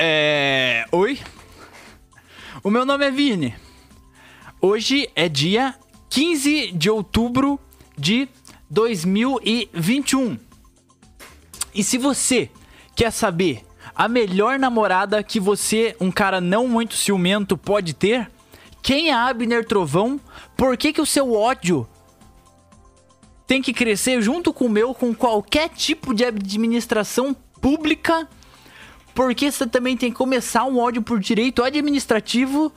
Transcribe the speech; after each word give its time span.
É. 0.00 0.84
Oi? 0.92 1.18
O 2.62 2.70
meu 2.70 2.84
nome 2.84 3.04
é 3.04 3.10
Vini. 3.10 3.56
Hoje 4.60 5.10
é 5.12 5.28
dia 5.28 5.74
15 6.08 6.70
de 6.70 6.88
outubro 6.88 7.58
de 7.98 8.28
2021. 8.70 10.38
E 11.74 11.82
se 11.82 11.98
você 11.98 12.48
quer 12.94 13.10
saber 13.10 13.66
a 13.92 14.06
melhor 14.06 14.56
namorada 14.56 15.20
que 15.20 15.40
você, 15.40 15.96
um 16.00 16.12
cara 16.12 16.40
não 16.40 16.68
muito 16.68 16.94
ciumento, 16.94 17.58
pode 17.58 17.92
ter? 17.92 18.30
Quem 18.80 19.08
é 19.08 19.14
Abner 19.14 19.66
Trovão? 19.66 20.20
Por 20.56 20.76
que, 20.76 20.92
que 20.92 21.00
o 21.00 21.06
seu 21.06 21.34
ódio 21.34 21.88
tem 23.48 23.60
que 23.60 23.72
crescer 23.72 24.22
junto 24.22 24.52
com 24.52 24.66
o 24.66 24.70
meu 24.70 24.94
com 24.94 25.12
qualquer 25.12 25.70
tipo 25.70 26.14
de 26.14 26.24
administração 26.24 27.34
pública? 27.60 28.28
Porque 29.18 29.50
você 29.50 29.66
também 29.66 29.96
tem 29.96 30.12
que 30.12 30.16
começar 30.16 30.64
um 30.64 30.78
ódio 30.78 31.02
por 31.02 31.18
direito 31.18 31.64
administrativo? 31.64 32.72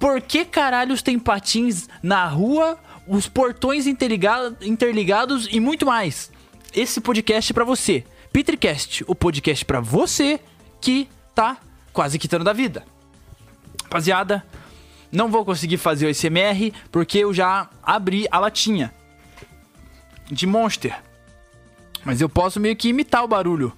Por 0.00 0.20
que 0.20 0.44
caralhos 0.44 1.00
tem 1.00 1.16
patins 1.16 1.88
na 2.02 2.26
rua, 2.26 2.76
os 3.06 3.28
portões 3.28 3.86
interligados 3.86 5.46
e 5.48 5.60
muito 5.60 5.86
mais? 5.86 6.32
Esse 6.74 7.00
podcast 7.00 7.52
é 7.52 7.54
pra 7.54 7.62
você. 7.62 8.04
Petercast, 8.32 9.04
o 9.06 9.14
podcast 9.14 9.64
para 9.64 9.78
você 9.78 10.40
que 10.80 11.08
tá 11.36 11.56
quase 11.92 12.18
quitando 12.18 12.42
da 12.42 12.52
vida. 12.52 12.84
Rapaziada, 13.84 14.44
não 15.12 15.28
vou 15.28 15.44
conseguir 15.44 15.76
fazer 15.76 16.08
o 16.08 16.12
SMR 16.12 16.72
porque 16.90 17.18
eu 17.18 17.32
já 17.32 17.70
abri 17.80 18.26
a 18.32 18.40
latinha 18.40 18.92
de 20.28 20.48
Monster. 20.48 21.00
Mas 22.04 22.20
eu 22.20 22.28
posso 22.28 22.58
meio 22.58 22.74
que 22.74 22.88
imitar 22.88 23.22
o 23.22 23.28
barulho. 23.28 23.72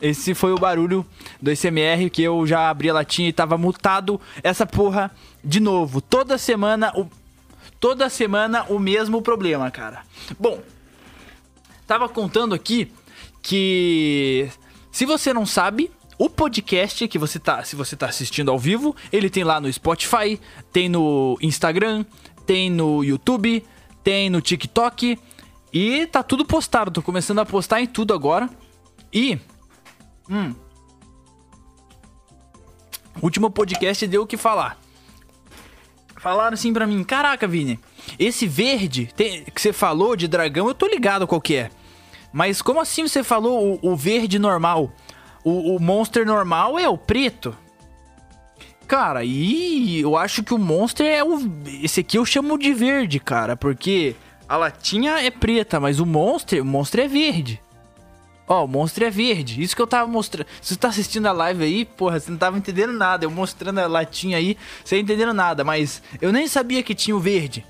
Esse 0.00 0.34
foi 0.34 0.52
o 0.52 0.58
barulho 0.58 1.04
do 1.40 1.54
SMR 1.54 2.08
que 2.10 2.22
eu 2.22 2.46
já 2.46 2.70
abri 2.70 2.88
a 2.88 2.94
latinha 2.94 3.28
e 3.28 3.32
tava 3.32 3.58
mutado 3.58 4.18
essa 4.42 4.64
porra 4.64 5.10
de 5.44 5.60
novo. 5.60 6.00
Toda 6.00 6.38
semana 6.38 6.90
o 6.96 7.06
Toda 7.80 8.10
semana 8.10 8.66
o 8.68 8.78
mesmo 8.78 9.22
problema, 9.22 9.70
cara. 9.70 10.04
Bom, 10.38 10.60
tava 11.86 12.10
contando 12.10 12.54
aqui 12.54 12.92
que 13.42 14.50
se 14.92 15.06
você 15.06 15.32
não 15.32 15.46
sabe, 15.46 15.90
o 16.18 16.28
podcast 16.28 17.08
que 17.08 17.18
você 17.18 17.38
tá, 17.38 17.64
se 17.64 17.74
você 17.74 17.96
tá 17.96 18.06
assistindo 18.06 18.50
ao 18.50 18.58
vivo, 18.58 18.94
ele 19.10 19.30
tem 19.30 19.44
lá 19.44 19.58
no 19.58 19.72
Spotify, 19.72 20.38
tem 20.70 20.90
no 20.90 21.38
Instagram, 21.40 22.04
tem 22.44 22.68
no 22.68 23.02
YouTube, 23.02 23.64
tem 24.04 24.28
no 24.28 24.42
TikTok 24.42 25.18
e 25.72 26.06
tá 26.06 26.22
tudo 26.22 26.44
postado. 26.44 26.90
Tô 26.90 27.02
começando 27.02 27.38
a 27.38 27.46
postar 27.46 27.80
em 27.80 27.86
tudo 27.86 28.14
agora. 28.14 28.48
E 29.12 29.38
hum, 30.28 30.54
último 33.22 33.50
podcast 33.50 34.06
deu 34.06 34.22
o 34.22 34.26
que 34.26 34.36
falar. 34.36 34.78
Falaram 36.16 36.54
assim 36.54 36.72
pra 36.72 36.86
mim: 36.86 37.02
Caraca, 37.02 37.46
Vini, 37.46 37.78
esse 38.18 38.46
verde 38.46 39.10
tem, 39.16 39.44
que 39.44 39.60
você 39.60 39.72
falou 39.72 40.16
de 40.16 40.28
dragão, 40.28 40.68
eu 40.68 40.74
tô 40.74 40.86
ligado 40.86 41.26
qual 41.26 41.40
que 41.40 41.56
é. 41.56 41.70
Mas 42.32 42.62
como 42.62 42.80
assim 42.80 43.08
você 43.08 43.24
falou 43.24 43.78
o, 43.82 43.92
o 43.92 43.96
verde 43.96 44.38
normal? 44.38 44.92
O, 45.42 45.76
o 45.76 45.80
monster 45.80 46.26
normal 46.26 46.78
é 46.78 46.88
o 46.88 46.98
preto? 46.98 47.56
Cara, 48.86 49.24
e 49.24 50.00
eu 50.00 50.16
acho 50.16 50.42
que 50.42 50.52
o 50.52 50.58
monster 50.58 51.06
é 51.06 51.24
o. 51.24 51.38
Esse 51.82 52.00
aqui 52.00 52.18
eu 52.18 52.26
chamo 52.26 52.58
de 52.58 52.74
verde, 52.74 53.18
cara, 53.18 53.56
porque 53.56 54.16
a 54.50 54.56
latinha 54.56 55.20
é 55.20 55.30
preta, 55.30 55.78
mas 55.78 56.00
o 56.00 56.04
monster, 56.04 56.60
o 56.60 56.66
monster 56.66 57.04
é 57.04 57.08
verde. 57.08 57.62
Ó, 58.48 58.64
o 58.64 58.66
monstro 58.66 59.04
é 59.04 59.08
verde. 59.10 59.62
Isso 59.62 59.76
que 59.76 59.80
eu 59.80 59.86
tava 59.86 60.10
mostrando. 60.10 60.48
Se 60.60 60.74
você 60.74 60.80
tá 60.80 60.88
assistindo 60.88 61.26
a 61.26 61.32
live 61.32 61.62
aí, 61.62 61.84
porra, 61.84 62.18
você 62.18 62.32
não 62.32 62.36
tava 62.36 62.58
entendendo 62.58 62.92
nada. 62.92 63.24
Eu 63.24 63.30
mostrando 63.30 63.78
a 63.78 63.86
latinha 63.86 64.38
aí, 64.38 64.58
você 64.84 64.98
entendendo 64.98 65.32
nada. 65.32 65.62
Mas 65.62 66.02
eu 66.20 66.32
nem 66.32 66.48
sabia 66.48 66.82
que 66.82 66.96
tinha 66.96 67.14
o 67.14 67.20
verde. 67.20 67.64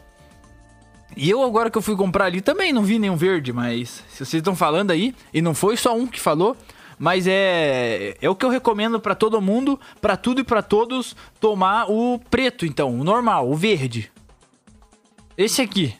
E 1.14 1.28
eu 1.28 1.42
agora 1.42 1.70
que 1.70 1.76
eu 1.76 1.82
fui 1.82 1.94
comprar 1.94 2.24
ali 2.24 2.40
também 2.40 2.72
não 2.72 2.82
vi 2.82 2.98
nenhum 2.98 3.16
verde, 3.16 3.52
mas 3.52 4.02
se 4.08 4.24
vocês 4.24 4.40
estão 4.40 4.56
falando 4.56 4.90
aí, 4.90 5.14
e 5.34 5.42
não 5.42 5.54
foi 5.54 5.76
só 5.76 5.94
um 5.94 6.06
que 6.06 6.18
falou, 6.18 6.56
mas 6.98 7.26
é 7.26 8.16
é 8.22 8.30
o 8.30 8.34
que 8.34 8.46
eu 8.46 8.48
recomendo 8.48 8.98
para 8.98 9.14
todo 9.14 9.38
mundo, 9.42 9.78
para 10.00 10.16
tudo 10.16 10.40
e 10.40 10.44
para 10.44 10.62
todos, 10.62 11.14
tomar 11.38 11.90
o 11.90 12.18
preto 12.30 12.64
então, 12.64 12.98
o 12.98 13.04
normal, 13.04 13.50
o 13.50 13.54
verde. 13.54 14.10
Esse 15.36 15.60
aqui. 15.60 15.94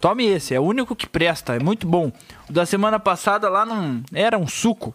Tome 0.00 0.26
esse, 0.26 0.54
é 0.54 0.60
o 0.60 0.64
único 0.64 0.94
que 0.94 1.06
presta, 1.06 1.56
é 1.56 1.58
muito 1.58 1.86
bom. 1.86 2.12
O 2.48 2.52
da 2.52 2.66
semana 2.66 2.98
passada 2.98 3.48
lá 3.48 3.64
não 3.64 4.02
era 4.12 4.38
um 4.38 4.46
suco. 4.46 4.94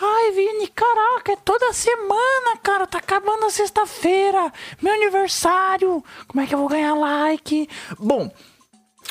Ai, 0.00 0.30
Vini, 0.30 0.68
caraca, 0.68 1.32
é 1.32 1.36
toda 1.36 1.72
semana, 1.72 2.56
cara. 2.62 2.86
Tá 2.86 2.98
acabando 2.98 3.46
a 3.46 3.50
sexta-feira. 3.50 4.52
Meu 4.80 4.94
aniversário. 4.94 6.04
Como 6.28 6.40
é 6.40 6.46
que 6.46 6.54
eu 6.54 6.58
vou 6.58 6.68
ganhar 6.68 6.94
like? 6.94 7.68
Bom, 7.98 8.32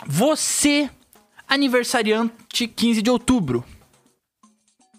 você, 0.05 0.89
aniversariante 1.45 2.67
15 2.67 3.01
de 3.01 3.09
outubro. 3.09 3.65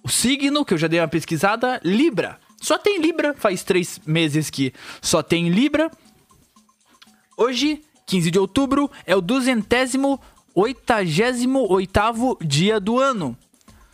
O 0.05 0.11
signo, 0.11 0.65
que 0.65 0.75
eu 0.75 0.79
já 0.79 0.89
dei 0.89 1.01
uma 1.01 1.09
pesquisada, 1.09 1.81
Libra. 1.83 2.39
Só 2.61 2.77
tem 2.77 2.99
Libra, 2.99 3.35
faz 3.35 3.63
três 3.63 3.99
meses 4.07 4.51
que 4.51 4.75
só 5.01 5.23
tem 5.23 5.49
Libra. 5.49 5.91
Hoje 7.37 7.83
15 8.09 8.31
de 8.31 8.39
outubro 8.39 8.91
é 9.07 9.15
o 9.15 9.21
duzentésimo 9.21 10.19
oitagésimo 10.55 11.71
oitavo 11.71 12.39
dia 12.41 12.81
do 12.81 12.99
ano. 12.99 13.37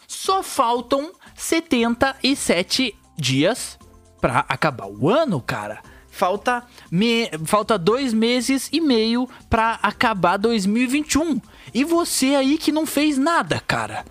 Só 0.06 0.40
faltam 0.40 1.12
77 1.34 2.94
dias 3.18 3.76
para 4.20 4.44
acabar 4.48 4.86
o 4.86 5.10
ano, 5.10 5.40
cara. 5.40 5.82
Falta, 6.08 6.64
me, 6.92 7.28
falta 7.44 7.76
dois 7.76 8.14
meses 8.14 8.68
e 8.72 8.80
meio 8.80 9.28
para 9.50 9.80
acabar 9.82 10.36
2021. 10.36 11.40
E 11.74 11.82
você 11.82 12.36
aí 12.36 12.56
que 12.56 12.70
não 12.70 12.86
fez 12.86 13.18
nada, 13.18 13.58
cara. 13.66 14.04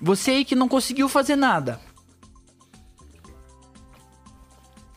Você 0.00 0.30
aí 0.30 0.44
que 0.44 0.54
não 0.54 0.68
conseguiu 0.68 1.08
fazer 1.08 1.34
nada. 1.34 1.80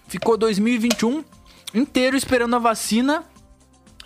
Ficou 0.07 0.37
2021 0.37 1.25
inteiro 1.73 2.15
esperando 2.15 2.55
a 2.55 2.59
vacina 2.59 3.25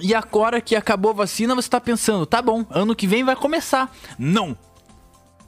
e 0.01 0.13
agora 0.13 0.61
que 0.61 0.75
acabou 0.75 1.11
a 1.11 1.15
vacina, 1.15 1.55
você 1.55 1.69
tá 1.69 1.79
pensando, 1.79 2.25
tá 2.25 2.41
bom, 2.41 2.65
ano 2.69 2.95
que 2.95 3.07
vem 3.07 3.23
vai 3.23 3.35
começar. 3.35 3.93
Não! 4.17 4.57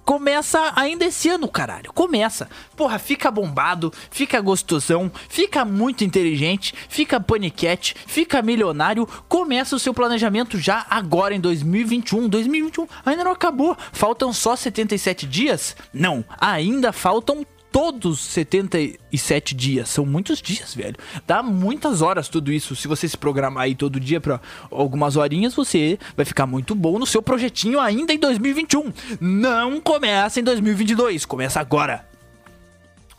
Começa 0.06 0.74
ainda 0.76 1.06
esse 1.06 1.30
ano, 1.30 1.48
caralho. 1.48 1.94
Começa. 1.94 2.50
Porra, 2.76 3.00
fica 3.00 3.32
bombado, 3.32 3.92
fica 4.12 4.42
gostosão, 4.42 5.10
fica 5.30 5.64
muito 5.64 6.04
inteligente, 6.04 6.74
fica 6.90 7.22
paniquete, 7.22 7.96
fica 8.06 8.42
milionário. 8.42 9.08
Começa 9.30 9.76
o 9.76 9.80
seu 9.80 9.94
planejamento 9.94 10.60
já 10.60 10.86
agora 10.90 11.34
em 11.34 11.40
2021. 11.40 12.28
2021 12.28 12.86
ainda 13.06 13.24
não 13.24 13.32
acabou. 13.32 13.78
Faltam 13.94 14.34
só 14.34 14.58
77 14.58 15.26
dias? 15.26 15.76
Não, 15.94 16.26
ainda 16.38 16.92
faltam 16.92 17.46
todos 17.74 18.20
77 18.20 19.56
dias. 19.56 19.90
São 19.90 20.06
muitos 20.06 20.40
dias, 20.40 20.76
velho. 20.76 20.96
Dá 21.26 21.42
muitas 21.42 22.04
horas 22.04 22.30
tudo 22.30 22.52
isso. 22.52 22.76
Se 22.76 22.88
você 22.88 23.10
se 23.10 23.18
programar 23.18 23.64
aí 23.64 23.74
todo 23.74 24.00
dia 24.00 24.22
para 24.22 24.40
algumas 24.70 25.18
horinhas, 25.18 25.56
você 25.56 25.98
vai 26.16 26.24
ficar 26.24 26.46
muito 26.46 26.76
bom 26.76 27.00
no 27.00 27.06
seu 27.08 27.22
projetinho 27.22 27.80
ainda 27.80 28.14
em 28.14 28.20
2021. 28.20 28.94
Não 29.20 29.82
começa 29.82 30.40
em 30.40 30.44
2022, 30.44 31.26
começa 31.26 31.60
agora. 31.60 32.08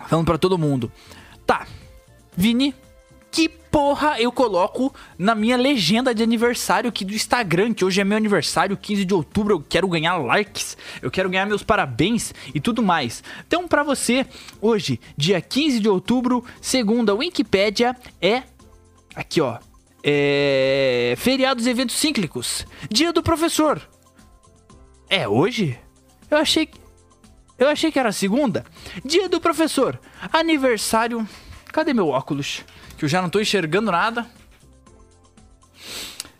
Falando 0.07 0.27
para 0.27 0.39
todo 0.39 0.57
mundo. 0.57 0.91
Tá. 1.45 1.67
Vini, 2.37 2.73
que 3.33 3.51
porra 3.75 4.21
eu 4.21 4.31
coloco 4.31 4.95
na 5.19 5.35
minha 5.35 5.57
legenda 5.57 6.15
de 6.15 6.23
aniversário 6.23 6.89
aqui 6.91 7.05
do 7.05 7.13
Instagram, 7.13 7.75
que 7.75 7.85
hoje 7.85 8.01
é 8.01 8.05
meu 8.05 8.17
aniversário, 8.17 8.77
15 8.77 9.05
de 9.05 9.13
outubro, 9.13 9.55
eu 9.55 9.65
quero 9.69 9.89
ganhar 9.89 10.17
likes, 10.19 10.77
eu 11.03 11.11
quero 11.11 11.29
ganhar 11.29 11.45
meus 11.45 11.65
parabéns 11.65 12.33
e 12.55 12.61
tudo 12.61 12.85
mais. 12.85 13.25
Então, 13.45 13.67
para 13.67 13.83
você, 13.83 14.25
hoje, 14.61 15.01
dia 15.17 15.41
15 15.41 15.81
de 15.81 15.89
outubro, 15.89 16.45
segundo 16.61 17.11
a 17.11 17.17
Wikipedia, 17.17 17.97
é 18.23 18.45
aqui, 19.13 19.41
ó, 19.41 19.59
é 20.05 21.15
feriados 21.17 21.67
e 21.67 21.71
eventos 21.71 21.97
cíclicos. 21.97 22.65
Dia 22.89 23.13
do 23.13 23.25
professor. 23.25 23.83
É 25.11 25.27
hoje? 25.27 25.77
Eu 26.31 26.39
achei 26.39 26.69
eu 27.59 27.69
achei 27.69 27.91
que 27.91 27.99
era 27.99 28.13
segunda. 28.13 28.65
Dia 29.05 29.29
do 29.29 29.41
professor. 29.41 29.99
Aniversário. 30.33 31.27
Cadê 31.73 31.93
meu 31.93 32.07
óculos? 32.07 32.63
Que 32.95 33.05
eu 33.05 33.09
já 33.09 33.21
não 33.21 33.29
tô 33.29 33.41
enxergando 33.41 33.91
nada. 33.91 34.27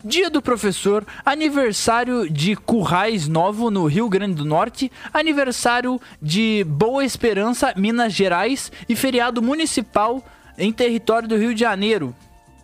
Dia 0.03 0.29
do 0.29 0.39
professor, 0.39 1.03
aniversário 1.25 2.29
de 2.29 2.55
Currais 2.55 3.27
Novo 3.27 3.71
no 3.71 3.87
Rio 3.87 4.07
Grande 4.07 4.35
do 4.35 4.45
Norte, 4.45 4.91
aniversário 5.11 5.99
de 6.21 6.63
Boa 6.67 7.03
Esperança, 7.03 7.73
Minas 7.75 8.13
Gerais 8.13 8.71
e 8.87 8.95
feriado 8.95 9.41
municipal 9.41 10.23
em 10.57 10.71
território 10.71 11.27
do 11.27 11.35
Rio 11.35 11.55
de 11.55 11.61
Janeiro. 11.61 12.15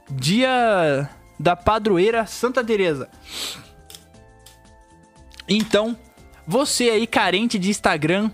Dia 0.09 1.09
da 1.39 1.55
padroeira 1.55 2.27
Santa 2.27 2.63
Teresa. 2.63 3.09
Então, 5.49 5.97
você 6.45 6.91
aí 6.91 7.07
carente 7.07 7.57
de 7.57 7.69
Instagram, 7.69 8.29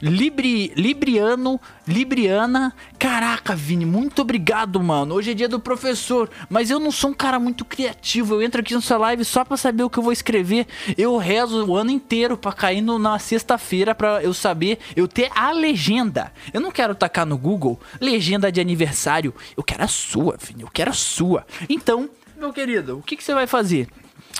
Libri, 0.00 0.72
Libriano, 0.76 1.60
Libriana. 1.86 2.72
Caraca, 2.98 3.54
Vini, 3.54 3.84
muito 3.84 4.22
obrigado, 4.22 4.80
mano. 4.80 5.14
Hoje 5.14 5.32
é 5.32 5.34
dia 5.34 5.48
do 5.48 5.58
professor, 5.58 6.30
mas 6.48 6.70
eu 6.70 6.78
não 6.78 6.90
sou 6.90 7.10
um 7.10 7.14
cara 7.14 7.38
muito 7.40 7.64
criativo. 7.64 8.34
Eu 8.34 8.42
entro 8.42 8.60
aqui 8.60 8.74
na 8.74 8.80
sua 8.80 8.98
live 8.98 9.24
só 9.24 9.44
pra 9.44 9.56
saber 9.56 9.82
o 9.82 9.90
que 9.90 9.98
eu 9.98 10.02
vou 10.02 10.12
escrever. 10.12 10.66
Eu 10.96 11.16
rezo 11.16 11.66
o 11.66 11.76
ano 11.76 11.90
inteiro 11.90 12.36
pra 12.36 12.52
cair 12.52 12.80
no, 12.80 12.98
na 12.98 13.18
sexta-feira 13.18 13.94
pra 13.94 14.22
eu 14.22 14.32
saber, 14.32 14.78
eu 14.94 15.08
ter 15.08 15.30
a 15.34 15.50
legenda. 15.50 16.32
Eu 16.52 16.60
não 16.60 16.70
quero 16.70 16.94
tacar 16.94 17.26
no 17.26 17.36
Google 17.36 17.80
legenda 18.00 18.52
de 18.52 18.60
aniversário. 18.60 19.34
Eu 19.56 19.64
quero 19.64 19.82
a 19.82 19.88
sua, 19.88 20.36
Vini, 20.40 20.62
eu 20.62 20.70
quero 20.72 20.90
a 20.90 20.94
sua. 20.94 21.44
Então, 21.68 22.08
meu 22.38 22.52
querido, 22.52 22.98
o 22.98 23.02
que, 23.02 23.16
que 23.16 23.24
você 23.24 23.34
vai 23.34 23.46
fazer? 23.46 23.88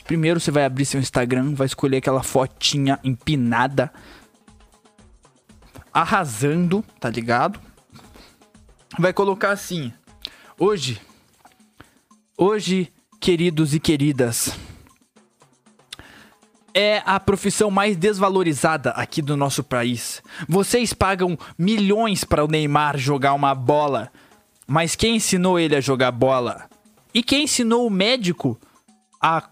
Primeiro 0.04 0.40
você 0.40 0.50
vai 0.50 0.64
abrir 0.64 0.86
seu 0.86 1.00
Instagram, 1.00 1.54
vai 1.54 1.66
escolher 1.66 1.98
aquela 1.98 2.22
fotinha 2.22 2.98
empinada 3.02 3.92
arrasando, 5.92 6.84
tá 7.00 7.10
ligado? 7.10 7.60
Vai 8.98 9.12
colocar 9.12 9.50
assim: 9.50 9.92
Hoje, 10.58 11.00
hoje, 12.36 12.92
queridos 13.20 13.74
e 13.74 13.80
queridas, 13.80 14.56
é 16.74 17.02
a 17.04 17.18
profissão 17.18 17.70
mais 17.70 17.96
desvalorizada 17.96 18.90
aqui 18.90 19.20
do 19.20 19.36
nosso 19.36 19.62
país. 19.64 20.22
Vocês 20.48 20.92
pagam 20.92 21.38
milhões 21.56 22.24
para 22.24 22.44
o 22.44 22.48
Neymar 22.48 22.96
jogar 22.98 23.34
uma 23.34 23.54
bola, 23.54 24.10
mas 24.66 24.94
quem 24.94 25.16
ensinou 25.16 25.58
ele 25.58 25.74
a 25.74 25.80
jogar 25.80 26.12
bola? 26.12 26.68
E 27.12 27.22
quem 27.22 27.44
ensinou 27.44 27.86
o 27.86 27.90
médico 27.90 28.58
a 29.20 29.42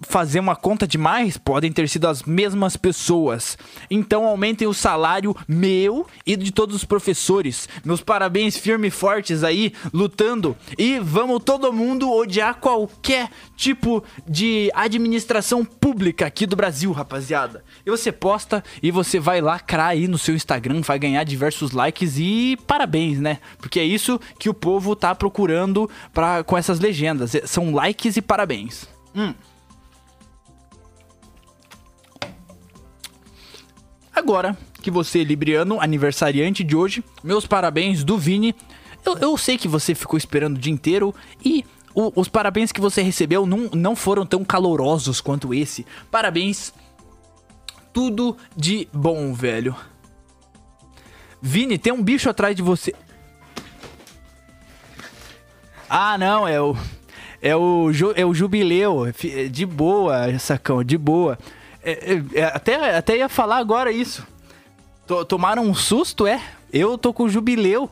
fazer 0.00 0.40
uma 0.40 0.54
conta 0.54 0.86
demais 0.86 1.36
podem 1.36 1.72
ter 1.72 1.88
sido 1.88 2.06
as 2.06 2.22
mesmas 2.22 2.76
pessoas. 2.76 3.58
Então 3.90 4.26
aumentem 4.26 4.66
o 4.68 4.74
salário 4.74 5.36
meu 5.46 6.06
e 6.26 6.36
de 6.36 6.52
todos 6.52 6.76
os 6.76 6.84
professores. 6.84 7.68
Meus 7.84 8.00
parabéns 8.00 8.56
firmes 8.56 8.92
e 8.92 8.96
fortes 8.96 9.42
aí, 9.42 9.72
lutando. 9.92 10.56
E 10.76 10.98
vamos 10.98 11.42
todo 11.42 11.72
mundo 11.72 12.12
odiar 12.12 12.56
qualquer 12.56 13.30
tipo 13.56 14.02
de 14.26 14.70
administração 14.74 15.64
pública 15.64 16.26
aqui 16.26 16.46
do 16.46 16.56
Brasil, 16.56 16.92
rapaziada. 16.92 17.64
E 17.84 17.90
você 17.90 18.12
posta 18.12 18.62
e 18.82 18.90
você 18.90 19.18
vai 19.18 19.40
lacrar 19.40 19.88
aí 19.88 20.06
no 20.06 20.18
seu 20.18 20.34
Instagram, 20.34 20.80
vai 20.80 20.98
ganhar 20.98 21.24
diversos 21.24 21.72
likes 21.72 22.18
e 22.18 22.56
parabéns, 22.66 23.18
né? 23.18 23.38
Porque 23.58 23.80
é 23.80 23.84
isso 23.84 24.20
que 24.38 24.48
o 24.48 24.54
povo 24.54 24.94
tá 24.94 25.14
procurando 25.14 25.90
pra, 26.12 26.44
com 26.44 26.56
essas 26.56 26.78
legendas. 26.78 27.32
São 27.44 27.74
likes 27.74 28.16
e 28.16 28.22
parabéns. 28.22 28.88
Hum. 29.14 29.34
Agora 34.18 34.58
que 34.82 34.90
você, 34.90 35.22
Libriano, 35.22 35.80
aniversariante 35.80 36.64
de 36.64 36.74
hoje, 36.74 37.04
meus 37.22 37.46
parabéns 37.46 38.02
do 38.02 38.18
Vini. 38.18 38.52
Eu, 39.06 39.16
eu 39.18 39.38
sei 39.38 39.56
que 39.56 39.68
você 39.68 39.94
ficou 39.94 40.18
esperando 40.18 40.56
o 40.56 40.58
dia 40.58 40.72
inteiro 40.72 41.14
e 41.44 41.64
o, 41.94 42.12
os 42.20 42.28
parabéns 42.28 42.72
que 42.72 42.80
você 42.80 43.00
recebeu 43.00 43.46
não, 43.46 43.70
não 43.72 43.94
foram 43.94 44.26
tão 44.26 44.44
calorosos 44.44 45.20
quanto 45.20 45.54
esse. 45.54 45.86
Parabéns. 46.10 46.74
Tudo 47.92 48.36
de 48.56 48.88
bom, 48.92 49.32
velho. 49.32 49.76
Vini, 51.40 51.78
tem 51.78 51.92
um 51.92 52.02
bicho 52.02 52.28
atrás 52.28 52.56
de 52.56 52.62
você. 52.62 52.96
Ah, 55.88 56.18
não, 56.18 56.46
é 56.46 56.60
o. 56.60 56.76
É 57.40 57.54
o, 57.54 57.88
é 58.16 58.26
o 58.26 58.34
jubileu. 58.34 59.12
De 59.48 59.64
boa, 59.64 60.36
sacão, 60.40 60.82
de 60.82 60.98
boa. 60.98 61.38
É, 61.88 61.92
é, 61.92 62.40
é, 62.40 62.44
até, 62.44 62.96
até 62.98 63.16
ia 63.16 63.30
falar 63.30 63.56
agora 63.56 63.90
isso. 63.90 64.26
T 65.06 65.24
tomaram 65.24 65.62
um 65.62 65.74
susto, 65.74 66.26
é? 66.26 66.42
Eu 66.70 66.98
tô 66.98 67.14
com 67.14 67.26
jubileu. 67.30 67.90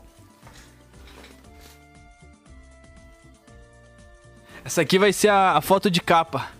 Essa 4.62 4.82
aqui 4.82 4.98
vai 4.98 5.14
ser 5.14 5.28
a, 5.28 5.52
a 5.52 5.62
foto 5.62 5.90
de 5.90 6.02
capa. 6.02 6.50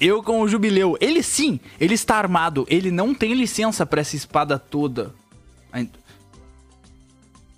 Eu 0.00 0.20
com 0.20 0.40
o 0.40 0.48
jubileu. 0.48 0.98
Ele 1.00 1.22
sim, 1.22 1.60
ele 1.78 1.94
está 1.94 2.16
armado. 2.16 2.66
Ele 2.68 2.90
não 2.90 3.14
tem 3.14 3.34
licença 3.34 3.86
para 3.86 4.00
essa 4.00 4.16
espada 4.16 4.58
toda. 4.58 5.14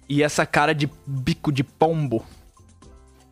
E 0.06 0.22
essa 0.22 0.44
cara 0.44 0.74
de 0.74 0.90
bico 1.06 1.50
de 1.50 1.64
pombo 1.64 2.22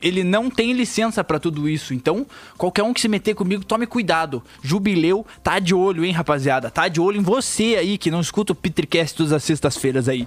ele 0.01 0.23
não 0.23 0.49
tem 0.51 0.73
licença 0.73 1.23
para 1.25 1.39
tudo 1.39 1.69
isso. 1.69 1.93
Então, 1.93 2.27
qualquer 2.57 2.83
um 2.83 2.93
que 2.93 3.01
se 3.01 3.09
meter 3.09 3.35
comigo, 3.35 3.65
tome 3.65 3.87
cuidado. 3.87 4.43
Jubileu 4.63 5.27
tá 5.43 5.59
de 5.59 5.75
olho, 5.75 6.05
hein, 6.05 6.13
rapaziada? 6.13 6.71
Tá 6.71 6.89
de 6.89 7.01
olho 7.01 7.19
em 7.19 7.23
você 7.23 7.77
aí 7.79 7.99
que 7.99 8.11
não 8.11 8.21
escuta 8.21 8.53
o 8.53 8.57
Petercast 8.57 9.17
todas 9.17 9.33
as 9.33 9.45
sextas-feiras 9.45 10.09
aí. 10.09 10.27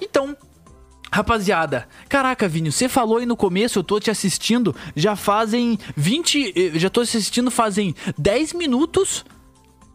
Então, 0.00 0.36
Rapaziada, 1.14 1.86
caraca, 2.08 2.48
Vini, 2.48 2.72
você 2.72 2.88
falou 2.88 3.18
aí 3.18 3.26
no 3.26 3.36
começo, 3.36 3.78
eu 3.78 3.84
tô 3.84 4.00
te 4.00 4.10
assistindo, 4.10 4.74
já 4.96 5.14
fazem 5.14 5.78
20. 5.96 6.52
Eh, 6.56 6.72
já 6.76 6.90
tô 6.90 7.02
assistindo 7.02 7.52
fazem 7.52 7.94
10 8.18 8.52
minutos, 8.54 9.24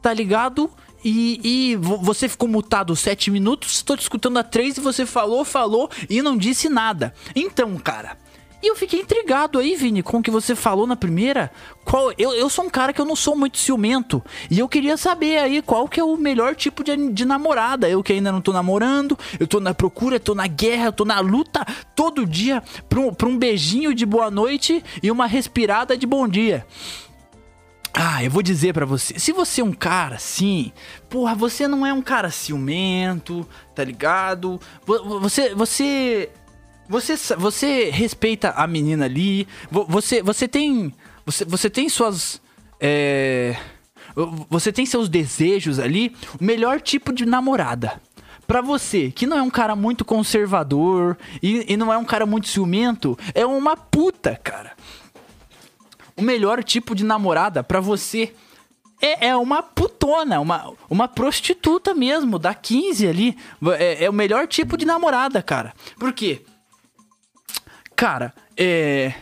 tá 0.01 0.13
ligado? 0.13 0.71
E, 1.03 1.41
e 1.43 1.75
você 1.75 2.29
ficou 2.29 2.47
mutado 2.47 2.95
7 2.95 3.31
minutos, 3.31 3.75
estou 3.75 3.97
te 3.97 4.01
escutando 4.03 4.37
há 4.37 4.43
3 4.43 4.77
e 4.77 4.79
você 4.79 5.05
falou, 5.05 5.43
falou 5.43 5.89
e 6.09 6.21
não 6.21 6.37
disse 6.37 6.69
nada. 6.69 7.13
Então, 7.35 7.77
cara, 7.77 8.17
e 8.61 8.67
eu 8.67 8.75
fiquei 8.75 8.99
intrigado 8.99 9.57
aí, 9.57 9.75
Vini, 9.75 10.03
com 10.03 10.17
o 10.17 10.21
que 10.21 10.29
você 10.29 10.53
falou 10.53 10.85
na 10.85 10.95
primeira. 10.95 11.49
Qual, 11.85 12.11
eu, 12.17 12.33
eu 12.33 12.49
sou 12.49 12.65
um 12.65 12.69
cara 12.69 12.91
que 12.91 12.99
eu 12.99 13.05
não 13.05 13.15
sou 13.15 13.35
muito 13.35 13.57
ciumento. 13.57 14.21
E 14.51 14.59
eu 14.59 14.67
queria 14.67 14.97
saber 14.97 15.37
aí 15.37 15.61
qual 15.61 15.87
que 15.87 15.99
é 15.99 16.03
o 16.03 16.17
melhor 16.17 16.55
tipo 16.55 16.83
de, 16.83 17.11
de 17.11 17.23
namorada. 17.23 17.89
Eu 17.89 18.03
que 18.03 18.11
ainda 18.11 18.31
não 18.31 18.41
tô 18.41 18.51
namorando, 18.51 19.17
eu 19.39 19.47
tô 19.47 19.61
na 19.61 19.73
procura, 19.73 20.19
tô 20.19 20.35
na 20.35 20.47
guerra, 20.47 20.91
tô 20.91 21.05
na 21.05 21.19
luta 21.21 21.65
todo 21.95 22.25
dia 22.25 22.61
pra 22.89 22.99
um, 22.99 23.13
pra 23.13 23.29
um 23.29 23.37
beijinho 23.37 23.93
de 23.93 24.05
boa 24.05 24.29
noite 24.29 24.83
e 25.01 25.09
uma 25.09 25.25
respirada 25.25 25.95
de 25.95 26.05
bom 26.05 26.27
dia. 26.27 26.65
Ah, 27.93 28.23
eu 28.23 28.29
vou 28.29 28.43
dizer 28.43 28.73
para 28.73 28.85
você, 28.85 29.17
se 29.17 29.31
você 29.31 29.61
é 29.61 29.63
um 29.63 29.73
cara 29.73 30.15
assim, 30.15 30.71
porra, 31.09 31.33
você 31.33 31.67
não 31.67 31.85
é 31.85 31.91
um 31.91 32.01
cara 32.01 32.29
ciumento, 32.29 33.47
tá 33.73 33.83
ligado? 33.83 34.59
Você, 34.85 35.55
você 35.55 36.29
você, 36.89 37.15
você 37.35 37.91
respeita 37.91 38.49
a 38.49 38.65
menina 38.65 39.05
ali. 39.05 39.47
Você, 39.69 40.23
você 40.23 40.47
tem. 40.47 40.91
Você, 41.23 41.45
você 41.45 41.69
tem 41.69 41.87
suas. 41.87 42.41
É, 42.79 43.55
você 44.49 44.73
tem 44.73 44.87
seus 44.87 45.07
desejos 45.07 45.77
ali. 45.77 46.15
O 46.41 46.43
melhor 46.43 46.81
tipo 46.81 47.13
de 47.13 47.27
namorada. 47.27 48.01
Pra 48.47 48.59
você, 48.59 49.11
que 49.11 49.27
não 49.27 49.37
é 49.37 49.41
um 49.43 49.49
cara 49.51 49.75
muito 49.75 50.03
conservador 50.03 51.15
e, 51.43 51.71
e 51.71 51.77
não 51.77 51.93
é 51.93 51.97
um 51.99 52.03
cara 52.03 52.25
muito 52.25 52.47
ciumento, 52.47 53.15
é 53.35 53.45
uma 53.45 53.77
puta, 53.77 54.35
cara. 54.43 54.71
O 56.17 56.23
melhor 56.23 56.63
tipo 56.63 56.95
de 56.95 57.05
namorada 57.05 57.63
pra 57.63 57.79
você 57.79 58.33
é, 58.99 59.27
é 59.27 59.35
uma 59.35 59.61
putona, 59.61 60.39
uma, 60.39 60.73
uma 60.89 61.07
prostituta 61.07 61.93
mesmo, 61.93 62.39
da 62.39 62.55
15 62.55 63.07
ali. 63.07 63.37
É, 63.77 64.05
é 64.05 64.09
o 64.09 64.13
melhor 64.13 64.47
tipo 64.47 64.75
de 64.75 64.83
namorada, 64.83 65.43
cara. 65.43 65.71
Por 65.99 66.11
quê? 66.11 66.41
Cara, 67.99 68.33
é. 68.55 69.13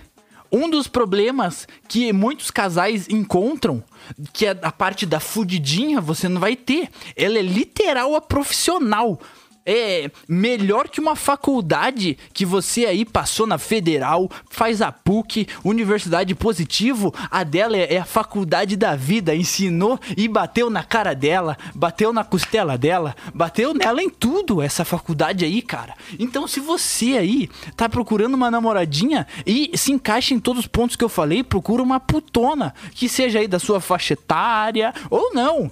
Um 0.52 0.70
dos 0.70 0.88
problemas 0.88 1.68
que 1.88 2.14
muitos 2.14 2.52
casais 2.52 3.10
encontram, 3.10 3.84
que 4.32 4.46
é 4.46 4.56
a 4.62 4.72
parte 4.72 5.04
da 5.04 5.20
fudidinha, 5.20 6.00
você 6.00 6.30
não 6.30 6.40
vai 6.40 6.56
ter. 6.56 6.88
Ela 7.16 7.40
é 7.40 7.42
literal 7.42 8.14
a 8.16 8.22
profissional 8.22 9.20
é 9.68 10.10
melhor 10.30 10.88
que 10.88 11.02
uma 11.02 11.16
faculdade 11.16 12.18
que 12.34 12.46
você 12.46 12.86
aí 12.86 13.04
passou 13.04 13.46
na 13.46 13.58
Federal, 13.58 14.32
faz 14.50 14.82
a 14.82 14.94
PUC, 14.94 15.46
Universidade 15.62 16.34
Positivo, 16.34 17.14
a 17.30 17.44
dela 17.44 17.76
é, 17.76 17.96
é 17.96 17.98
a 17.98 18.06
faculdade 18.06 18.78
da 18.78 18.96
vida, 18.96 19.36
ensinou 19.36 20.00
e 20.16 20.26
bateu 20.30 20.70
na 20.70 20.84
cara 20.84 21.14
dela, 21.14 21.58
bateu 21.76 22.14
na 22.14 22.24
costela 22.24 22.78
dela, 22.78 23.14
bateu 23.34 23.74
nela 23.74 24.02
em 24.02 24.10
tudo 24.10 24.62
essa 24.62 24.86
faculdade 24.86 25.44
aí, 25.44 25.62
cara. 25.62 25.94
Então 26.18 26.48
se 26.48 26.62
você 26.62 27.18
aí 27.18 27.50
tá 27.76 27.90
procurando 27.90 28.36
uma 28.36 28.50
namoradinha 28.50 29.28
e 29.46 29.72
se 29.76 29.92
encaixa 29.92 30.34
em 30.34 30.40
todos 30.40 30.62
os 30.62 30.68
pontos 30.68 30.96
que 30.96 31.04
eu 31.04 31.10
falei, 31.10 31.44
procura 31.44 31.84
uma 31.84 32.00
putona 32.00 32.74
que 32.92 33.10
seja 33.10 33.40
aí 33.40 33.48
da 33.48 33.60
sua 33.60 33.82
faixa 33.82 34.14
etária 34.14 34.94
ou 35.10 35.34
não. 35.34 35.70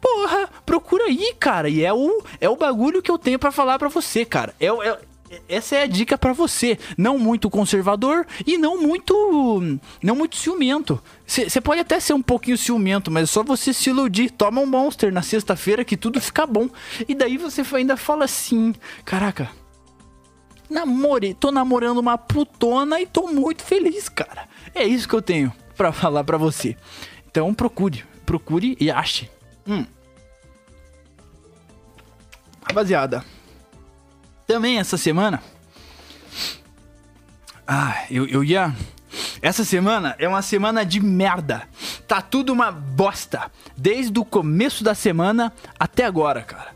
Porra, 0.00 0.48
procura 0.64 1.04
aí, 1.04 1.34
cara. 1.38 1.68
E 1.68 1.84
é 1.84 1.92
o, 1.92 2.22
é 2.40 2.48
o 2.48 2.56
bagulho 2.56 3.02
que 3.02 3.10
eu 3.10 3.18
tenho 3.18 3.38
para 3.38 3.50
falar 3.50 3.78
para 3.78 3.88
você, 3.88 4.24
cara. 4.24 4.54
É, 4.60 4.66
é, 4.66 4.98
essa 5.48 5.76
é 5.76 5.82
a 5.82 5.86
dica 5.86 6.16
para 6.16 6.32
você. 6.32 6.78
Não 6.96 7.18
muito 7.18 7.50
conservador 7.50 8.26
e 8.46 8.56
não 8.56 8.80
muito. 8.80 9.78
Não 10.02 10.14
muito 10.14 10.36
ciumento. 10.36 11.02
Você 11.26 11.60
pode 11.60 11.80
até 11.80 12.00
ser 12.00 12.14
um 12.14 12.22
pouquinho 12.22 12.56
ciumento, 12.56 13.10
mas 13.10 13.24
é 13.24 13.26
só 13.26 13.42
você 13.42 13.72
se 13.72 13.90
iludir. 13.90 14.30
Toma 14.30 14.60
um 14.60 14.66
monster 14.66 15.12
na 15.12 15.22
sexta-feira 15.22 15.84
que 15.84 15.96
tudo 15.96 16.20
fica 16.20 16.46
bom. 16.46 16.68
E 17.06 17.14
daí 17.14 17.36
você 17.36 17.62
ainda 17.74 17.96
fala 17.96 18.24
assim: 18.24 18.74
Caraca, 19.04 19.50
namore, 20.70 21.34
tô 21.34 21.50
namorando 21.50 21.98
uma 21.98 22.16
putona 22.16 23.00
e 23.00 23.06
tô 23.06 23.28
muito 23.28 23.62
feliz, 23.62 24.08
cara. 24.08 24.48
É 24.74 24.84
isso 24.84 25.08
que 25.08 25.14
eu 25.14 25.22
tenho 25.22 25.52
pra 25.76 25.92
falar 25.92 26.24
pra 26.24 26.38
você. 26.38 26.76
Então 27.30 27.52
procure, 27.52 28.04
procure 28.24 28.76
e 28.80 28.90
ache. 28.90 29.30
Hum. 29.68 29.84
Rapaziada, 32.62 33.24
também 34.46 34.78
essa 34.78 34.96
semana. 34.96 35.42
Ah, 37.66 38.06
eu, 38.10 38.26
eu 38.26 38.42
ia. 38.42 38.74
Essa 39.42 39.62
semana 39.62 40.16
é 40.18 40.26
uma 40.26 40.40
semana 40.40 40.86
de 40.86 41.00
merda. 41.00 41.68
Tá 42.06 42.22
tudo 42.22 42.50
uma 42.50 42.72
bosta. 42.72 43.52
Desde 43.76 44.18
o 44.18 44.24
começo 44.24 44.82
da 44.82 44.94
semana 44.94 45.52
até 45.78 46.06
agora, 46.06 46.40
cara. 46.40 46.70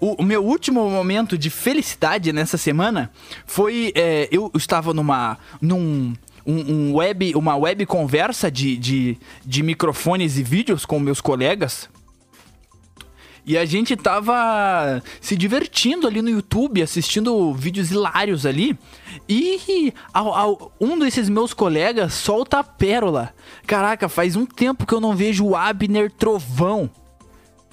O, 0.00 0.22
o 0.22 0.22
meu 0.22 0.42
último 0.42 0.88
momento 0.88 1.36
de 1.36 1.50
felicidade 1.50 2.32
nessa 2.32 2.56
semana 2.56 3.10
foi. 3.44 3.92
É, 3.94 4.26
eu 4.32 4.50
estava 4.54 4.94
numa. 4.94 5.36
num. 5.60 6.14
Um, 6.46 6.72
um 6.72 6.94
web, 6.96 7.34
uma 7.34 7.56
web 7.56 7.84
conversa 7.84 8.50
de, 8.50 8.74
de, 8.78 9.18
de 9.44 9.62
microfones 9.62 10.38
e 10.38 10.42
vídeos 10.42 10.86
com 10.86 10.98
meus 10.98 11.20
colegas 11.20 11.90
e 13.48 13.56
a 13.56 13.64
gente 13.64 13.96
tava 13.96 15.02
se 15.22 15.34
divertindo 15.34 16.06
ali 16.06 16.20
no 16.20 16.28
YouTube, 16.28 16.82
assistindo 16.82 17.54
vídeos 17.54 17.90
hilários 17.90 18.44
ali. 18.44 18.78
E 19.26 19.94
ao, 20.12 20.34
ao, 20.34 20.72
um 20.78 20.98
desses 20.98 21.30
meus 21.30 21.54
colegas 21.54 22.12
solta 22.12 22.58
a 22.58 22.62
pérola. 22.62 23.34
Caraca, 23.66 24.06
faz 24.06 24.36
um 24.36 24.44
tempo 24.44 24.84
que 24.84 24.92
eu 24.92 25.00
não 25.00 25.16
vejo 25.16 25.46
o 25.46 25.56
Abner 25.56 26.12
Trovão. 26.12 26.90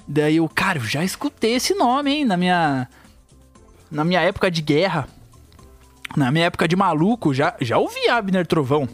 Daí 0.08 0.36
eu, 0.36 0.48
cara, 0.48 0.78
eu 0.78 0.84
já 0.84 1.04
escutei 1.04 1.56
esse 1.56 1.74
nome, 1.74 2.10
hein, 2.10 2.24
na 2.24 2.38
minha. 2.38 2.88
Na 3.90 4.02
minha 4.02 4.22
época 4.22 4.50
de 4.50 4.62
guerra. 4.62 5.06
Na 6.16 6.32
minha 6.32 6.46
época 6.46 6.66
de 6.66 6.74
maluco, 6.74 7.34
já, 7.34 7.54
já 7.60 7.76
ouvi 7.76 8.08
Abner 8.08 8.46
Trovão. 8.46 8.88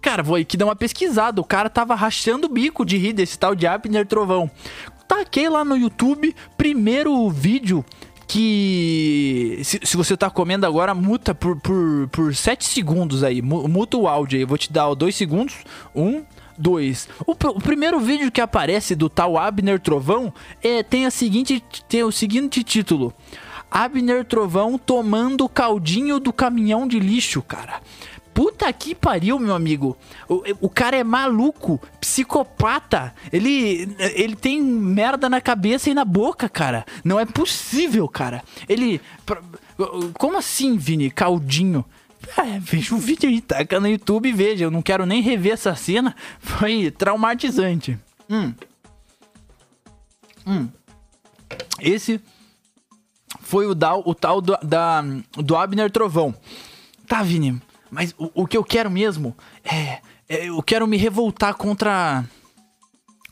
Cara, 0.00 0.22
vou 0.22 0.36
aqui 0.36 0.56
dar 0.56 0.64
uma 0.64 0.74
pesquisada. 0.74 1.40
O 1.40 1.44
cara 1.44 1.68
tava 1.70 1.94
rachando 1.94 2.46
o 2.46 2.50
bico 2.50 2.84
de 2.84 2.96
rir 2.96 3.12
desse 3.12 3.38
tal 3.38 3.54
de 3.54 3.66
Abner 3.66 4.06
Trovão 4.06 4.50
taquei 5.12 5.46
lá 5.46 5.62
no 5.62 5.76
YouTube, 5.76 6.34
primeiro 6.56 7.28
vídeo 7.28 7.84
que 8.26 9.60
se, 9.62 9.78
se, 9.82 9.94
você 9.94 10.16
tá 10.16 10.30
comendo 10.30 10.64
agora, 10.64 10.94
muta 10.94 11.34
por, 11.34 11.60
por, 11.60 12.08
por 12.10 12.34
7 12.34 12.64
segundos 12.64 13.22
aí. 13.22 13.42
Muta 13.42 13.98
o 13.98 14.08
áudio 14.08 14.38
aí. 14.38 14.42
Eu 14.42 14.48
vou 14.48 14.56
te 14.56 14.72
dar 14.72 14.94
2 14.94 15.14
segundos. 15.14 15.56
1, 15.94 16.24
2. 16.56 17.08
O, 17.26 17.32
o, 17.32 17.60
primeiro 17.60 18.00
vídeo 18.00 18.32
que 18.32 18.40
aparece 18.40 18.94
do 18.94 19.10
tal 19.10 19.36
Abner 19.36 19.78
Trovão 19.78 20.32
é, 20.62 20.82
tem, 20.82 21.04
a 21.04 21.10
seguinte, 21.10 21.62
tem 21.86 22.02
o 22.02 22.10
seguinte 22.10 22.64
título. 22.64 23.12
Abner 23.70 24.24
Trovão 24.24 24.78
tomando 24.78 25.46
caldinho 25.46 26.18
do 26.18 26.32
caminhão 26.32 26.88
de 26.88 26.98
lixo, 26.98 27.42
cara. 27.42 27.82
Puta 28.34 28.72
que 28.72 28.94
pariu, 28.94 29.38
meu 29.38 29.54
amigo. 29.54 29.96
O, 30.28 30.42
o 30.62 30.68
cara 30.70 30.96
é 30.96 31.04
maluco, 31.04 31.80
psicopata. 32.00 33.14
Ele, 33.30 33.94
ele 34.14 34.34
tem 34.34 34.62
merda 34.62 35.28
na 35.28 35.40
cabeça 35.40 35.90
e 35.90 35.94
na 35.94 36.04
boca, 36.04 36.48
cara. 36.48 36.84
Não 37.04 37.20
é 37.20 37.26
possível, 37.26 38.08
cara. 38.08 38.42
Ele. 38.68 39.00
Como 40.14 40.38
assim, 40.38 40.76
Vini? 40.76 41.10
Caldinho. 41.10 41.84
É, 42.38 42.58
veja 42.58 42.94
o 42.94 42.98
vídeo 42.98 43.28
aí, 43.28 43.40
taca 43.40 43.80
no 43.80 43.88
YouTube 43.88 44.28
e 44.28 44.32
veja. 44.32 44.64
Eu 44.64 44.70
não 44.70 44.80
quero 44.80 45.04
nem 45.04 45.20
rever 45.20 45.52
essa 45.52 45.74
cena. 45.74 46.14
Foi 46.38 46.90
traumatizante. 46.90 47.98
Hum. 48.30 48.54
Hum. 50.46 50.68
Esse 51.80 52.20
foi 53.40 53.66
o, 53.66 53.74
da, 53.74 53.94
o 53.94 54.14
tal 54.14 54.40
do, 54.40 54.56
da, 54.62 55.04
do 55.36 55.56
Abner 55.56 55.90
Trovão. 55.90 56.34
Tá, 57.06 57.22
Vini. 57.22 57.60
Mas 57.92 58.14
o, 58.16 58.30
o 58.42 58.46
que 58.46 58.56
eu 58.56 58.64
quero 58.64 58.90
mesmo 58.90 59.36
é, 59.62 60.00
é, 60.26 60.48
Eu 60.48 60.62
quero 60.62 60.86
me 60.86 60.96
revoltar 60.96 61.54
contra. 61.54 62.24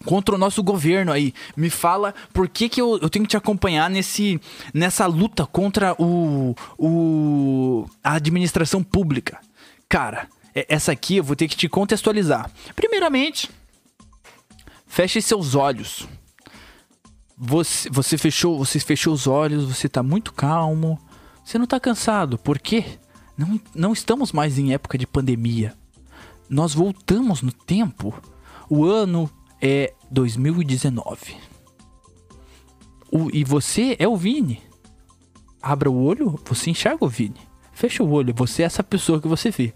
Contra 0.05 0.35
o 0.35 0.39
nosso 0.39 0.63
governo 0.63 1.13
aí. 1.13 1.35
Me 1.55 1.69
fala 1.69 2.15
por 2.33 2.49
que, 2.49 2.71
que 2.71 2.81
eu, 2.81 2.99
eu 3.03 3.11
tenho 3.11 3.25
que 3.25 3.31
te 3.31 3.37
acompanhar 3.37 3.91
nesse, 3.91 4.41
nessa 4.73 5.05
luta 5.05 5.47
contra 5.47 5.95
o, 5.99 6.55
o, 6.79 7.87
a 8.03 8.15
administração 8.15 8.83
pública. 8.83 9.39
Cara, 9.87 10.27
essa 10.55 10.91
aqui 10.91 11.19
eu 11.19 11.25
vou 11.25 11.37
ter 11.37 11.49
que 11.49 11.57
te 11.57 11.69
contextualizar. 11.69 12.51
Primeiramente, 12.75 13.51
feche 14.87 15.21
seus 15.21 15.55
olhos. 15.55 16.09
Você, 17.37 17.91
você 17.91 18.17
fechou, 18.17 18.57
você 18.57 18.81
fechou 18.81 19.13
os 19.13 19.27
olhos, 19.27 19.67
você 19.67 19.87
tá 19.87 20.03
muito 20.03 20.33
calmo. 20.33 20.99
Você 21.45 21.59
não 21.59 21.67
tá 21.67 21.79
cansado. 21.79 22.39
Por 22.39 22.59
quê? 22.59 22.99
Não, 23.41 23.59
não 23.75 23.93
estamos 23.95 24.33
mais 24.33 24.59
em 24.59 24.75
época 24.75 24.99
de 24.99 25.07
pandemia. 25.07 25.75
Nós 26.47 26.75
voltamos 26.75 27.41
no 27.41 27.51
tempo. 27.51 28.13
O 28.69 28.85
ano 28.85 29.31
é 29.63 29.95
2019. 30.11 31.39
O, 33.11 33.35
e 33.35 33.43
você 33.43 33.97
é 33.99 34.07
o 34.07 34.15
Vini. 34.15 34.61
Abra 35.63 35.91
o 35.91 36.05
olho, 36.05 36.39
você 36.45 36.69
enxerga 36.69 37.03
o 37.03 37.09
Vini. 37.09 37.41
Fecha 37.73 38.03
o 38.03 38.11
olho, 38.11 38.35
você 38.35 38.63
é 38.63 38.67
essa 38.67 38.85
pessoa 38.85 39.19
que 39.19 39.27
você 39.27 39.51
vê. 39.51 39.73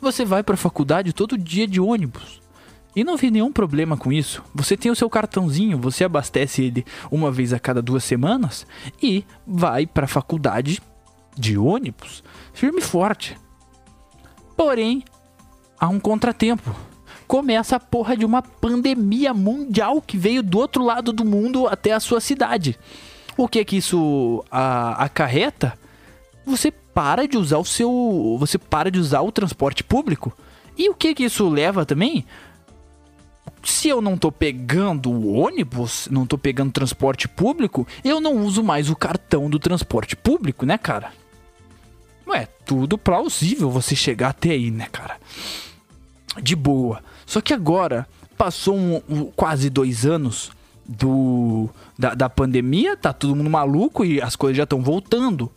Você 0.00 0.24
vai 0.24 0.44
para 0.44 0.54
a 0.54 0.58
faculdade 0.58 1.12
todo 1.12 1.36
dia 1.36 1.66
de 1.66 1.80
ônibus. 1.80 2.40
E 2.94 3.02
não 3.02 3.16
vê 3.16 3.28
nenhum 3.28 3.52
problema 3.52 3.96
com 3.96 4.12
isso. 4.12 4.40
Você 4.54 4.76
tem 4.76 4.90
o 4.90 4.96
seu 4.96 5.10
cartãozinho, 5.10 5.78
você 5.78 6.04
abastece 6.04 6.62
ele 6.62 6.86
uma 7.10 7.32
vez 7.32 7.52
a 7.52 7.58
cada 7.58 7.82
duas 7.82 8.04
semanas 8.04 8.64
e 9.02 9.24
vai 9.44 9.84
para 9.84 10.04
a 10.04 10.08
faculdade 10.08 10.80
de 11.40 11.58
ônibus 11.58 12.22
firme 12.52 12.80
e 12.80 12.84
forte. 12.84 13.36
Porém, 14.56 15.02
há 15.78 15.88
um 15.88 15.98
contratempo. 15.98 16.76
Começa 17.26 17.76
a 17.76 17.80
porra 17.80 18.16
de 18.16 18.24
uma 18.24 18.42
pandemia 18.42 19.32
mundial 19.32 20.02
que 20.02 20.18
veio 20.18 20.42
do 20.42 20.58
outro 20.58 20.84
lado 20.84 21.12
do 21.12 21.24
mundo 21.24 21.66
até 21.66 21.92
a 21.92 22.00
sua 22.00 22.20
cidade. 22.20 22.78
O 23.36 23.48
que 23.48 23.60
é 23.60 23.64
que 23.64 23.76
isso 23.76 24.44
acarreta? 24.50 25.78
Você 26.44 26.70
para 26.70 27.26
de 27.26 27.38
usar 27.38 27.58
o 27.58 27.64
seu. 27.64 28.36
Você 28.38 28.58
para 28.58 28.90
de 28.90 28.98
usar 28.98 29.22
o 29.22 29.32
transporte 29.32 29.82
público. 29.82 30.36
E 30.76 30.90
o 30.90 30.94
que 30.94 31.08
é 31.08 31.14
que 31.14 31.24
isso 31.24 31.48
leva 31.48 31.86
também? 31.86 32.26
Se 33.62 33.88
eu 33.88 34.00
não 34.02 34.16
tô 34.16 34.32
pegando 34.32 35.10
o 35.10 35.34
ônibus, 35.34 36.08
não 36.10 36.26
tô 36.26 36.36
pegando 36.36 36.72
transporte 36.72 37.28
público, 37.28 37.86
eu 38.02 38.20
não 38.20 38.36
uso 38.38 38.62
mais 38.62 38.90
o 38.90 38.96
cartão 38.96 39.48
do 39.48 39.58
transporte 39.58 40.16
público, 40.16 40.66
né, 40.66 40.76
cara? 40.78 41.12
Não 42.30 42.36
é 42.36 42.46
tudo 42.64 42.96
plausível 42.96 43.68
você 43.72 43.96
chegar 43.96 44.28
até 44.28 44.50
aí, 44.50 44.70
né, 44.70 44.86
cara? 44.92 45.18
De 46.40 46.54
boa. 46.54 47.02
Só 47.26 47.40
que 47.40 47.52
agora, 47.52 48.06
passou 48.38 48.76
um, 48.76 49.02
um, 49.08 49.24
quase 49.24 49.68
dois 49.68 50.06
anos 50.06 50.52
do 50.86 51.68
da, 51.98 52.14
da 52.14 52.30
pandemia, 52.30 52.96
tá 52.96 53.12
todo 53.12 53.34
mundo 53.34 53.50
maluco 53.50 54.04
e 54.04 54.22
as 54.22 54.36
coisas 54.36 54.56
já 54.56 54.62
estão 54.62 54.80
voltando. 54.80 55.50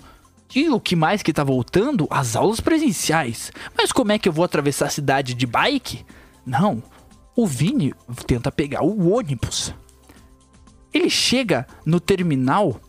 E 0.56 0.68
o 0.68 0.80
que 0.80 0.96
mais 0.96 1.22
que 1.22 1.32
tá 1.32 1.44
voltando? 1.44 2.08
As 2.10 2.36
aulas 2.36 2.60
presenciais. 2.60 3.51
Mas 3.77 3.92
como 3.92 4.12
é 4.12 4.18
que 4.18 4.27
eu 4.27 4.34
vou 4.34 4.44
atravessar 4.44 4.88
a 4.88 4.89
cidade 4.89 5.36
de 5.36 5.46
bike? 5.46 6.03
Não. 6.44 6.82
O 7.36 7.46
Vini 7.46 7.94
tenta 8.25 8.51
pegar 8.51 8.84
o 8.84 9.13
ônibus. 9.13 9.75
Ele 10.92 11.10
chega 11.10 11.68
no 11.86 12.00
terminal, 12.00 12.82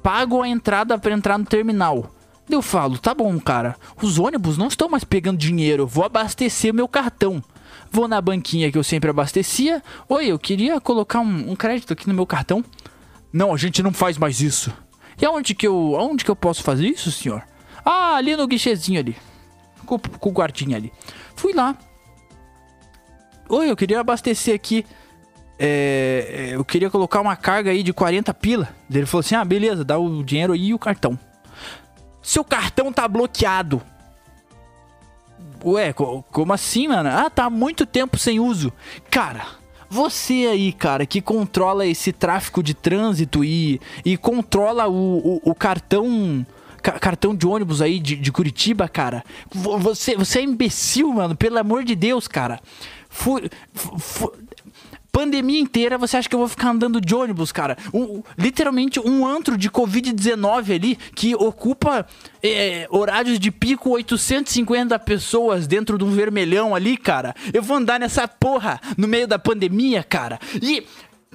paga 0.00 0.44
a 0.44 0.48
entrada 0.48 0.96
para 0.96 1.12
entrar 1.12 1.36
no 1.36 1.44
terminal. 1.44 2.13
Eu 2.48 2.60
falo, 2.60 2.98
tá 2.98 3.14
bom, 3.14 3.38
cara, 3.40 3.76
os 4.02 4.18
ônibus 4.18 4.58
não 4.58 4.68
estão 4.68 4.88
mais 4.88 5.02
pegando 5.02 5.38
dinheiro, 5.38 5.86
vou 5.86 6.04
abastecer 6.04 6.74
meu 6.74 6.86
cartão. 6.86 7.42
Vou 7.90 8.06
na 8.06 8.20
banquinha 8.20 8.70
que 8.70 8.76
eu 8.76 8.84
sempre 8.84 9.08
abastecia. 9.08 9.82
Oi, 10.08 10.26
eu 10.26 10.38
queria 10.38 10.80
colocar 10.80 11.20
um, 11.20 11.52
um 11.52 11.56
crédito 11.56 11.92
aqui 11.92 12.08
no 12.08 12.14
meu 12.14 12.26
cartão. 12.26 12.64
Não, 13.32 13.54
a 13.54 13.56
gente 13.56 13.82
não 13.82 13.92
faz 13.92 14.18
mais 14.18 14.40
isso. 14.40 14.72
E 15.20 15.24
aonde 15.24 15.54
que 15.54 15.66
eu, 15.66 15.96
aonde 15.96 16.24
que 16.24 16.30
eu 16.30 16.36
posso 16.36 16.62
fazer 16.62 16.86
isso, 16.86 17.10
senhor? 17.10 17.42
Ah, 17.84 18.16
ali 18.16 18.36
no 18.36 18.46
guichezinho 18.46 18.98
ali. 18.98 19.16
Com, 19.86 19.98
com 19.98 20.28
o 20.28 20.32
guardinha 20.32 20.76
ali. 20.76 20.92
Fui 21.36 21.52
lá. 21.52 21.76
Oi, 23.48 23.70
eu 23.70 23.76
queria 23.76 24.00
abastecer 24.00 24.54
aqui. 24.54 24.84
É, 25.58 26.50
é 26.50 26.56
eu 26.56 26.64
queria 26.64 26.90
colocar 26.90 27.20
uma 27.20 27.36
carga 27.36 27.70
aí 27.70 27.82
de 27.82 27.92
40 27.92 28.34
pila. 28.34 28.68
Ele 28.90 29.06
falou 29.06 29.20
assim: 29.20 29.34
ah, 29.34 29.44
beleza, 29.44 29.84
dá 29.84 29.98
o 29.98 30.22
dinheiro 30.22 30.52
aí 30.52 30.66
e 30.66 30.74
o 30.74 30.78
cartão. 30.78 31.18
Seu 32.24 32.42
cartão 32.42 32.90
tá 32.90 33.06
bloqueado. 33.06 33.82
Ué, 35.62 35.92
como 35.92 36.52
assim, 36.54 36.88
mano? 36.88 37.10
Ah, 37.10 37.28
tá 37.28 37.44
há 37.44 37.50
muito 37.50 37.84
tempo 37.84 38.18
sem 38.18 38.40
uso. 38.40 38.72
Cara, 39.10 39.46
você 39.90 40.48
aí, 40.50 40.72
cara, 40.72 41.04
que 41.04 41.20
controla 41.20 41.86
esse 41.86 42.12
tráfico 42.12 42.62
de 42.62 42.72
trânsito 42.72 43.44
e, 43.44 43.78
e 44.04 44.16
controla 44.16 44.88
o, 44.88 45.38
o, 45.44 45.50
o 45.50 45.54
cartão 45.54 46.46
cartão 46.82 47.34
de 47.34 47.46
ônibus 47.46 47.80
aí 47.80 47.98
de, 47.98 48.14
de, 48.14 48.32
Curitiba, 48.32 48.86
cara. 48.88 49.24
Você, 49.50 50.16
você 50.16 50.40
é 50.40 50.42
imbecil, 50.42 51.12
mano. 51.12 51.34
Pelo 51.34 51.58
amor 51.58 51.82
de 51.82 51.94
Deus, 51.94 52.28
cara. 52.28 52.60
Fu, 53.08 53.40
fu, 53.72 54.32
pandemia 55.14 55.60
inteira, 55.60 55.96
você 55.96 56.16
acha 56.16 56.28
que 56.28 56.34
eu 56.34 56.40
vou 56.40 56.48
ficar 56.48 56.70
andando 56.70 57.00
de 57.00 57.14
ônibus, 57.14 57.52
cara? 57.52 57.78
Um, 57.94 58.20
literalmente 58.36 58.98
um 58.98 59.24
antro 59.24 59.56
de 59.56 59.70
Covid-19 59.70 60.74
ali 60.74 60.96
que 61.14 61.36
ocupa 61.36 62.04
é, 62.42 62.88
horários 62.90 63.38
de 63.38 63.52
pico 63.52 63.90
850 63.90 64.98
pessoas 64.98 65.68
dentro 65.68 65.96
de 65.96 66.02
um 66.02 66.10
vermelhão 66.10 66.74
ali, 66.74 66.96
cara. 66.96 67.32
Eu 67.52 67.62
vou 67.62 67.76
andar 67.76 68.00
nessa 68.00 68.26
porra 68.26 68.80
no 68.98 69.06
meio 69.06 69.28
da 69.28 69.38
pandemia, 69.38 70.02
cara. 70.02 70.40
E 70.60 70.84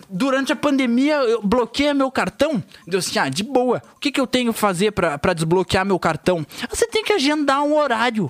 durante 0.09 0.51
a 0.51 0.57
pandemia 0.57 1.15
eu 1.15 1.41
bloqueei 1.41 1.93
meu 1.93 2.11
cartão. 2.11 2.61
Deu 2.85 2.99
assim, 2.99 3.17
ah, 3.17 3.29
de 3.29 3.43
boa. 3.43 3.81
O 3.95 3.99
que, 3.99 4.11
que 4.11 4.19
eu 4.19 4.27
tenho 4.27 4.53
que 4.53 4.59
fazer 4.59 4.91
para 4.91 5.33
desbloquear 5.33 5.85
meu 5.85 5.97
cartão? 5.97 6.45
Você 6.69 6.85
tem 6.85 7.01
que 7.01 7.13
agendar 7.13 7.63
um 7.63 7.77
horário. 7.77 8.29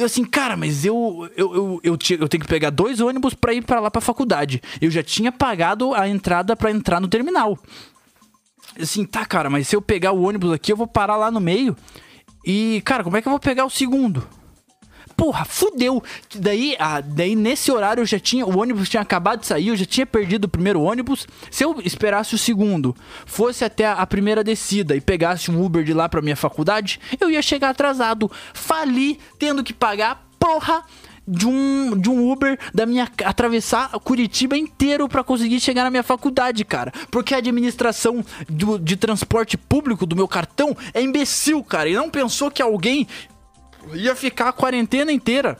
Deu 0.00 0.06
assim, 0.06 0.24
cara, 0.24 0.56
mas 0.56 0.86
eu 0.86 1.30
eu, 1.36 1.54
eu, 1.54 1.80
eu, 1.84 1.98
eu 2.20 2.28
tenho 2.28 2.42
que 2.42 2.48
pegar 2.48 2.70
dois 2.70 3.02
ônibus 3.02 3.34
para 3.34 3.52
ir 3.52 3.62
para 3.62 3.80
lá 3.80 3.90
pra 3.90 4.00
faculdade. 4.00 4.62
Eu 4.80 4.90
já 4.90 5.02
tinha 5.02 5.30
pagado 5.30 5.92
a 5.92 6.08
entrada 6.08 6.56
para 6.56 6.70
entrar 6.70 7.02
no 7.02 7.06
terminal. 7.06 7.58
Assim, 8.80 9.04
tá, 9.04 9.26
cara, 9.26 9.50
mas 9.50 9.68
se 9.68 9.76
eu 9.76 9.82
pegar 9.82 10.12
o 10.12 10.22
ônibus 10.22 10.52
aqui, 10.52 10.72
eu 10.72 10.76
vou 10.78 10.86
parar 10.86 11.16
lá 11.16 11.30
no 11.30 11.38
meio. 11.38 11.76
E, 12.46 12.80
cara, 12.82 13.04
como 13.04 13.18
é 13.18 13.20
que 13.20 13.28
eu 13.28 13.30
vou 13.30 13.38
pegar 13.38 13.66
o 13.66 13.68
segundo? 13.68 14.26
Porra, 15.20 15.44
fudeu. 15.44 16.02
Daí, 16.34 16.74
ah, 16.78 17.02
daí 17.02 17.36
nesse 17.36 17.70
horário 17.70 18.00
eu 18.00 18.06
já 18.06 18.18
tinha, 18.18 18.46
o 18.46 18.58
ônibus 18.58 18.88
tinha 18.88 19.02
acabado 19.02 19.40
de 19.40 19.46
sair, 19.46 19.68
eu 19.68 19.76
já 19.76 19.84
tinha 19.84 20.06
perdido 20.06 20.46
o 20.46 20.48
primeiro 20.48 20.80
ônibus. 20.80 21.26
Se 21.50 21.62
eu 21.62 21.78
esperasse 21.84 22.34
o 22.34 22.38
segundo, 22.38 22.96
fosse 23.26 23.62
até 23.62 23.86
a 23.86 24.06
primeira 24.06 24.42
descida 24.42 24.96
e 24.96 25.00
pegasse 25.00 25.50
um 25.50 25.62
Uber 25.62 25.84
de 25.84 25.92
lá 25.92 26.08
pra 26.08 26.22
minha 26.22 26.36
faculdade, 26.36 26.98
eu 27.20 27.30
ia 27.30 27.42
chegar 27.42 27.68
atrasado. 27.68 28.30
Fali 28.54 29.20
tendo 29.38 29.62
que 29.62 29.74
pagar, 29.74 30.26
porra, 30.38 30.84
de 31.28 31.46
um, 31.46 31.98
de 31.98 32.08
um 32.08 32.32
Uber 32.32 32.58
da 32.72 32.86
minha 32.86 33.06
atravessar 33.22 33.90
Curitiba 34.00 34.56
inteiro 34.56 35.06
para 35.06 35.22
conseguir 35.22 35.60
chegar 35.60 35.84
na 35.84 35.90
minha 35.90 36.02
faculdade, 36.02 36.64
cara. 36.64 36.90
Porque 37.10 37.34
a 37.34 37.38
administração 37.38 38.24
do, 38.48 38.78
de 38.78 38.96
transporte 38.96 39.58
público 39.58 40.06
do 40.06 40.16
meu 40.16 40.26
cartão 40.26 40.74
é 40.94 41.02
imbecil, 41.02 41.62
cara. 41.62 41.90
E 41.90 41.94
não 41.94 42.08
pensou 42.08 42.50
que 42.50 42.62
alguém 42.62 43.06
ia 43.92 44.14
ficar 44.14 44.48
a 44.48 44.52
quarentena 44.52 45.12
inteira 45.12 45.58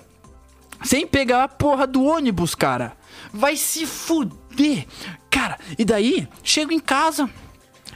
sem 0.82 1.06
pegar 1.06 1.44
a 1.44 1.48
porra 1.48 1.86
do 1.86 2.04
ônibus, 2.04 2.54
cara. 2.54 2.92
Vai 3.32 3.56
se 3.56 3.86
fuder. 3.86 4.86
Cara, 5.30 5.58
e 5.78 5.84
daí, 5.84 6.28
chego 6.42 6.72
em 6.72 6.80
casa, 6.80 7.28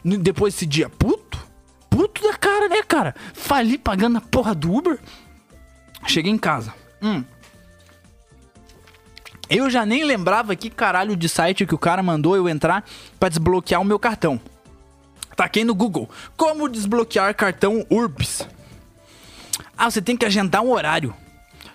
depois 0.05 0.55
desse 0.55 0.67
dia, 0.67 0.89
puto, 0.89 1.39
puto 1.89 2.23
da 2.23 2.35
cara, 2.35 2.69
né, 2.69 2.83
cara? 2.83 3.15
Fali 3.33 3.79
pagando 3.79 4.19
a 4.19 4.21
porra 4.21 4.55
do 4.55 4.73
Uber. 4.73 4.99
Cheguei 6.07 6.31
em 6.31 6.39
casa. 6.39 6.75
Hum. 7.03 7.25
Eu 9.49 9.69
já 9.69 9.85
nem 9.85 10.05
lembrava 10.05 10.57
que 10.57 10.71
caralho 10.71 11.17
de 11.17 11.29
site 11.29 11.67
que 11.67 11.75
o 11.75 11.79
cara 11.79 12.03
mandou 12.03 12.37
eu 12.37 12.49
entrar 12.49 12.85
para 13.19 13.29
desbloquear 13.29 13.81
o 13.81 13.85
meu 13.85 13.99
cartão. 13.99 14.41
Taquei 15.37 15.65
no 15.65 15.75
Google. 15.75 16.09
Como 16.37 16.69
desbloquear 16.69 17.35
cartão 17.35 17.85
Urbs? 17.91 18.47
Ah, 19.77 19.91
você 19.91 20.01
tem 20.01 20.17
que 20.17 20.25
agendar 20.25 20.63
um 20.63 20.71
horário. 20.71 21.15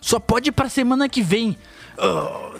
Só 0.02 0.20
pode 0.20 0.50
ir 0.50 0.52
pra 0.52 0.70
semana 0.70 1.10
que 1.10 1.22
vem. 1.22 1.58
Uh... 1.98 2.60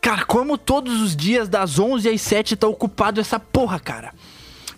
Cara, 0.00 0.24
como 0.24 0.58
todos 0.58 1.00
os 1.00 1.14
dias 1.14 1.48
das 1.48 1.78
11 1.78 2.08
às 2.08 2.20
7 2.20 2.56
tá 2.56 2.66
ocupado 2.66 3.20
essa 3.20 3.38
porra, 3.38 3.78
cara. 3.78 4.12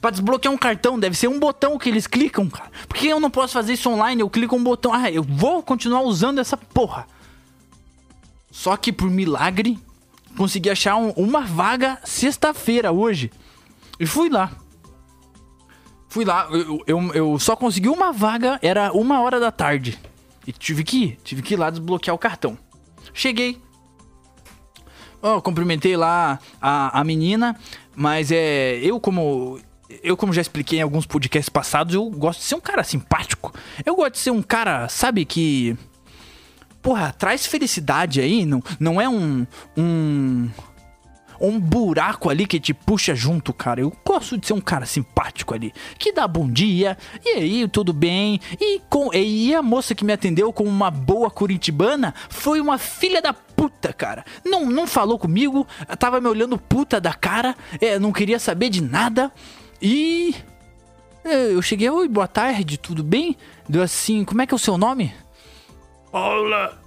Pra 0.00 0.10
desbloquear 0.10 0.52
um 0.52 0.58
cartão, 0.58 0.98
deve 0.98 1.16
ser 1.16 1.28
um 1.28 1.38
botão 1.38 1.78
que 1.78 1.88
eles 1.88 2.06
clicam, 2.06 2.50
cara. 2.50 2.70
Por 2.88 2.96
que 2.96 3.06
eu 3.06 3.20
não 3.20 3.30
posso 3.30 3.52
fazer 3.52 3.74
isso 3.74 3.88
online? 3.88 4.20
Eu 4.20 4.28
clico 4.28 4.56
um 4.56 4.62
botão. 4.62 4.92
Ah, 4.92 5.10
eu 5.10 5.22
vou 5.22 5.62
continuar 5.62 6.02
usando 6.02 6.40
essa 6.40 6.56
porra. 6.56 7.06
Só 8.50 8.76
que 8.76 8.92
por 8.92 9.08
milagre, 9.08 9.78
consegui 10.36 10.68
achar 10.70 10.96
um, 10.96 11.10
uma 11.10 11.42
vaga 11.42 11.98
sexta-feira 12.04 12.90
hoje. 12.92 13.30
E 13.98 14.04
fui 14.04 14.28
lá. 14.28 14.50
Fui 16.12 16.26
lá, 16.26 16.46
eu, 16.50 16.82
eu, 16.86 17.14
eu, 17.14 17.38
só 17.38 17.56
consegui 17.56 17.88
uma 17.88 18.12
vaga, 18.12 18.58
era 18.60 18.92
uma 18.92 19.22
hora 19.22 19.40
da 19.40 19.50
tarde. 19.50 19.98
E 20.46 20.52
tive 20.52 20.84
que 20.84 21.04
ir, 21.04 21.18
tive 21.24 21.40
que 21.40 21.54
ir 21.54 21.56
lá 21.56 21.70
desbloquear 21.70 22.14
o 22.14 22.18
cartão. 22.18 22.58
Cheguei. 23.14 23.58
Oh, 25.22 25.40
cumprimentei 25.40 25.96
lá 25.96 26.38
a, 26.60 27.00
a 27.00 27.02
menina, 27.02 27.58
mas 27.96 28.30
é. 28.30 28.78
Eu 28.82 29.00
como. 29.00 29.58
Eu, 30.02 30.14
como 30.14 30.34
já 30.34 30.42
expliquei 30.42 30.80
em 30.80 30.82
alguns 30.82 31.06
podcasts 31.06 31.48
passados, 31.48 31.94
eu 31.94 32.10
gosto 32.10 32.40
de 32.40 32.44
ser 32.44 32.56
um 32.56 32.60
cara 32.60 32.84
simpático. 32.84 33.50
Eu 33.82 33.96
gosto 33.96 34.12
de 34.12 34.18
ser 34.18 34.32
um 34.32 34.42
cara, 34.42 34.90
sabe, 34.90 35.24
que. 35.24 35.74
Porra, 36.82 37.10
traz 37.10 37.46
felicidade 37.46 38.20
aí, 38.20 38.44
não, 38.44 38.62
não 38.78 39.00
é 39.00 39.08
um. 39.08 39.46
um 39.78 40.50
um 41.42 41.58
buraco 41.58 42.30
ali 42.30 42.46
que 42.46 42.60
te 42.60 42.72
puxa 42.72 43.14
junto, 43.14 43.52
cara. 43.52 43.80
Eu 43.80 43.92
gosto 44.04 44.38
de 44.38 44.46
ser 44.46 44.52
um 44.52 44.60
cara 44.60 44.86
simpático 44.86 45.52
ali, 45.52 45.72
que 45.98 46.12
dá 46.12 46.26
bom 46.28 46.48
dia, 46.48 46.96
e 47.24 47.28
aí, 47.30 47.68
tudo 47.68 47.92
bem? 47.92 48.40
E, 48.60 48.80
com, 48.88 49.12
e 49.12 49.52
a 49.54 49.60
moça 49.60 49.94
que 49.94 50.04
me 50.04 50.12
atendeu 50.12 50.52
como 50.52 50.70
uma 50.70 50.90
boa 50.90 51.30
curitibana 51.30 52.14
foi 52.28 52.60
uma 52.60 52.78
filha 52.78 53.20
da 53.20 53.32
puta, 53.32 53.92
cara. 53.92 54.24
Não, 54.44 54.66
não 54.66 54.86
falou 54.86 55.18
comigo, 55.18 55.66
tava 55.98 56.20
me 56.20 56.28
olhando 56.28 56.56
puta 56.56 57.00
da 57.00 57.12
cara, 57.12 57.56
é, 57.80 57.98
não 57.98 58.12
queria 58.12 58.38
saber 58.38 58.70
de 58.70 58.80
nada. 58.80 59.32
E. 59.80 60.34
É, 61.24 61.52
eu 61.52 61.62
cheguei, 61.62 61.88
oi, 61.88 62.08
boa 62.08 62.26
tarde, 62.26 62.76
tudo 62.76 63.02
bem? 63.02 63.36
Deu 63.68 63.82
assim, 63.82 64.24
como 64.24 64.42
é 64.42 64.46
que 64.46 64.54
é 64.54 64.56
o 64.56 64.58
seu 64.58 64.76
nome? 64.76 65.12
Paula. 66.10 66.82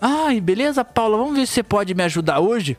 Ai, 0.00 0.40
beleza, 0.40 0.84
Paula, 0.84 1.16
vamos 1.16 1.36
ver 1.36 1.46
se 1.46 1.54
você 1.54 1.62
pode 1.62 1.94
me 1.94 2.02
ajudar 2.02 2.40
hoje. 2.40 2.76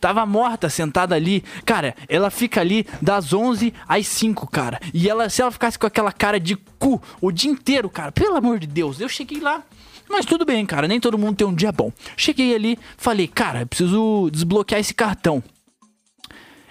Tava 0.00 0.24
morta, 0.26 0.68
sentada 0.68 1.14
ali. 1.14 1.42
Cara, 1.64 1.94
ela 2.08 2.30
fica 2.30 2.60
ali 2.60 2.86
das 3.00 3.32
11 3.32 3.72
às 3.88 4.06
5, 4.06 4.46
cara. 4.48 4.80
E 4.92 5.08
ela, 5.08 5.28
se 5.28 5.42
ela 5.42 5.50
ficasse 5.50 5.78
com 5.78 5.86
aquela 5.86 6.12
cara 6.12 6.38
de 6.38 6.56
cu 6.78 7.00
o 7.20 7.30
dia 7.30 7.50
inteiro, 7.50 7.88
cara, 7.88 8.12
pelo 8.12 8.36
amor 8.36 8.58
de 8.58 8.66
Deus, 8.66 9.00
eu 9.00 9.08
cheguei 9.08 9.40
lá. 9.40 9.62
Mas 10.08 10.24
tudo 10.24 10.44
bem, 10.44 10.64
cara, 10.64 10.86
nem 10.86 11.00
todo 11.00 11.18
mundo 11.18 11.36
tem 11.36 11.46
um 11.46 11.54
dia 11.54 11.72
bom. 11.72 11.92
Cheguei 12.16 12.54
ali, 12.54 12.78
falei, 12.96 13.26
cara, 13.26 13.66
preciso 13.66 14.30
desbloquear 14.30 14.80
esse 14.80 14.94
cartão. 14.94 15.42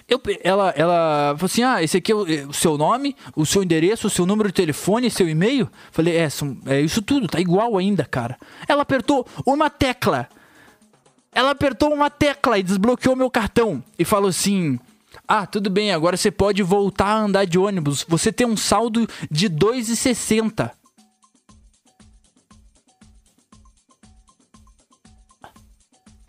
Eu, 0.08 0.22
ela, 0.44 0.72
ela 0.76 1.34
falou 1.36 1.46
assim: 1.46 1.64
Ah, 1.64 1.82
esse 1.82 1.96
aqui 1.96 2.12
é 2.12 2.14
o, 2.14 2.32
é 2.32 2.46
o, 2.46 2.52
seu 2.52 2.78
nome, 2.78 3.16
o 3.34 3.44
seu 3.44 3.60
endereço, 3.60 4.06
o 4.06 4.10
seu 4.10 4.24
número 4.24 4.48
de 4.48 4.54
telefone, 4.54 5.10
seu 5.10 5.28
e-mail. 5.28 5.68
Falei: 5.90 6.16
é, 6.16 6.28
é 6.66 6.80
isso 6.80 7.02
tudo, 7.02 7.26
tá 7.26 7.40
igual 7.40 7.76
ainda, 7.76 8.04
cara. 8.04 8.38
Ela 8.68 8.82
apertou 8.82 9.26
uma 9.44 9.68
tecla 9.68 10.28
ela 11.36 11.50
apertou 11.50 11.92
uma 11.92 12.08
tecla 12.08 12.58
e 12.58 12.62
desbloqueou 12.62 13.14
meu 13.14 13.30
cartão 13.30 13.84
e 13.98 14.06
falou 14.06 14.30
assim: 14.30 14.80
"Ah, 15.28 15.44
tudo 15.44 15.68
bem, 15.68 15.92
agora 15.92 16.16
você 16.16 16.30
pode 16.30 16.62
voltar 16.62 17.08
a 17.08 17.18
andar 17.18 17.44
de 17.44 17.58
ônibus. 17.58 18.06
Você 18.08 18.32
tem 18.32 18.46
um 18.46 18.56
saldo 18.56 19.06
de 19.30 19.50
2,60." 19.50 20.70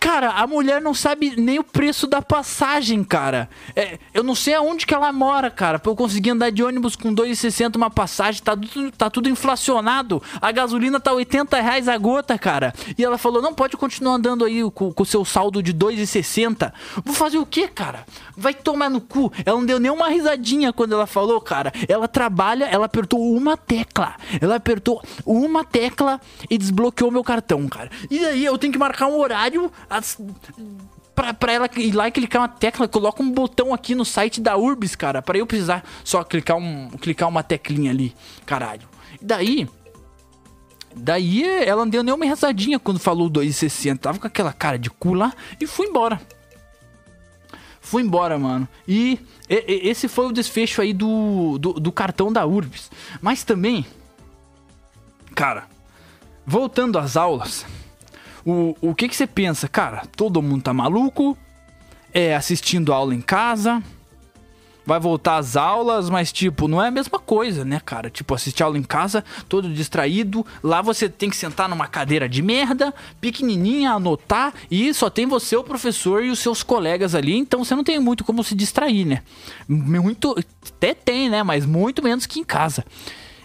Cara, 0.08 0.30
a 0.30 0.48
mulher 0.48 0.82
não 0.82 0.93
sabe 0.93 1.36
nem 1.36 1.60
o 1.60 1.63
preço 1.65 2.08
da 2.08 2.22
passagem, 2.22 3.04
cara. 3.04 3.50
É, 3.76 4.00
eu 4.13 4.24
não 4.24 4.36
sei 4.36 4.54
aonde 4.54 4.86
que 4.86 4.93
ela 4.93 5.12
mora, 5.12 5.52
cara. 5.52 5.78
Pra 5.80 5.91
eu 5.91 5.98
conseguir 5.98 6.30
andar 6.30 6.50
de 6.50 6.63
ônibus 6.63 6.96
com 6.96 7.13
2,60 7.13 7.76
uma 7.76 7.89
passagem, 7.89 8.41
tá 8.41 8.56
tudo, 8.56 8.91
tá 8.91 9.10
tudo 9.10 9.28
inflacionado. 9.28 10.24
A 10.39 10.50
gasolina 10.50 10.98
tá 10.98 11.12
80 11.12 11.60
reais 11.60 11.89
a 11.89 11.98
gota, 11.98 12.39
cara. 12.39 12.74
E 12.98 13.04
ela 13.04 13.17
falou: 13.17 13.41
não 13.41 13.54
pode 13.54 13.76
continuar 13.76 14.13
andando 14.13 14.46
aí 14.46 14.62
com 14.72 14.93
o 14.98 15.06
seu 15.06 15.26
saldo 15.26 15.62
de 15.62 15.74
2,60. 15.74 16.72
Vou 17.04 17.13
fazer 17.13 17.38
o 17.38 17.46
quê, 17.46 17.67
cara? 17.67 18.06
Vai 18.34 18.54
tomar 18.54 18.89
no 18.89 19.02
cu. 19.02 19.30
Ela 19.46 19.58
não 19.58 19.65
deu 19.65 19.78
nem 19.78 19.91
uma 19.91 20.08
risadinha 20.08 20.72
quando 20.72 20.93
ela 20.93 21.06
falou, 21.06 21.41
cara. 21.41 21.74
Ela 21.86 22.08
trabalha, 22.08 22.63
ela 22.63 22.86
apertou 22.86 23.20
uma 23.36 23.58
tecla. 23.58 24.15
Ela 24.39 24.56
apertou 24.56 25.04
uma 25.26 25.65
tecla 25.65 26.22
e 26.50 26.58
desbloqueou 26.58 27.12
meu 27.12 27.26
cartão, 27.26 27.67
cara. 27.67 27.91
E 28.10 28.26
aí 28.26 28.46
eu 28.46 28.58
tenho 28.58 28.72
que 28.72 28.80
marcar 28.80 29.08
um 29.08 29.20
horário 29.20 29.70
as, 29.97 30.17
pra, 31.15 31.33
pra 31.33 31.51
ela 31.51 31.69
ir 31.75 31.91
lá 31.93 32.07
e 32.07 32.12
clicar 32.12 32.41
uma 32.41 32.47
tecla, 32.47 32.88
coloca 32.88 33.23
um 33.23 33.31
botão 33.31 33.73
aqui 33.73 33.95
no 33.95 34.05
site 34.05 34.39
da 34.39 34.55
Urbis, 34.55 34.95
cara, 34.95 35.21
para 35.21 35.38
eu 35.38 35.47
precisar 35.47 35.83
só 36.03 36.23
clicar, 36.23 36.57
um, 36.57 36.89
clicar 36.89 37.27
uma 37.27 37.41
teclinha 37.41 37.91
ali, 37.91 38.15
caralho. 38.45 38.88
E 39.19 39.25
daí, 39.25 39.67
daí 40.95 41.43
ela 41.43 41.83
não 41.83 41.89
deu 41.89 42.03
nenhuma 42.03 42.25
rezadinha 42.25 42.77
quando 42.77 42.99
falou 42.99 43.29
2,60, 43.29 43.97
tava 43.97 44.19
com 44.19 44.27
aquela 44.27 44.53
cara 44.53 44.77
de 44.77 44.89
cu 44.89 45.13
lá 45.13 45.33
e 45.60 45.65
fui 45.65 45.88
embora. 45.88 46.21
Fui 47.81 48.03
embora, 48.03 48.38
mano. 48.38 48.67
E, 48.86 49.17
e 49.49 49.89
esse 49.89 50.10
foi 50.10 50.27
o 50.27 50.31
desfecho 50.33 50.81
aí 50.81 50.93
do, 50.93 51.57
do, 51.57 51.73
do 51.73 51.91
cartão 51.91 52.31
da 52.31 52.45
Urbis. 52.45 52.91
Mas 53.21 53.45
também, 53.45 53.86
cara, 55.33 55.67
voltando 56.45 56.99
às 56.99 57.15
aulas, 57.15 57.65
o, 58.47 58.77
o 58.79 58.95
que, 58.95 59.10
que 59.10 59.15
você 59.15 59.27
pensa? 59.27 59.67
Cara, 59.67 60.03
todo 60.15 60.41
mundo 60.41 60.63
tá 60.63 60.73
maluco, 60.73 61.38
é 62.13 62.33
assistindo 62.33 62.93
aula 62.93 63.13
em 63.13 63.19
casa, 63.19 63.83
vai 64.86 65.01
voltar 65.01 65.36
às 65.36 65.57
aulas, 65.57 66.10
mas 66.10 66.31
tipo, 66.31 66.65
não 66.65 66.81
é 66.81 66.88
a 66.88 66.91
mesma 66.91 67.19
coisa, 67.19 67.65
né, 67.65 67.81
cara? 67.83 68.10
Tipo, 68.10 68.33
assistir 68.33 68.63
aula 68.63 68.77
em 68.77 68.83
casa, 68.83 69.21
todo 69.49 69.69
distraído, 69.73 70.45
lá 70.63 70.81
você 70.81 71.10
tem 71.10 71.29
que 71.29 71.36
sentar 71.36 71.67
numa 71.67 71.88
cadeira 71.88 72.29
de 72.29 72.41
merda, 72.41 72.93
pequenininha, 73.19 73.91
anotar, 73.91 74.53
e 74.71 74.93
só 74.93 75.10
tem 75.10 75.25
você, 75.25 75.57
o 75.57 75.63
professor 75.63 76.23
e 76.23 76.29
os 76.29 76.39
seus 76.39 76.63
colegas 76.63 77.15
ali, 77.15 77.36
então 77.36 77.65
você 77.65 77.75
não 77.75 77.83
tem 77.83 77.99
muito 77.99 78.23
como 78.23 78.41
se 78.45 78.55
distrair, 78.55 79.03
né? 79.03 79.23
Muito, 79.67 80.33
até 80.65 80.93
tem, 80.93 81.29
né, 81.29 81.43
mas 81.43 81.65
muito 81.65 82.01
menos 82.01 82.25
que 82.25 82.39
em 82.39 82.45
casa. 82.45 82.86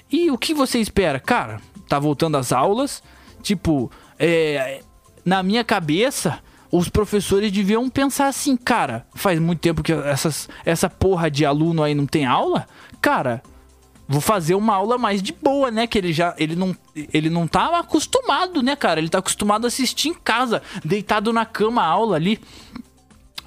E 0.09 0.31
o 0.31 0.39
que 0.39 0.55
você 0.55 0.79
espera? 0.79 1.19
Cara, 1.19 1.61
tá 1.89 1.99
voltando 1.99 2.37
às 2.37 2.53
aulas, 2.53 3.03
tipo, 3.43 3.91
é, 4.17 4.81
na 5.25 5.43
minha 5.43 5.65
cabeça 5.65 6.41
os 6.71 6.89
professores 6.89 7.53
deviam 7.53 7.89
pensar 7.91 8.29
assim, 8.29 8.57
cara, 8.57 9.07
faz 9.15 9.39
muito 9.39 9.61
tempo 9.61 9.83
que 9.83 9.93
essas, 9.93 10.49
essa 10.65 10.89
porra 10.89 11.31
de 11.31 11.45
aluno 11.45 11.83
aí 11.83 11.95
não 11.95 12.07
tem 12.07 12.25
aula, 12.25 12.67
cara, 12.99 13.43
vou 14.09 14.23
fazer 14.23 14.55
uma 14.55 14.75
aula 14.75 14.97
mais 14.97 15.23
de 15.23 15.33
boa, 15.33 15.71
né? 15.71 15.87
Que 15.87 15.99
ele 15.99 16.13
já 16.13 16.35
ele 16.39 16.57
não 16.57 16.75
ele 17.13 17.29
não 17.29 17.47
tá 17.47 17.79
acostumado, 17.79 18.63
né, 18.63 18.75
cara? 18.75 19.01
Ele 19.01 19.11
tá 19.11 19.19
acostumado 19.19 19.65
a 19.67 19.69
assistir 19.69 20.09
em 20.09 20.15
casa, 20.15 20.63
deitado 20.83 21.31
na 21.31 21.45
cama 21.45 21.83
a 21.83 21.87
aula 21.87 22.17
ali. 22.17 22.41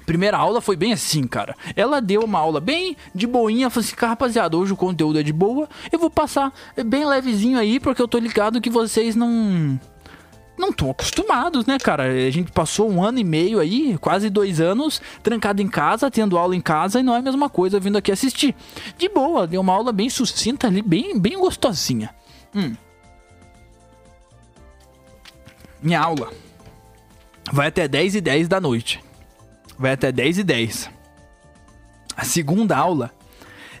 Primeira 0.06 0.36
aula 0.36 0.60
foi 0.60 0.76
bem 0.76 0.92
assim, 0.92 1.26
cara. 1.26 1.56
Ela 1.74 2.00
deu 2.00 2.22
uma 2.22 2.38
aula 2.38 2.60
bem 2.60 2.96
de 3.12 3.26
boinha, 3.26 3.68
falou 3.68 3.84
assim, 3.84 3.96
rapaziada, 3.98 4.56
hoje 4.56 4.72
o 4.72 4.76
conteúdo 4.76 5.18
é 5.18 5.22
de 5.22 5.32
boa, 5.32 5.68
eu 5.90 5.98
vou 5.98 6.08
passar 6.08 6.52
bem 6.84 7.04
levezinho 7.04 7.58
aí, 7.58 7.80
porque 7.80 8.00
eu 8.00 8.06
tô 8.06 8.18
ligado 8.18 8.60
que 8.60 8.70
vocês 8.70 9.16
não 9.16 9.80
não 10.58 10.70
estão 10.70 10.90
acostumados, 10.90 11.66
né, 11.66 11.78
cara? 11.78 12.04
A 12.04 12.30
gente 12.30 12.50
passou 12.50 12.90
um 12.90 13.02
ano 13.02 13.18
e 13.18 13.24
meio 13.24 13.60
aí, 13.60 13.96
quase 13.98 14.30
dois 14.30 14.60
anos, 14.60 15.00
trancado 15.22 15.60
em 15.60 15.68
casa, 15.68 16.10
tendo 16.10 16.38
aula 16.38 16.56
em 16.56 16.60
casa, 16.60 17.00
e 17.00 17.02
não 17.02 17.14
é 17.14 17.18
a 17.18 17.22
mesma 17.22 17.48
coisa 17.48 17.78
vindo 17.78 17.98
aqui 17.98 18.10
assistir. 18.10 18.54
De 18.96 19.08
boa, 19.08 19.46
deu 19.46 19.60
uma 19.60 19.72
aula 19.72 19.92
bem 19.92 20.08
sucinta 20.08 20.66
ali, 20.66 20.82
bem, 20.82 21.18
bem 21.18 21.38
gostosinha. 21.38 22.14
Hum. 22.54 22.74
Minha 25.82 26.00
aula 26.00 26.32
vai 27.52 27.68
até 27.68 27.86
10 27.86 28.16
e 28.16 28.20
10 28.20 28.48
da 28.48 28.60
noite. 28.60 29.02
Vai 29.78 29.92
até 29.92 30.10
10 30.10 30.38
e 30.38 30.44
10. 30.44 30.90
A 32.16 32.24
segunda 32.24 32.76
aula, 32.76 33.12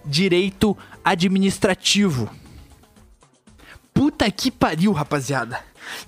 direito 0.04 0.76
administrativo. 1.02 2.30
Puta 3.94 4.30
que 4.30 4.50
pariu, 4.50 4.92
rapaziada. 4.92 5.58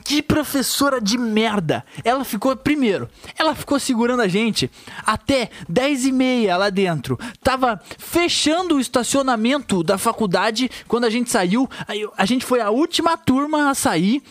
Que 0.04 0.22
professora 0.22 1.00
de 1.00 1.18
merda! 1.18 1.84
Ela 2.04 2.24
ficou, 2.24 2.54
primeiro, 2.56 3.08
ela 3.36 3.54
ficou 3.54 3.78
segurando 3.78 4.20
a 4.20 4.28
gente 4.28 4.70
até 5.04 5.50
10 5.68 6.06
e 6.06 6.12
meia 6.12 6.56
lá 6.56 6.70
dentro. 6.70 7.18
Tava 7.42 7.80
fechando 7.98 8.76
o 8.76 8.80
estacionamento 8.80 9.82
da 9.82 9.98
faculdade 9.98 10.70
quando 10.86 11.04
a 11.04 11.10
gente 11.10 11.30
saiu. 11.30 11.68
A 12.16 12.24
gente 12.24 12.44
foi 12.44 12.60
a 12.60 12.70
última 12.70 13.16
turma 13.16 13.70
a 13.70 13.74
sair. 13.74 14.22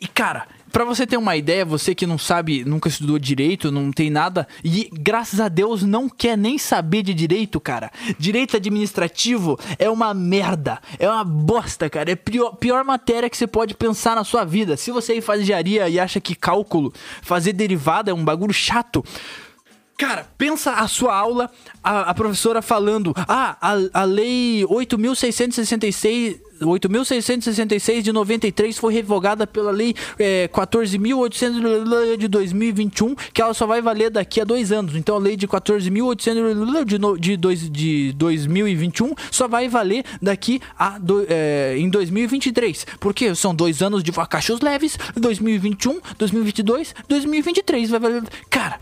E 0.00 0.06
cara, 0.06 0.46
Pra 0.72 0.84
você 0.86 1.06
ter 1.06 1.18
uma 1.18 1.36
ideia, 1.36 1.66
você 1.66 1.94
que 1.94 2.06
não 2.06 2.16
sabe, 2.16 2.64
nunca 2.64 2.88
estudou 2.88 3.18
direito, 3.18 3.70
não 3.70 3.92
tem 3.92 4.08
nada 4.08 4.48
e 4.64 4.88
graças 4.90 5.38
a 5.38 5.48
Deus 5.48 5.82
não 5.82 6.08
quer 6.08 6.36
nem 6.36 6.56
saber 6.56 7.02
de 7.02 7.12
direito, 7.12 7.60
cara. 7.60 7.90
Direito 8.18 8.56
administrativo 8.56 9.58
é 9.78 9.90
uma 9.90 10.14
merda, 10.14 10.80
é 10.98 11.06
uma 11.06 11.24
bosta, 11.24 11.90
cara. 11.90 12.10
É 12.10 12.16
pior, 12.16 12.52
pior 12.56 12.82
matéria 12.84 13.28
que 13.28 13.36
você 13.36 13.46
pode 13.46 13.74
pensar 13.74 14.16
na 14.16 14.24
sua 14.24 14.44
vida. 14.44 14.76
Se 14.78 14.90
você 14.90 15.20
faz 15.20 15.42
engenharia 15.42 15.90
e 15.90 16.00
acha 16.00 16.20
que 16.20 16.34
cálculo, 16.34 16.90
fazer 17.20 17.52
derivada 17.52 18.10
é 18.10 18.14
um 18.14 18.24
bagulho 18.24 18.54
chato, 18.54 19.04
Cara, 20.02 20.26
pensa 20.36 20.72
a 20.72 20.88
sua 20.88 21.14
aula, 21.14 21.48
a, 21.80 22.10
a 22.10 22.14
professora 22.14 22.60
falando: 22.60 23.12
Ah, 23.16 23.56
a, 23.60 24.00
a 24.00 24.04
lei 24.04 24.64
8.666. 24.64 26.40
8.666 26.64 28.02
de 28.02 28.12
93 28.12 28.78
foi 28.78 28.94
revogada 28.94 29.46
pela 29.46 29.70
lei 29.70 29.94
é, 30.18 30.48
14.800 30.48 32.16
de 32.16 32.28
2021, 32.28 33.14
que 33.32 33.42
ela 33.42 33.54
só 33.54 33.66
vai 33.66 33.80
valer 33.80 34.10
daqui 34.10 34.40
a 34.40 34.44
dois 34.44 34.72
anos. 34.72 34.94
Então 34.94 35.16
a 35.16 35.18
lei 35.18 35.36
de 35.36 35.46
14.800 35.46 37.18
de, 37.18 37.36
de, 37.36 37.68
de 37.70 38.12
2021 38.12 39.14
só 39.30 39.48
vai 39.48 39.68
valer 39.68 40.04
daqui 40.20 40.60
a 40.78 40.98
do, 40.98 41.24
é, 41.28 41.76
em 41.78 41.88
2023. 41.88 42.86
Porque 43.00 43.34
são 43.34 43.54
dois 43.54 43.82
anos 43.82 44.02
de 44.02 44.10
vacachos 44.10 44.60
leves, 44.60 44.98
2021, 45.16 46.00
2022, 46.18 46.94
2023 47.08 47.90
vai 47.90 48.00
valer. 48.00 48.22
Cara. 48.50 48.78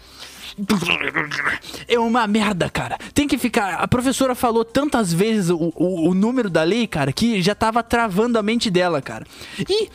É 1.88 1.98
uma 1.98 2.26
merda, 2.26 2.68
cara. 2.68 2.98
Tem 3.14 3.26
que 3.26 3.38
ficar. 3.38 3.74
A 3.74 3.88
professora 3.88 4.34
falou 4.34 4.64
tantas 4.64 5.12
vezes 5.12 5.50
o, 5.50 5.72
o, 5.74 6.10
o 6.10 6.14
número 6.14 6.50
da 6.50 6.62
lei, 6.62 6.86
cara, 6.86 7.12
que 7.12 7.42
já 7.42 7.54
tava 7.54 7.82
travando 7.82 8.38
a 8.38 8.42
mente 8.42 8.70
dela, 8.70 9.00
cara. 9.02 9.26
E 9.68 9.88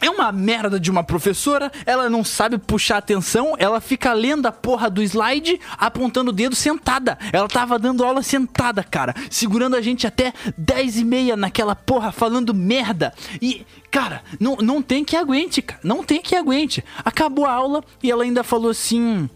é 0.00 0.10
uma 0.10 0.30
merda 0.30 0.78
de 0.78 0.90
uma 0.90 1.02
professora, 1.02 1.72
ela 1.86 2.10
não 2.10 2.22
sabe 2.22 2.58
puxar 2.58 2.98
atenção, 2.98 3.54
ela 3.58 3.80
fica 3.80 4.12
lendo 4.12 4.46
a 4.46 4.52
porra 4.52 4.90
do 4.90 5.02
slide, 5.02 5.58
apontando 5.78 6.30
o 6.30 6.34
dedo 6.34 6.54
sentada. 6.54 7.18
Ela 7.32 7.48
tava 7.48 7.78
dando 7.78 8.04
aula 8.04 8.22
sentada, 8.22 8.84
cara, 8.84 9.14
segurando 9.30 9.74
a 9.74 9.80
gente 9.80 10.06
até 10.06 10.34
10 10.56 10.98
e 10.98 11.04
meia 11.04 11.36
naquela 11.36 11.74
porra, 11.74 12.12
falando 12.12 12.52
merda. 12.52 13.12
E, 13.40 13.64
cara, 13.90 14.22
não, 14.38 14.56
não 14.56 14.82
tem 14.82 15.02
que 15.02 15.16
aguente, 15.16 15.62
cara, 15.62 15.80
não 15.82 16.04
tem 16.04 16.20
que 16.20 16.36
aguente. 16.36 16.84
Acabou 17.04 17.46
a 17.46 17.52
aula 17.52 17.82
e 18.02 18.10
ela 18.10 18.24
ainda 18.24 18.44
falou 18.44 18.70
assim. 18.70 19.28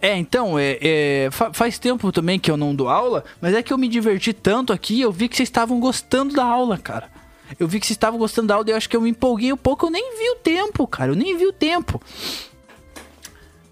É, 0.00 0.16
então, 0.16 0.58
é, 0.58 0.78
é, 0.80 1.28
faz 1.52 1.78
tempo 1.78 2.12
também 2.12 2.38
que 2.38 2.50
eu 2.50 2.56
não 2.56 2.74
dou 2.74 2.88
aula, 2.88 3.24
mas 3.40 3.54
é 3.54 3.62
que 3.62 3.72
eu 3.72 3.78
me 3.78 3.88
diverti 3.88 4.32
tanto 4.32 4.72
aqui, 4.72 5.00
eu 5.00 5.10
vi 5.10 5.28
que 5.28 5.36
vocês 5.36 5.48
estavam 5.48 5.80
gostando 5.80 6.34
da 6.34 6.44
aula, 6.44 6.76
cara. 6.76 7.10
Eu 7.58 7.66
vi 7.66 7.80
que 7.80 7.86
vocês 7.86 7.96
estavam 7.96 8.18
gostando 8.18 8.48
da 8.48 8.54
aula 8.54 8.66
e 8.68 8.72
eu 8.72 8.76
acho 8.76 8.88
que 8.88 8.96
eu 8.96 9.00
me 9.00 9.10
empolguei 9.10 9.52
um 9.52 9.56
pouco, 9.56 9.86
eu 9.86 9.90
nem 9.90 10.18
vi 10.18 10.30
o 10.30 10.36
tempo, 10.36 10.86
cara, 10.86 11.12
eu 11.12 11.16
nem 11.16 11.36
vi 11.36 11.46
o 11.46 11.52
tempo. 11.52 12.00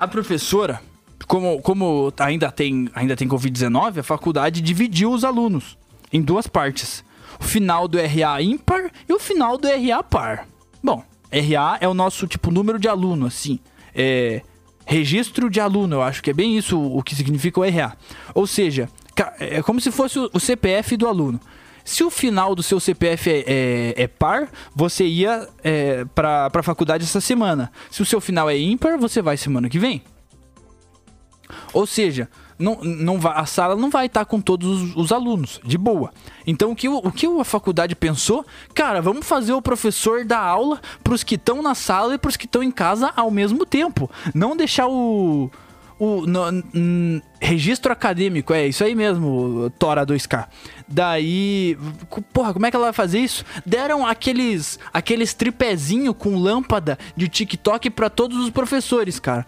A 0.01 0.09
professora, 0.09 0.81
como, 1.27 1.61
como 1.61 2.13
ainda 2.19 2.51
tem, 2.51 2.89
ainda 2.95 3.17
tem 3.17 3.29
Covid-19, 3.29 3.99
a 3.99 4.03
faculdade 4.03 4.61
dividiu 4.61 5.13
os 5.13 5.25
alunos 5.25 5.77
em 6.13 6.23
duas 6.23 6.47
partes. 6.47 7.05
O 7.39 7.45
final 7.45 7.87
do 7.87 7.99
RA 7.99 8.41
ímpar 8.41 8.91
e 9.09 9.13
o 9.13 9.19
final 9.19 9.59
do 9.59 9.69
RA 9.69 10.03
par. 10.03 10.47
Bom, 10.83 11.03
RA 11.31 11.79
é 11.81 11.89
o 11.89 11.95
nosso, 11.95 12.27
tipo, 12.27 12.51
número 12.51 12.79
de 12.79 12.89
aluno, 12.89 13.27
assim. 13.27 13.59
É 13.95 14.43
registro 14.87 15.49
de 15.49 15.61
aluno, 15.61 15.97
eu 15.97 16.03
acho 16.03 16.23
que 16.23 16.31
é 16.31 16.33
bem 16.33 16.57
isso 16.57 16.81
o 16.81 17.03
que 17.03 17.15
significa 17.15 17.61
o 17.61 17.69
RA. 17.69 17.97
Ou 18.35 18.47
seja, 18.47 18.89
é 19.39 19.63
como 19.63 19.81
se 19.81 19.91
fosse 19.91 20.19
o 20.19 20.41
CPF 20.41 20.97
do 20.97 21.07
aluno. 21.07 21.41
Se 21.85 22.03
o 22.03 22.11
final 22.11 22.55
do 22.55 22.63
seu 22.63 22.81
CPF 22.81 23.31
é, 23.31 23.45
é, 23.47 23.95
é 24.05 24.07
par, 24.07 24.49
você 24.75 25.05
ia 25.05 25.47
é, 25.63 26.05
para 26.15 26.51
a 26.53 26.63
faculdade 26.63 27.05
essa 27.05 27.21
semana. 27.21 27.71
Se 27.91 28.01
o 28.01 28.07
seu 28.07 28.21
final 28.21 28.49
é 28.49 28.57
ímpar, 28.59 28.99
você 28.99 29.21
vai 29.21 29.37
semana 29.37 29.69
que 29.69 29.79
vem. 29.79 30.03
Ou 31.75 31.87
seja, 31.87 32.29
não, 32.59 32.77
não 32.83 33.19
vai, 33.19 33.33
a 33.37 33.47
sala 33.47 33.77
não 33.77 33.91
vai 33.91 34.07
estar 34.07 34.25
com 34.25 34.41
todos 34.41 34.83
os, 34.83 34.97
os, 34.97 35.13
alunos, 35.13 35.61
de 35.65 35.77
boa. 35.77 36.13
Então 36.47 36.73
o 36.73 36.77
que, 36.77 36.89
o 36.89 37.13
que 37.13 37.27
a 37.27 37.45
faculdade 37.45 37.95
pensou? 37.95 38.45
Cara, 38.75 39.01
vamos 39.01 39.27
fazer 39.27 39.53
o 39.53 39.63
professor 39.63 40.25
dar 40.25 40.41
aula 40.41 40.81
para 41.03 41.15
os 41.15 41.25
que 41.25 41.35
estão 41.35 41.63
na 41.63 41.75
sala 41.75 42.15
e 42.15 42.19
para 42.19 42.29
os 42.29 42.37
que 42.37 42.47
estão 42.47 42.63
em 42.63 42.71
casa 42.71 43.13
ao 43.17 43.31
mesmo 43.31 43.67
tempo. 43.67 44.11
Não 44.35 44.57
deixar 44.57 44.87
o. 44.89 45.51
O 45.97 46.27
no, 46.27 46.43
registro 47.41 47.93
acadêmico, 47.93 48.53
é 48.53 48.67
isso 48.67 48.83
aí 48.83 48.97
mesmo, 48.97 49.71
Tora 49.79 50.05
2K. 50.05 50.49
Daí, 50.89 51.79
porra, 52.33 52.53
como 52.53 52.67
é 52.67 52.71
que 52.71 52.77
ela 52.77 52.87
vai 52.87 52.93
fazer 52.93 53.21
isso? 53.21 53.45
Deram 53.65 54.05
aqueles 54.05 54.77
aqueles 54.93 55.35
tripézinho 55.35 56.13
com 56.13 56.37
lâmpada 56.37 56.99
de 57.17 57.29
TikTok 57.29 57.91
para 57.91 58.11
todos 58.11 58.39
os 58.39 58.51
professores, 58.51 59.21
cara. 59.21 59.47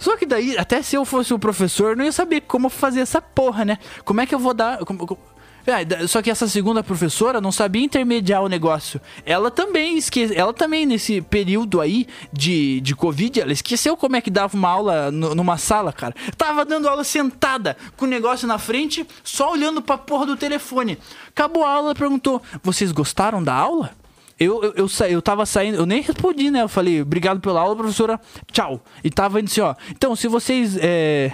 Só 0.00 0.16
que 0.16 0.24
daí, 0.24 0.56
até 0.56 0.80
se 0.80 0.96
eu 0.96 1.04
fosse 1.04 1.32
o 1.34 1.38
professor, 1.38 1.94
não 1.94 2.04
ia 2.04 2.10
saber 2.10 2.40
como 2.40 2.70
fazer 2.70 3.00
essa 3.00 3.20
porra, 3.20 3.66
né? 3.66 3.78
Como 4.02 4.20
é 4.20 4.26
que 4.26 4.34
eu 4.34 4.38
vou 4.38 4.54
dar. 4.54 4.78
Como, 4.78 5.06
como... 5.06 5.20
É, 5.66 6.06
só 6.06 6.22
que 6.22 6.30
essa 6.30 6.48
segunda 6.48 6.82
professora 6.82 7.38
não 7.38 7.52
sabia 7.52 7.84
intermediar 7.84 8.42
o 8.42 8.48
negócio. 8.48 8.98
Ela 9.26 9.50
também 9.50 9.98
esqueceu. 9.98 10.34
Ela 10.34 10.54
também, 10.54 10.86
nesse 10.86 11.20
período 11.20 11.82
aí 11.82 12.06
de, 12.32 12.80
de 12.80 12.96
Covid, 12.96 13.42
ela 13.42 13.52
esqueceu 13.52 13.94
como 13.94 14.16
é 14.16 14.22
que 14.22 14.30
dava 14.30 14.56
uma 14.56 14.70
aula 14.70 15.10
numa 15.10 15.58
sala, 15.58 15.92
cara. 15.92 16.14
Tava 16.34 16.64
dando 16.64 16.88
aula 16.88 17.04
sentada, 17.04 17.76
com 17.94 18.06
o 18.06 18.08
negócio 18.08 18.48
na 18.48 18.56
frente, 18.56 19.06
só 19.22 19.52
olhando 19.52 19.82
pra 19.82 19.98
porra 19.98 20.24
do 20.24 20.36
telefone. 20.36 20.98
Acabou 21.28 21.62
a 21.64 21.70
aula, 21.70 21.94
perguntou: 21.94 22.42
Vocês 22.62 22.90
gostaram 22.90 23.44
da 23.44 23.54
aula? 23.54 23.99
Eu, 24.40 24.64
eu, 24.64 24.72
eu, 24.74 24.88
sa, 24.88 25.06
eu 25.06 25.20
tava 25.20 25.44
saindo, 25.44 25.76
eu 25.76 25.84
nem 25.84 26.00
respondi, 26.00 26.50
né? 26.50 26.62
Eu 26.62 26.68
falei, 26.68 27.02
obrigado 27.02 27.40
pela 27.40 27.60
aula, 27.60 27.76
professora, 27.76 28.18
tchau. 28.50 28.82
E 29.04 29.10
tava 29.10 29.38
indo 29.38 29.48
assim, 29.50 29.60
ó. 29.60 29.74
Então, 29.90 30.16
se 30.16 30.26
vocês. 30.28 30.78
É... 30.80 31.30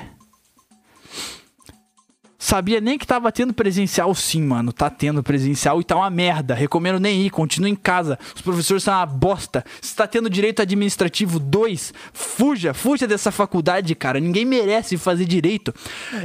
Sabia 2.47 2.81
nem 2.81 2.97
que 2.97 3.05
tava 3.05 3.33
tendo 3.33 3.53
presencial 3.53 4.15
sim, 4.15 4.41
mano. 4.41 4.73
Tá 4.73 4.89
tendo 4.89 5.21
presencial 5.21 5.81
e 5.81 5.85
tá 5.85 5.97
uma 5.97 6.09
merda. 6.09 6.55
Recomendo 6.55 7.01
nem 7.01 7.27
ir, 7.27 7.31
continue 7.31 7.73
em 7.73 7.75
casa. 7.75 8.17
Os 8.37 8.41
professores 8.41 8.85
são 8.85 8.95
uma 8.95 9.05
bosta. 9.05 9.65
Se 9.81 9.97
tá 9.97 10.07
tendo 10.07 10.31
direito 10.31 10.63
administrativo 10.63 11.41
2, 11.41 11.93
fuja, 12.13 12.73
fuja 12.73 13.05
dessa 13.05 13.33
faculdade, 13.33 13.93
cara. 13.97 14.21
Ninguém 14.21 14.45
merece 14.45 14.97
fazer 14.97 15.25
direito. 15.25 15.75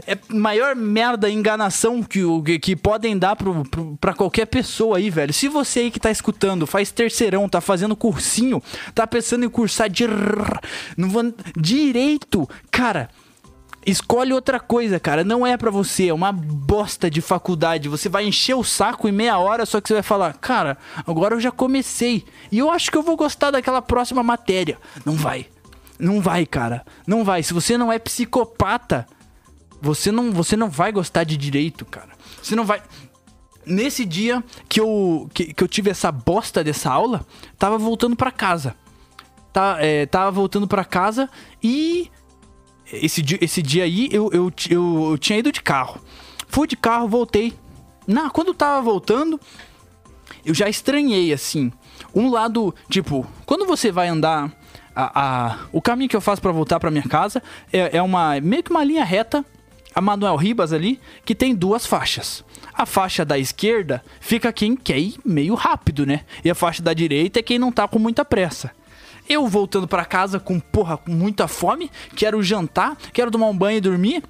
É 0.05 0.15
maior 0.29 0.75
merda 0.75 1.27
enganação 1.27 2.03
que, 2.03 2.21
que, 2.45 2.59
que 2.59 2.75
podem 2.75 3.17
dar 3.17 3.35
pro, 3.35 3.65
pro, 3.65 3.97
pra 3.99 4.13
qualquer 4.13 4.45
pessoa 4.45 4.97
aí, 4.97 5.09
velho. 5.09 5.33
Se 5.33 5.47
você 5.47 5.79
aí 5.79 5.89
que 5.89 5.99
tá 5.99 6.11
escutando, 6.11 6.67
faz 6.67 6.91
terceirão, 6.91 7.49
tá 7.49 7.59
fazendo 7.59 7.95
cursinho, 7.95 8.61
tá 8.93 9.07
pensando 9.07 9.43
em 9.43 9.49
cursar 9.49 9.89
de... 9.89 10.03
Direito, 11.57 12.47
cara 12.69 13.09
Escolhe 13.85 14.31
outra 14.31 14.59
coisa, 14.59 14.99
cara. 14.99 15.23
Não 15.23 15.45
é 15.45 15.57
para 15.57 15.71
você. 15.71 16.09
É 16.09 16.13
uma 16.13 16.31
bosta 16.31 17.09
de 17.09 17.19
faculdade. 17.19 17.89
Você 17.89 18.07
vai 18.07 18.25
encher 18.25 18.55
o 18.55 18.63
saco 18.63 19.07
em 19.07 19.11
meia 19.11 19.37
hora, 19.39 19.65
só 19.65 19.81
que 19.81 19.87
você 19.87 19.95
vai 19.95 20.03
falar, 20.03 20.33
cara, 20.33 20.77
agora 21.05 21.35
eu 21.35 21.39
já 21.39 21.51
comecei. 21.51 22.25
E 22.51 22.59
eu 22.59 22.69
acho 22.69 22.91
que 22.91 22.97
eu 22.97 23.03
vou 23.03 23.17
gostar 23.17 23.51
daquela 23.51 23.81
próxima 23.81 24.21
matéria. 24.21 24.77
Não 25.03 25.13
vai. 25.13 25.47
Não 25.99 26.21
vai, 26.21 26.45
cara. 26.45 26.85
Não 27.07 27.23
vai. 27.23 27.41
Se 27.41 27.53
você 27.53 27.77
não 27.77 27.91
é 27.91 27.97
psicopata, 27.97 29.07
você 29.81 30.11
não, 30.11 30.31
você 30.31 30.55
não 30.55 30.69
vai 30.69 30.91
gostar 30.91 31.23
de 31.23 31.35
direito, 31.35 31.83
cara. 31.85 32.09
Você 32.41 32.55
não 32.55 32.65
vai. 32.65 32.81
Nesse 33.65 34.05
dia 34.05 34.43
que 34.69 34.79
eu, 34.79 35.29
que, 35.33 35.53
que 35.53 35.63
eu 35.63 35.67
tive 35.67 35.89
essa 35.89 36.11
bosta 36.11 36.63
dessa 36.63 36.91
aula, 36.91 37.25
tava 37.57 37.77
voltando 37.77 38.15
para 38.15 38.31
casa. 38.31 38.75
Tá, 39.51 39.77
é, 39.79 40.05
tava 40.05 40.31
voltando 40.31 40.67
para 40.67 40.85
casa 40.85 41.29
e 41.61 42.09
esse 42.93 43.21
dia, 43.21 43.37
esse 43.41 43.61
dia 43.61 43.83
aí 43.83 44.09
eu, 44.11 44.29
eu, 44.31 44.51
eu, 44.69 45.11
eu 45.11 45.17
tinha 45.17 45.39
ido 45.39 45.51
de 45.51 45.61
carro. 45.61 46.01
Fui 46.47 46.67
de 46.67 46.75
carro, 46.75 47.07
voltei. 47.07 47.53
Na, 48.05 48.29
quando 48.29 48.49
eu 48.49 48.53
tava 48.53 48.81
voltando, 48.81 49.39
eu 50.45 50.53
já 50.53 50.67
estranhei, 50.67 51.31
assim. 51.31 51.71
Um 52.13 52.29
lado, 52.29 52.73
tipo, 52.89 53.25
quando 53.45 53.65
você 53.65 53.91
vai 53.91 54.07
andar. 54.07 54.51
A, 54.93 55.21
a 55.21 55.57
o 55.71 55.81
caminho 55.81 56.09
que 56.09 56.15
eu 56.17 56.19
faço 56.19 56.41
para 56.41 56.51
voltar 56.51 56.77
para 56.77 56.91
minha 56.91 57.07
casa 57.07 57.41
é, 57.71 57.95
é 57.95 58.01
uma 58.01 58.41
meio 58.41 58.61
que 58.61 58.71
uma 58.71 58.83
linha 58.83 59.05
reta 59.05 59.45
a 59.93 60.01
Manuel 60.01 60.35
Ribas 60.35 60.73
ali, 60.73 60.99
que 61.25 61.35
tem 61.35 61.53
duas 61.55 61.85
faixas. 61.85 62.43
A 62.73 62.85
faixa 62.85 63.23
da 63.25 63.37
esquerda 63.37 64.03
fica 64.19 64.51
quem 64.51 64.75
quer 64.75 64.97
ir 64.97 65.15
meio 65.23 65.53
rápido, 65.53 66.05
né? 66.05 66.21
E 66.43 66.49
a 66.49 66.55
faixa 66.55 66.81
da 66.81 66.93
direita 66.93 67.39
é 67.39 67.43
quem 67.43 67.59
não 67.59 67.71
tá 67.71 67.87
com 67.87 67.99
muita 67.99 68.23
pressa. 68.23 68.71
Eu 69.31 69.47
voltando 69.47 69.87
para 69.87 70.03
casa 70.03 70.41
com, 70.41 70.59
porra, 70.59 70.97
com 70.97 71.09
muita 71.09 71.47
fome, 71.47 71.89
quero 72.13 72.43
jantar, 72.43 72.97
quero 73.13 73.31
tomar 73.31 73.47
um 73.47 73.57
banho 73.57 73.77
e 73.77 73.81
dormir. 73.81 74.21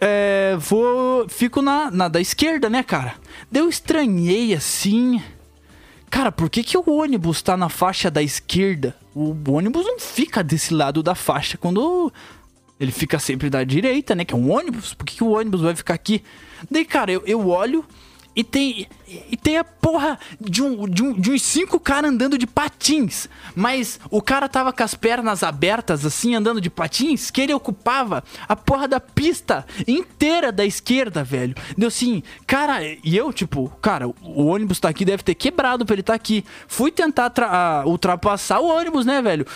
É, 0.00 0.54
vou. 0.56 1.28
Fico 1.28 1.60
na, 1.60 1.90
na 1.90 2.06
da 2.06 2.20
esquerda, 2.20 2.70
né, 2.70 2.84
cara? 2.84 3.16
Deu 3.50 3.68
estranhei 3.68 4.54
assim. 4.54 5.20
Cara, 6.08 6.30
por 6.30 6.48
que, 6.48 6.62
que 6.62 6.78
o 6.78 6.84
ônibus 6.86 7.42
tá 7.42 7.56
na 7.56 7.68
faixa 7.68 8.08
da 8.08 8.22
esquerda? 8.22 8.96
O 9.12 9.34
ônibus 9.50 9.84
não 9.84 9.98
fica 9.98 10.44
desse 10.44 10.72
lado 10.72 11.02
da 11.02 11.16
faixa 11.16 11.58
quando. 11.58 12.12
Ele 12.78 12.92
fica 12.92 13.18
sempre 13.18 13.50
da 13.50 13.64
direita, 13.64 14.14
né? 14.14 14.24
Que 14.24 14.32
é 14.32 14.36
um 14.36 14.48
ônibus. 14.48 14.94
Por 14.94 15.04
que, 15.04 15.16
que 15.16 15.24
o 15.24 15.32
ônibus 15.32 15.62
vai 15.62 15.74
ficar 15.74 15.94
aqui? 15.94 16.22
Daí, 16.70 16.84
cara, 16.84 17.10
eu, 17.10 17.24
eu 17.26 17.48
olho 17.48 17.84
e 18.34 18.44
tem, 18.44 18.86
e 19.08 19.36
tem 19.36 19.58
a 19.58 19.64
porra 19.64 20.18
de, 20.40 20.62
um, 20.62 20.88
de, 20.88 21.02
um, 21.02 21.12
de 21.12 21.32
uns 21.32 21.42
cinco 21.42 21.80
caras 21.80 22.10
andando 22.10 22.38
de 22.38 22.46
patins. 22.46 23.28
Mas 23.54 23.98
o 24.10 24.22
cara 24.22 24.48
tava 24.48 24.72
com 24.72 24.82
as 24.82 24.94
pernas 24.94 25.42
abertas, 25.42 26.06
assim, 26.06 26.34
andando 26.34 26.60
de 26.60 26.70
patins, 26.70 27.30
que 27.30 27.40
ele 27.40 27.52
ocupava 27.52 28.22
a 28.48 28.54
porra 28.54 28.86
da 28.86 29.00
pista 29.00 29.66
inteira 29.86 30.52
da 30.52 30.64
esquerda, 30.64 31.24
velho. 31.24 31.54
Deu 31.76 31.88
assim, 31.88 32.22
cara, 32.46 32.80
e 32.82 33.16
eu, 33.16 33.32
tipo, 33.32 33.68
cara, 33.82 34.06
o 34.08 34.46
ônibus 34.46 34.78
tá 34.78 34.88
aqui, 34.88 35.04
deve 35.04 35.22
ter 35.22 35.34
quebrado 35.34 35.84
pra 35.84 35.94
ele 35.94 36.02
tá 36.02 36.14
aqui. 36.14 36.44
Fui 36.68 36.92
tentar 36.92 37.32
ultrapassar 37.84 38.60
o 38.60 38.68
ônibus, 38.68 39.04
né, 39.04 39.20
velho? 39.20 39.46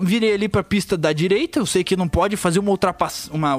Virei 0.00 0.34
ali 0.34 0.48
pra 0.48 0.62
pista 0.62 0.96
da 0.96 1.12
direita, 1.12 1.58
eu 1.58 1.66
sei 1.66 1.82
que 1.82 1.96
não 1.96 2.08
pode 2.08 2.36
fazer 2.36 2.60
uma, 2.60 2.70
ultrapass 2.70 3.28
uma 3.32 3.56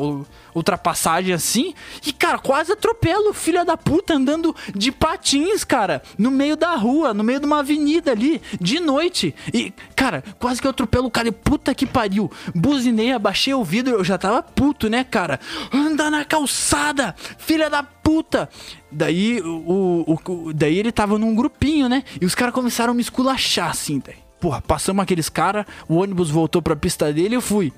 ultrapassagem 0.56 1.34
assim. 1.34 1.74
E, 2.06 2.14
cara, 2.14 2.40
quase 2.40 2.72
atropelo, 2.72 3.34
filha 3.34 3.66
da 3.66 3.76
puta, 3.76 4.14
andando 4.14 4.56
de 4.76 4.92
patins, 4.92 5.64
cara, 5.64 6.02
no 6.18 6.32
meio 6.32 6.56
da 6.56 6.76
rua, 6.76 7.14
no 7.14 7.24
meio 7.24 7.40
de 7.40 7.46
uma 7.46 7.60
avenida 7.60 8.12
ali, 8.12 8.42
de 8.60 8.80
noite. 8.80 9.34
E, 9.54 9.74
cara, 9.96 10.24
quase 10.40 10.62
que 10.62 10.68
eu 10.68 10.72
atropelo 10.72 11.08
o 11.08 11.12
cara 11.12 11.28
e 11.28 11.32
puta 11.32 11.74
que 11.74 11.86
pariu. 11.86 12.32
Buzinei, 12.54 13.12
abaixei 13.12 13.54
o 13.54 13.64
vidro, 13.64 13.96
eu 13.96 14.04
já 14.04 14.18
tava 14.18 14.42
puto, 14.42 14.90
né, 14.90 15.04
cara? 15.04 15.40
Anda 15.74 16.10
na 16.10 16.26
calçada, 16.26 17.16
filha 17.38 17.70
da 17.70 17.84
puta. 17.84 18.50
Daí, 18.92 19.42
o, 19.42 20.18
o, 20.28 20.54
daí 20.54 20.78
ele 20.78 20.92
tava 20.92 21.18
num 21.18 21.36
grupinho, 21.36 21.88
né? 21.88 22.04
E 22.20 22.26
os 22.26 22.36
caras 22.36 22.54
começaram 22.54 22.92
a 22.92 22.94
me 22.94 23.02
esculachar, 23.02 23.70
assim, 23.70 24.02
daí. 24.06 24.16
Porra, 24.40 24.60
passamos 24.60 25.04
aqueles 25.04 25.30
caras, 25.30 25.66
o 25.88 25.98
ônibus 25.98 26.32
voltou 26.32 26.64
pra 26.64 26.76
pista 26.76 27.14
dele 27.14 27.36
e 27.36 27.38
eu 27.38 27.42
fui. 27.42 27.72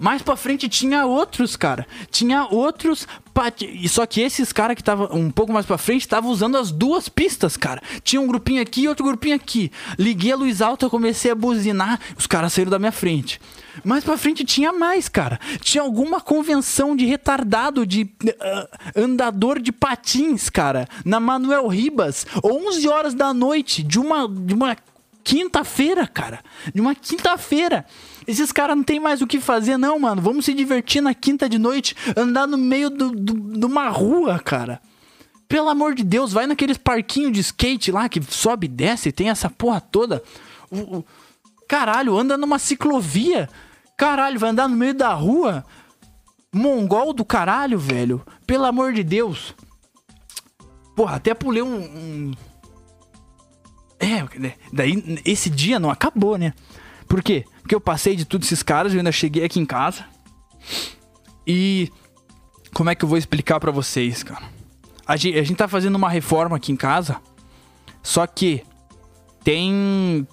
Mais 0.00 0.22
pra 0.22 0.34
frente 0.34 0.66
tinha 0.66 1.04
outros, 1.04 1.56
cara. 1.56 1.86
Tinha 2.10 2.46
outros. 2.46 3.06
E 3.60 3.86
só 3.86 4.06
que 4.06 4.22
esses 4.22 4.50
caras 4.50 4.74
que 4.74 4.80
estavam 4.80 5.08
um 5.12 5.30
pouco 5.30 5.52
mais 5.52 5.66
pra 5.66 5.76
frente 5.76 6.00
estavam 6.00 6.30
usando 6.30 6.56
as 6.56 6.70
duas 6.70 7.08
pistas, 7.08 7.54
cara. 7.54 7.82
Tinha 8.02 8.20
um 8.20 8.26
grupinho 8.26 8.62
aqui 8.62 8.82
e 8.82 8.88
outro 8.88 9.04
grupinho 9.04 9.36
aqui. 9.36 9.70
Liguei 9.98 10.32
a 10.32 10.36
luz 10.36 10.62
alta, 10.62 10.88
comecei 10.88 11.30
a 11.30 11.34
buzinar. 11.34 12.00
Os 12.16 12.26
caras 12.26 12.54
saíram 12.54 12.70
da 12.70 12.78
minha 12.78 12.92
frente. 12.92 13.38
Mais 13.84 14.02
pra 14.02 14.16
frente 14.16 14.42
tinha 14.42 14.72
mais, 14.72 15.06
cara. 15.08 15.38
Tinha 15.60 15.82
alguma 15.82 16.20
convenção 16.20 16.96
de 16.96 17.04
retardado, 17.04 17.86
de 17.86 18.02
uh, 18.02 18.68
andador 18.96 19.60
de 19.60 19.70
patins, 19.70 20.48
cara. 20.48 20.88
Na 21.04 21.20
Manuel 21.20 21.68
Ribas. 21.68 22.26
11 22.42 22.88
horas 22.88 23.14
da 23.14 23.34
noite, 23.34 23.82
de 23.82 23.98
uma, 23.98 24.26
de 24.26 24.54
uma 24.54 24.76
quinta-feira, 25.30 26.08
cara. 26.08 26.40
De 26.74 26.80
uma 26.80 26.92
quinta-feira. 26.92 27.86
Esses 28.26 28.50
caras 28.50 28.76
não 28.76 28.82
tem 28.82 28.98
mais 28.98 29.22
o 29.22 29.28
que 29.28 29.40
fazer, 29.40 29.76
não, 29.76 29.96
mano. 29.96 30.20
Vamos 30.20 30.44
se 30.44 30.52
divertir 30.52 31.00
na 31.00 31.14
quinta 31.14 31.48
de 31.48 31.56
noite, 31.56 31.94
andar 32.16 32.48
no 32.48 32.58
meio 32.58 32.90
do, 32.90 33.12
do, 33.12 33.58
de 33.58 33.64
uma 33.64 33.88
rua, 33.88 34.40
cara. 34.40 34.80
Pelo 35.48 35.68
amor 35.68 35.94
de 35.94 36.02
Deus, 36.02 36.32
vai 36.32 36.48
naqueles 36.48 36.76
parquinhos 36.76 37.32
de 37.32 37.40
skate 37.40 37.92
lá 37.92 38.08
que 38.08 38.20
sobe 38.28 38.66
e 38.66 38.68
desce, 38.68 39.12
tem 39.12 39.30
essa 39.30 39.48
porra 39.48 39.80
toda. 39.80 40.20
O, 40.68 40.98
o, 40.98 41.04
caralho, 41.68 42.18
anda 42.18 42.36
numa 42.36 42.58
ciclovia. 42.58 43.48
Caralho, 43.96 44.38
vai 44.38 44.50
andar 44.50 44.68
no 44.68 44.76
meio 44.76 44.94
da 44.94 45.14
rua. 45.14 45.64
Mongol 46.52 47.12
do 47.12 47.24
caralho, 47.24 47.78
velho. 47.78 48.20
Pelo 48.44 48.64
amor 48.64 48.92
de 48.92 49.04
Deus. 49.04 49.54
Porra, 50.96 51.16
até 51.16 51.34
pulei 51.34 51.62
um. 51.62 51.76
um... 51.76 52.32
É, 54.00 54.26
daí 54.72 55.20
esse 55.26 55.50
dia 55.50 55.78
não 55.78 55.90
acabou, 55.90 56.38
né? 56.38 56.54
Por 57.06 57.22
quê? 57.22 57.44
Porque 57.60 57.74
eu 57.74 57.80
passei 57.80 58.16
de 58.16 58.24
todos 58.24 58.46
esses 58.46 58.62
caras, 58.62 58.92
eu 58.92 58.98
ainda 58.98 59.12
cheguei 59.12 59.44
aqui 59.44 59.60
em 59.60 59.66
casa. 59.66 60.04
E 61.46 61.92
como 62.72 62.88
é 62.88 62.94
que 62.94 63.04
eu 63.04 63.08
vou 63.08 63.18
explicar 63.18 63.60
para 63.60 63.70
vocês, 63.70 64.22
cara? 64.22 64.44
A 65.06 65.16
gente, 65.16 65.38
a 65.38 65.42
gente 65.42 65.56
tá 65.56 65.68
fazendo 65.68 65.96
uma 65.96 66.08
reforma 66.08 66.56
aqui 66.56 66.72
em 66.72 66.76
casa. 66.76 67.20
Só 68.02 68.26
que 68.26 68.62
tem 69.44 70.26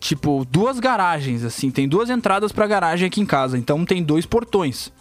tipo 0.00 0.44
duas 0.50 0.80
garagens 0.80 1.44
assim, 1.44 1.70
tem 1.70 1.88
duas 1.88 2.10
entradas 2.10 2.50
para 2.50 2.66
garagem 2.66 3.06
aqui 3.06 3.20
em 3.20 3.26
casa, 3.26 3.56
então 3.56 3.84
tem 3.84 4.02
dois 4.02 4.26
portões. 4.26 4.92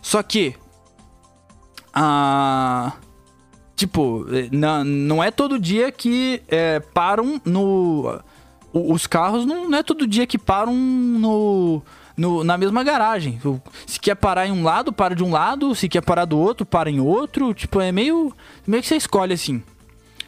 Só 0.00 0.22
que 0.22 0.54
a 1.92 2.94
tipo, 3.74 4.26
eh, 4.30 4.48
não, 4.50 4.84
não 4.84 5.22
é 5.22 5.30
todo 5.30 5.58
dia 5.58 5.90
que 5.90 6.42
é, 6.48 6.80
param 6.80 7.40
no 7.44 8.20
os 8.74 9.06
carros 9.06 9.46
não, 9.46 9.68
não 9.68 9.78
é 9.78 9.82
todo 9.84 10.06
dia 10.06 10.26
que 10.26 10.36
param 10.36 10.74
no, 10.74 11.80
no, 12.16 12.42
na 12.42 12.58
mesma 12.58 12.82
garagem. 12.82 13.40
Se 13.86 14.00
quer 14.00 14.16
parar 14.16 14.46
em 14.46 14.52
um 14.52 14.64
lado, 14.64 14.92
para 14.92 15.14
de 15.14 15.22
um 15.22 15.30
lado. 15.30 15.74
Se 15.74 15.88
quer 15.88 16.02
parar 16.02 16.24
do 16.24 16.36
outro, 16.36 16.66
para 16.66 16.90
em 16.90 16.98
outro. 16.98 17.54
Tipo, 17.54 17.80
é 17.80 17.92
meio, 17.92 18.32
meio 18.66 18.82
que 18.82 18.88
você 18.88 18.96
escolhe 18.96 19.32
assim. 19.32 19.62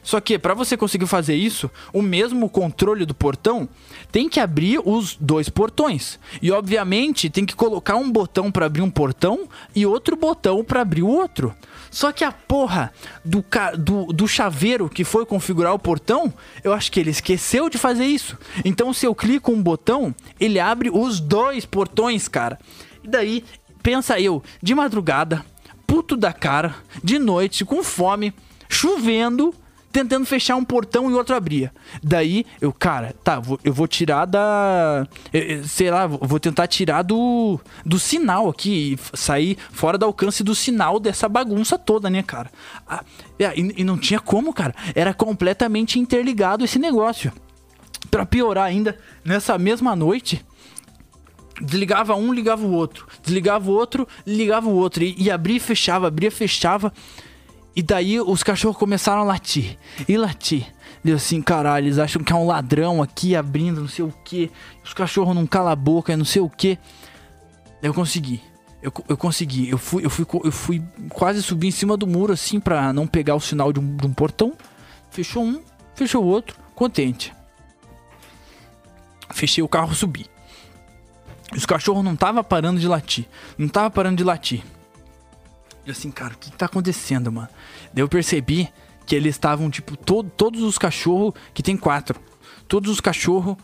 Só 0.01 0.21
que 0.21 0.39
para 0.39 0.55
você 0.55 0.77
conseguir 0.77 1.07
fazer 1.07 1.35
isso, 1.35 1.69
o 1.93 2.01
mesmo 2.01 2.49
controle 2.49 3.05
do 3.05 3.13
portão 3.13 3.69
tem 4.13 4.29
que 4.29 4.39
abrir 4.39 4.81
os 4.85 5.17
dois 5.19 5.49
portões. 5.49 6.21
E 6.41 6.53
obviamente 6.53 7.29
tem 7.29 7.45
que 7.45 7.57
colocar 7.57 7.97
um 7.97 8.09
botão 8.09 8.53
para 8.53 8.67
abrir 8.67 8.83
um 8.83 8.91
portão 8.91 9.49
e 9.75 9.85
outro 9.85 10.15
botão 10.15 10.63
para 10.63 10.83
abrir 10.83 11.03
o 11.03 11.09
outro. 11.09 11.53
Só 11.97 12.13
que 12.13 12.25
a 12.25 12.31
porra 12.31 12.93
do, 13.25 13.43
do, 13.79 14.13
do 14.13 14.29
chaveiro 14.29 14.87
que 14.87 15.03
foi 15.03 15.25
configurar 15.25 15.73
o 15.73 15.79
portão, 15.79 16.31
eu 16.63 16.75
acho 16.75 16.93
que 16.93 17.01
ele 17.01 17.09
esqueceu 17.09 17.71
de 17.71 17.79
fazer 17.79 18.05
isso. 18.05 18.37
Então 18.67 18.93
se 18.93 19.07
eu 19.07 19.15
clico 19.15 19.51
um 19.51 19.63
botão, 19.63 20.15
ele 20.39 20.61
abre 20.61 20.91
os 20.91 21.21
dois 21.21 21.65
portões, 21.65 22.29
cara. 22.29 22.59
E 23.03 23.09
daí, 23.09 23.43
pensa 23.83 24.21
eu, 24.21 24.43
de 24.63 24.75
madrugada, 24.75 25.43
puto 25.87 26.19
da 26.19 26.35
cara, 26.35 26.75
de 27.03 27.19
noite, 27.19 27.65
com 27.65 27.83
fome, 27.83 28.35
chovendo 28.69 29.55
tentando 29.97 30.27
fechar 30.27 30.57
um 30.57 30.65
portão 30.65 31.11
e 31.11 31.15
outro 31.15 31.35
abria. 31.35 31.73
Daí, 32.03 32.45
eu, 32.61 32.71
cara, 32.71 33.15
tá, 33.25 33.41
eu 33.65 33.73
vou 33.73 33.89
tirar 33.89 34.27
da. 34.27 35.07
Sei 35.67 35.91
lá, 35.91 36.07
vou 36.07 36.39
tentar 36.39 36.67
tirar 36.67 37.01
do, 37.01 37.59
do 37.85 37.99
sinal 37.99 38.47
aqui, 38.47 38.99
sair 39.15 39.57
fora 39.73 39.97
do 39.97 40.05
alcance 40.05 40.45
do 40.45 40.55
sinal 40.55 41.01
dessa 41.01 41.31
bagunça 41.31 41.79
toda, 41.79 42.11
né, 42.11 42.23
cara? 42.23 42.51
Ah, 42.87 43.03
e, 43.39 43.81
e 43.81 43.85
não 43.85 43.97
tinha 43.97 44.21
como, 44.21 44.53
cara. 44.53 44.75
Era 44.95 45.15
completamente 45.15 45.99
interligado 45.99 46.63
esse 46.63 46.79
negócio. 46.79 47.33
Pra 48.11 48.27
piorar 48.27 48.67
ainda, 48.67 48.99
nessa 49.25 49.57
mesma 49.57 49.97
noite, 49.97 50.45
desligava 51.59 52.15
um, 52.15 52.35
ligava 52.35 52.67
o 52.67 52.73
outro, 52.73 53.07
desligava 53.23 53.71
o 53.71 53.73
outro, 53.73 54.07
ligava 54.27 54.69
o 54.69 54.75
outro, 54.75 55.03
e, 55.03 55.15
e 55.17 55.31
abria 55.31 55.57
e 55.57 55.61
fechava, 55.61 56.09
abria 56.09 56.29
e 56.29 56.31
fechava. 56.31 56.93
E 57.77 57.83
daí 57.83 58.19
os 58.19 58.43
cachorros 58.43 58.79
começaram 58.79 59.21
a 59.21 59.25
latir. 59.25 59.77
E 60.09 60.17
latir. 60.17 60.67
Deu 61.05 61.17
assim, 61.17 61.43
caralho, 61.43 61.87
eles 61.87 61.99
acham 61.99 62.25
que 62.25 62.33
é 62.33 62.37
um 62.37 62.47
ladrão 62.47 63.03
aqui 63.03 63.37
abrindo, 63.37 63.83
não 63.83 63.89
sei 63.89 64.03
o 64.03 64.13
que. 64.25 64.51
Os 64.83 64.95
cachorros 64.95 65.35
não 65.35 65.47
calam 65.47 65.73
a 65.73 65.77
boca, 65.77 66.17
não 66.17 66.25
sei 66.25 66.41
o 66.41 66.49
que. 66.49 66.79
Eu 67.83 67.93
consegui. 67.93 68.43
Eu, 68.83 68.91
eu 69.09 69.17
consegui. 69.17 69.69
Eu 69.69 69.77
fui, 69.77 70.07
eu, 70.07 70.11
fui, 70.11 70.27
eu 70.43 70.53
fui 70.53 70.83
quase 71.11 71.43
subir 71.43 71.69
em 71.69 71.71
cima 71.71 71.99
do 71.99 72.07
muro, 72.07 72.33
assim, 72.33 72.59
pra 72.59 72.95
não 72.95 73.07
pegar 73.07 73.35
o 73.35 73.41
sinal 73.41 73.71
de 73.73 73.79
um, 73.79 73.97
de 73.97 74.07
um 74.07 74.13
portão. 74.13 74.55
Fechou 75.11 75.45
um, 75.45 75.63
fechou 75.95 76.25
o 76.25 76.27
outro, 76.27 76.57
contente. 76.75 77.35
Fechei 79.35 79.63
o 79.63 79.69
carro, 79.69 79.95
subi. 79.95 80.25
Os 81.55 81.67
cachorros 81.67 82.03
não 82.03 82.17
tava 82.17 82.43
parando 82.43 82.81
de 82.81 82.89
latir. 82.89 83.27
Não 83.59 83.69
tava 83.69 83.91
parando 83.91 84.17
de 84.17 84.25
latir. 84.25 84.63
E 85.87 85.91
assim, 85.91 86.11
cara, 86.11 86.35
o 86.35 86.39
que, 86.39 86.51
que 86.51 86.57
tá 86.57 86.67
acontecendo, 86.67 87.31
mano? 87.31 87.49
Daí 87.95 88.03
eu 88.03 88.09
percebi 88.09 88.69
que 89.07 89.15
eles 89.15 89.37
estavam, 89.37 89.71
tipo, 89.71 89.97
todo, 89.97 90.29
todos 90.29 90.63
os 90.63 90.77
cachorros, 90.77 91.33
que 91.55 91.63
tem 91.63 91.77
quatro, 91.77 92.21
todos 92.67 92.91
os 92.91 93.01
cachorros 93.01 93.57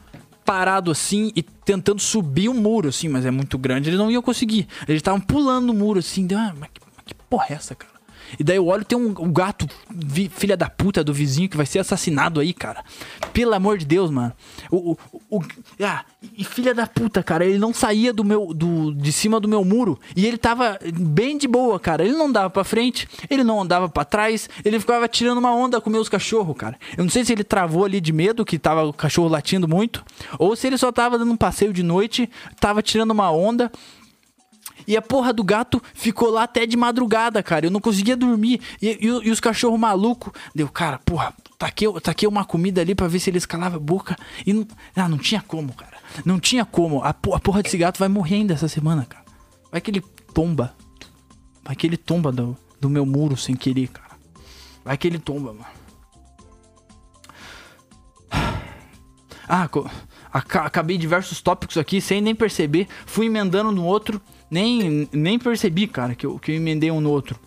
parados 0.45 0.99
assim 0.99 1.33
e 1.35 1.43
tentando 1.43 2.01
subir 2.01 2.49
o 2.49 2.55
muro, 2.55 2.89
assim, 2.89 3.09
mas 3.09 3.25
é 3.27 3.31
muito 3.31 3.59
grande, 3.59 3.89
eles 3.89 3.99
não 3.99 4.11
iam 4.11 4.23
conseguir. 4.23 4.69
Eles 4.87 5.01
estavam 5.01 5.21
pulando 5.21 5.71
o 5.71 5.75
muro, 5.75 5.99
assim, 5.99 6.27
deu, 6.27 6.39
ah, 6.39 6.55
mas 6.59 6.71
que, 6.73 6.81
mas 6.97 7.05
que 7.07 7.15
porra 7.15 7.47
é 7.51 7.53
essa, 7.55 7.75
cara? 7.75 7.92
E 8.39 8.45
daí 8.45 8.57
eu 8.57 8.67
olho 8.67 8.85
tem 8.85 8.99
um, 8.99 9.09
um 9.19 9.33
gato, 9.33 9.67
vi, 9.91 10.29
filha 10.29 10.57
da 10.57 10.69
puta 10.69 11.03
do 11.05 11.13
vizinho, 11.13 11.49
que 11.49 11.57
vai 11.57 11.67
ser 11.67 11.79
assassinado 11.79 12.41
aí, 12.41 12.53
cara. 12.53 12.85
Pelo 13.33 13.55
amor 13.55 13.79
de 13.79 13.85
Deus, 13.85 14.11
mano. 14.11 14.33
O, 14.71 14.93
o, 15.13 15.39
o, 15.39 15.45
ah, 15.81 16.05
e 16.37 16.45
filha 16.45 16.75
da 16.75 16.87
puta, 16.87 17.23
cara, 17.23 17.45
ele 17.45 17.59
não 17.59 17.73
saía 17.73 18.13
do 18.13 18.25
meu, 18.25 18.53
do, 18.55 18.93
de 18.95 19.13
cima 19.13 19.41
do 19.41 19.49
meu 19.49 19.65
muro. 19.65 19.99
E 20.17 20.27
ele 20.27 20.39
tava 20.39 20.79
bem 20.95 21.37
de 21.37 21.49
boa, 21.49 21.79
cara. 21.79 22.05
Ele 22.05 22.15
não 22.15 22.31
dava 22.31 22.51
pra 22.51 22.65
frente, 22.65 23.09
ele 23.29 23.45
não 23.45 23.61
andava 23.61 23.89
para 23.89 24.05
trás, 24.05 24.49
ele 24.65 24.79
ficava 24.79 25.09
tirando 25.09 25.39
uma 25.39 25.55
onda 25.55 25.81
com 25.81 25.91
meus 25.91 26.09
cachorros, 26.09 26.57
cara. 26.57 26.79
Eu 26.97 27.05
não 27.05 27.11
sei 27.11 27.25
se 27.25 27.33
ele 27.33 27.45
travou 27.45 27.85
ali 27.85 28.01
de 28.01 28.13
medo, 28.13 28.45
que 28.45 28.59
tava 28.59 28.85
o 28.85 28.93
cachorro 28.93 29.29
latindo 29.29 29.69
muito, 29.69 30.05
ou 30.39 30.55
se 30.57 30.67
ele 30.67 30.79
só 30.79 30.93
tava 30.93 31.19
dando 31.19 31.33
um 31.33 31.37
passeio 31.37 31.73
de 31.73 31.83
noite, 31.83 32.29
tava 32.61 32.83
tirando 32.83 33.11
uma 33.11 33.31
onda. 33.31 33.71
E 34.87 34.97
a 34.97 35.03
porra 35.03 35.33
do 35.33 35.45
gato 35.45 35.83
ficou 35.95 36.31
lá 36.31 36.45
até 36.45 36.67
de 36.67 36.77
madrugada, 36.77 37.43
cara. 37.43 37.67
Eu 37.67 37.71
não 37.71 37.81
conseguia 37.81 38.17
dormir. 38.17 38.61
E, 38.81 38.89
e, 38.89 39.07
e 39.07 39.31
os 39.31 39.41
cachorros 39.41 39.79
malucos. 39.79 40.33
Deu, 40.55 40.69
cara, 40.69 40.99
porra, 40.99 41.35
taquei, 41.59 41.89
taquei 42.01 42.29
uma 42.29 42.45
comida 42.45 42.81
ali 42.81 42.95
para 42.95 43.09
ver 43.09 43.19
se 43.19 43.31
eles 43.31 43.47
calavam 43.47 43.79
a 43.79 43.81
boca. 43.81 44.17
E 44.47 44.53
não, 44.53 44.67
ah, 44.97 45.09
não 45.09 45.19
tinha 45.19 45.41
como, 45.41 45.73
cara. 45.73 45.97
Não 46.25 46.39
tinha 46.39 46.65
como. 46.65 47.03
A, 47.03 47.11
a 47.11 47.41
porra 47.41 47.63
desse 47.63 47.79
gato 47.79 47.99
vai 47.99 48.09
morrer 48.09 48.37
ainda 48.37 48.55
essa 48.55 48.69
semana, 48.69 49.05
cara. 49.05 49.25
Vai 49.71 49.81
que 49.81 49.91
ele 49.91 50.03
tomba. 50.35 50.75
Vai 51.65 51.77
que 51.77 51.87
ele 51.87 51.97
tomba 51.97 52.33
do, 52.33 52.57
do 52.81 52.91
meu 52.91 53.07
muro 53.07 53.37
sem 53.37 53.55
querer, 53.55 53.89
cara. 53.89 54.13
Vai 54.85 54.97
que 54.97 55.07
ele 55.07 55.19
tomba, 55.19 55.53
mano. 55.53 55.83
Ah, 59.49 59.69
acabei 60.33 60.97
diversos 60.97 61.41
tópicos 61.43 61.77
aqui 61.77 62.01
sem 62.01 62.21
nem 62.21 62.35
perceber. 62.35 62.89
Fui 63.07 63.27
emendando 63.27 63.71
no 63.71 63.85
outro. 63.85 64.21
Nem, 64.53 65.09
nem 65.11 65.39
percebi, 65.39 65.87
cara, 65.87 66.15
que 66.15 66.27
eu, 66.27 66.39
que 66.39 66.53
eu 66.53 66.57
emendei 66.57 66.91
um 66.91 67.01
no 67.01 67.11
outro. 67.11 67.41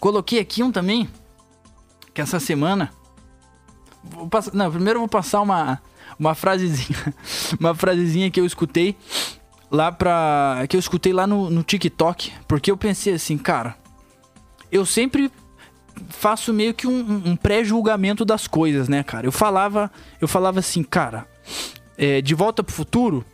Coloquei 0.00 0.38
aqui 0.38 0.62
um 0.62 0.72
também. 0.72 1.06
Que 2.14 2.22
essa 2.22 2.40
semana. 2.40 2.90
Vou 4.02 4.26
passar, 4.26 4.54
não, 4.54 4.70
primeiro 4.70 4.96
eu 4.96 5.00
vou 5.02 5.08
passar 5.08 5.42
uma, 5.42 5.82
uma 6.18 6.34
frasezinha. 6.34 7.14
Uma 7.60 7.74
frasezinha 7.74 8.30
que 8.30 8.40
eu 8.40 8.46
escutei 8.46 8.96
lá 9.70 9.92
pra. 9.92 10.64
Que 10.66 10.76
eu 10.76 10.80
escutei 10.80 11.12
lá 11.12 11.26
no, 11.26 11.50
no 11.50 11.62
TikTok. 11.62 12.32
Porque 12.48 12.70
eu 12.70 12.76
pensei 12.78 13.12
assim, 13.12 13.36
cara. 13.36 13.76
Eu 14.72 14.86
sempre 14.86 15.30
faço 16.08 16.54
meio 16.54 16.72
que 16.72 16.86
um, 16.86 17.22
um 17.26 17.36
pré-julgamento 17.36 18.24
das 18.24 18.46
coisas, 18.46 18.88
né, 18.88 19.02
cara? 19.02 19.26
Eu 19.26 19.32
falava, 19.32 19.92
eu 20.22 20.26
falava 20.26 20.60
assim, 20.60 20.82
cara, 20.82 21.28
é, 21.98 22.22
De 22.22 22.34
Volta 22.34 22.64
pro 22.64 22.74
Futuro, 22.74 23.26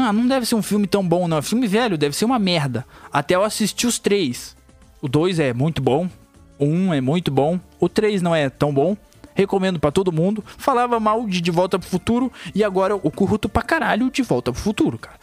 ah, 0.00 0.12
não 0.12 0.28
deve 0.28 0.46
ser 0.46 0.54
um 0.54 0.62
filme 0.62 0.86
tão 0.86 1.06
bom, 1.06 1.26
não. 1.26 1.38
É 1.38 1.42
filme 1.42 1.66
velho, 1.66 1.98
deve 1.98 2.14
ser 2.14 2.24
uma 2.24 2.38
merda. 2.38 2.86
Até 3.12 3.34
eu 3.34 3.42
assisti 3.42 3.84
os 3.84 3.98
três. 3.98 4.56
O 5.02 5.08
dois 5.08 5.40
é 5.40 5.52
muito 5.52 5.82
bom. 5.82 6.08
O 6.56 6.64
um 6.64 6.94
é 6.94 7.00
muito 7.00 7.32
bom. 7.32 7.58
O 7.80 7.88
três 7.88 8.22
não 8.22 8.32
é 8.32 8.48
tão 8.48 8.72
bom. 8.72 8.96
Recomendo 9.34 9.80
para 9.80 9.90
todo 9.90 10.12
mundo. 10.12 10.44
Falava 10.56 11.00
mal 11.00 11.26
de 11.26 11.40
De 11.40 11.50
Volta 11.50 11.80
pro 11.80 11.88
Futuro. 11.88 12.32
E 12.54 12.62
agora 12.62 12.94
o 12.94 13.10
curto 13.10 13.48
pra 13.48 13.60
caralho 13.60 14.08
De 14.08 14.22
Volta 14.22 14.52
pro 14.52 14.60
Futuro, 14.60 14.98
cara. 14.98 15.18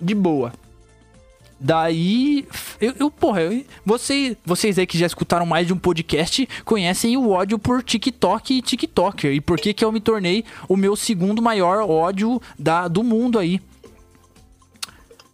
De 0.00 0.12
boa. 0.12 0.52
Daí, 1.60 2.48
eu, 2.80 2.94
eu 2.98 3.10
porra, 3.12 3.42
eu, 3.42 3.64
você, 3.86 4.36
vocês 4.44 4.76
aí 4.76 4.86
que 4.86 4.98
já 4.98 5.06
escutaram 5.06 5.46
mais 5.46 5.68
de 5.68 5.72
um 5.72 5.78
podcast 5.78 6.48
conhecem 6.64 7.16
o 7.16 7.28
ódio 7.30 7.60
por 7.60 7.80
TikTok 7.84 8.54
e 8.54 8.62
TikToker. 8.62 9.32
E 9.32 9.40
por 9.40 9.56
que 9.60 9.72
que 9.72 9.84
eu 9.84 9.92
me 9.92 10.00
tornei 10.00 10.44
o 10.66 10.76
meu 10.76 10.96
segundo 10.96 11.40
maior 11.40 11.88
ódio 11.88 12.42
da, 12.58 12.88
do 12.88 13.04
mundo 13.04 13.38
aí. 13.38 13.60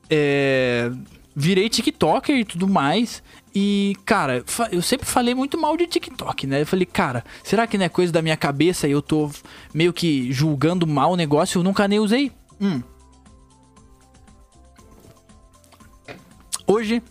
É, 0.09 0.91
virei 1.35 1.69
TikToker 1.69 2.37
e 2.37 2.45
tudo 2.45 2.69
mais. 2.69 3.23
E, 3.55 3.97
cara, 4.05 4.45
eu 4.71 4.83
sempre 4.83 5.07
falei 5.07 5.35
muito 5.35 5.59
mal 5.59 5.77
de 5.77 5.87
TikTok, 5.87 6.47
né? 6.47 6.61
Eu 6.61 6.67
falei, 6.67 6.85
cara, 6.85 7.25
será 7.43 7.67
que 7.67 7.79
não 7.79 7.87
é 7.87 7.89
coisa 7.89 8.13
da 8.13 8.21
minha 8.21 8.37
cabeça 8.37 8.87
e 8.87 8.93
eu 8.93 9.01
tô 9.01 9.31
meio 9.73 9.93
que 9.93 10.31
julgando 10.33 10.87
mal 10.87 11.13
o 11.13 11.17
negócio? 11.17 11.59
Eu 11.59 11.63
nunca 11.63 11.89
nem 11.89 11.99
usei. 11.99 12.31
Hum. 12.61 12.83
Hoje 16.67 17.03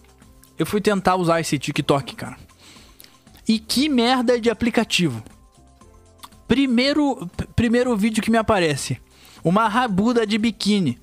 eu 0.58 0.65
fui 0.65 0.81
tentar 0.81 1.15
usar 1.15 1.39
esse 1.39 1.58
TikTok, 1.58 2.15
cara. 2.15 2.38
E 3.47 3.58
que 3.58 3.89
merda 3.89 4.39
de 4.39 4.49
aplicativo. 4.49 5.23
Primeiro, 6.47 7.27
primeiro 7.55 7.95
vídeo 7.95 8.21
que 8.21 8.29
me 8.29 8.38
aparece. 8.38 8.99
Uma 9.43 9.67
rabuda 9.67 10.27
de 10.27 10.38
biquíni. 10.38 10.99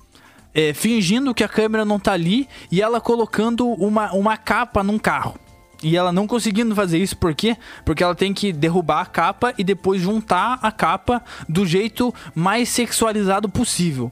É, 0.53 0.73
fingindo 0.73 1.33
que 1.33 1.43
a 1.43 1.47
câmera 1.47 1.83
não 1.83 1.99
tá 1.99 2.13
ali 2.13 2.47
e 2.71 2.81
ela 2.81 3.01
colocando 3.01 3.67
uma, 3.67 4.11
uma 4.13 4.37
capa 4.37 4.83
num 4.83 4.99
carro. 4.99 5.37
E 5.83 5.97
ela 5.97 6.13
não 6.13 6.25
conseguindo 6.25 6.73
fazer 6.73 6.97
isso, 6.97 7.17
por 7.17 7.35
quê? 7.35 7.57
Porque 7.83 8.01
ela 8.01 8.15
tem 8.15 8.33
que 8.33 8.53
derrubar 8.53 9.01
a 9.01 9.05
capa 9.05 9.53
e 9.57 9.63
depois 9.63 10.01
juntar 10.01 10.57
a 10.61 10.71
capa 10.71 11.21
do 11.49 11.65
jeito 11.65 12.13
mais 12.33 12.69
sexualizado 12.69 13.49
possível. 13.49 14.09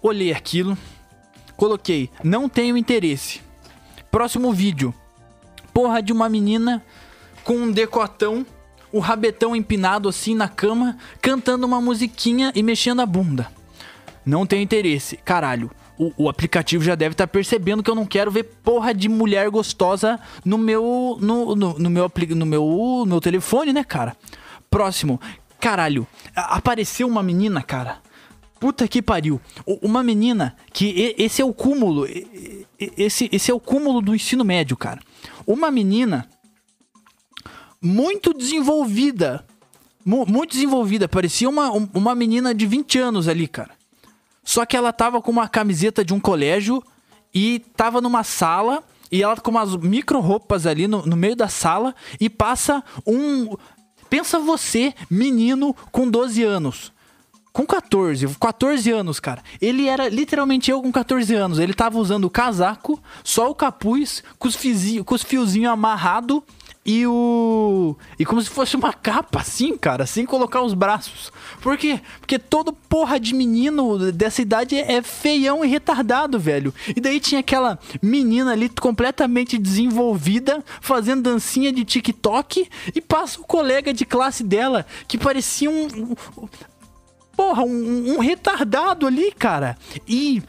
Olhei 0.00 0.32
aquilo, 0.32 0.78
coloquei, 1.56 2.08
não 2.22 2.48
tenho 2.48 2.76
interesse. 2.76 3.42
Próximo 4.10 4.52
vídeo. 4.52 4.94
Porra 5.74 6.00
de 6.00 6.12
uma 6.12 6.28
menina 6.28 6.82
com 7.42 7.54
um 7.54 7.70
decotão, 7.70 8.46
o 8.90 8.98
rabetão 8.98 9.54
empinado 9.54 10.08
assim 10.08 10.34
na 10.34 10.48
cama, 10.48 10.96
cantando 11.20 11.66
uma 11.66 11.80
musiquinha 11.80 12.50
e 12.54 12.62
mexendo 12.62 13.02
a 13.02 13.06
bunda. 13.06 13.50
Não 14.24 14.46
tenho 14.46 14.62
interesse. 14.62 15.16
Caralho. 15.18 15.70
O, 15.96 16.24
o, 16.24 16.28
aplicativo 16.28 16.82
já 16.82 16.96
deve 16.96 17.12
estar 17.12 17.26
tá 17.26 17.32
percebendo 17.32 17.82
que 17.82 17.88
eu 17.88 17.94
não 17.94 18.04
quero 18.04 18.28
ver 18.28 18.42
porra 18.64 18.92
de 18.92 19.08
mulher 19.08 19.48
gostosa 19.48 20.18
no 20.44 20.58
meu 20.58 21.16
no, 21.20 21.54
no, 21.54 21.78
no 21.78 21.90
meu 21.90 22.10
no 22.30 22.46
meu 22.46 22.64
no 22.66 23.06
meu 23.06 23.20
telefone, 23.20 23.72
né, 23.72 23.84
cara? 23.84 24.16
Próximo. 24.68 25.20
Caralho, 25.60 26.06
apareceu 26.34 27.06
uma 27.06 27.22
menina, 27.22 27.62
cara. 27.62 27.98
Puta 28.58 28.88
que 28.88 29.00
pariu. 29.00 29.40
Uma 29.82 30.02
menina 30.02 30.56
que 30.72 31.14
esse 31.18 31.40
é 31.40 31.44
o 31.44 31.52
cúmulo. 31.52 32.06
Esse, 32.78 33.28
esse 33.30 33.50
é 33.50 33.54
o 33.54 33.60
cúmulo 33.60 34.00
do 34.00 34.14
ensino 34.14 34.44
médio, 34.44 34.76
cara. 34.76 35.00
Uma 35.46 35.70
menina 35.70 36.28
muito 37.80 38.32
desenvolvida. 38.32 39.44
Muito 40.04 40.52
desenvolvida. 40.52 41.06
Parecia 41.06 41.48
uma, 41.48 41.70
uma 41.70 42.14
menina 42.14 42.54
de 42.54 42.66
20 42.66 42.98
anos 42.98 43.28
ali, 43.28 43.46
cara. 43.46 43.70
Só 44.44 44.66
que 44.66 44.76
ela 44.76 44.92
tava 44.92 45.22
com 45.22 45.30
uma 45.30 45.48
camiseta 45.48 46.04
de 46.04 46.12
um 46.12 46.20
colégio 46.20 46.82
e 47.34 47.60
tava 47.76 48.00
numa 48.00 48.22
sala. 48.22 48.82
E 49.10 49.22
ela 49.22 49.36
com 49.36 49.50
umas 49.50 49.76
micro 49.76 50.20
roupas 50.20 50.66
ali 50.66 50.86
no, 50.86 51.06
no 51.06 51.16
meio 51.16 51.36
da 51.36 51.48
sala. 51.48 51.94
E 52.20 52.28
passa 52.28 52.82
um. 53.06 53.56
Pensa 54.10 54.38
você, 54.38 54.94
menino 55.10 55.74
com 55.90 56.08
12 56.08 56.42
anos 56.42 56.92
com 57.54 57.64
14, 57.64 58.26
14 58.40 58.90
anos, 58.90 59.20
cara. 59.20 59.40
Ele 59.60 59.86
era 59.86 60.08
literalmente 60.08 60.72
eu 60.72 60.82
com 60.82 60.90
14 60.90 61.32
anos. 61.36 61.60
Ele 61.60 61.72
tava 61.72 62.00
usando 62.00 62.24
o 62.24 62.30
casaco, 62.30 63.00
só 63.22 63.48
o 63.48 63.54
capuz, 63.54 64.24
com 64.40 64.48
os 64.48 64.56
fiozinhos, 64.56 65.06
com 65.06 65.14
os 65.14 65.22
fiozinhos 65.22 65.72
amarrado 65.72 66.42
e 66.84 67.06
o. 67.06 67.96
E 68.18 68.26
como 68.26 68.42
se 68.42 68.50
fosse 68.50 68.76
uma 68.76 68.92
capa, 68.92 69.40
assim, 69.40 69.76
cara, 69.76 70.04
sem 70.04 70.26
colocar 70.26 70.60
os 70.62 70.74
braços. 70.74 71.32
Por 71.62 71.78
quê? 71.78 71.98
Porque 72.20 72.38
todo 72.38 72.72
porra 72.72 73.18
de 73.18 73.34
menino 73.34 74.12
dessa 74.12 74.42
idade 74.42 74.76
é 74.76 75.00
feião 75.00 75.64
e 75.64 75.68
retardado, 75.68 76.38
velho. 76.38 76.74
E 76.94 77.00
daí 77.00 77.20
tinha 77.20 77.40
aquela 77.40 77.78
menina 78.02 78.52
ali 78.52 78.68
completamente 78.68 79.56
desenvolvida, 79.56 80.62
fazendo 80.80 81.22
dancinha 81.22 81.72
de 81.72 81.84
TikTok, 81.84 82.68
e 82.94 83.00
passa 83.00 83.40
o 83.40 83.44
colega 83.44 83.94
de 83.94 84.04
classe 84.04 84.44
dela, 84.44 84.84
que 85.08 85.16
parecia 85.16 85.70
um. 85.70 86.14
Porra, 87.34 87.64
um, 87.64 88.14
um 88.14 88.18
retardado 88.20 89.06
ali, 89.06 89.32
cara. 89.32 89.76
E 90.06 90.42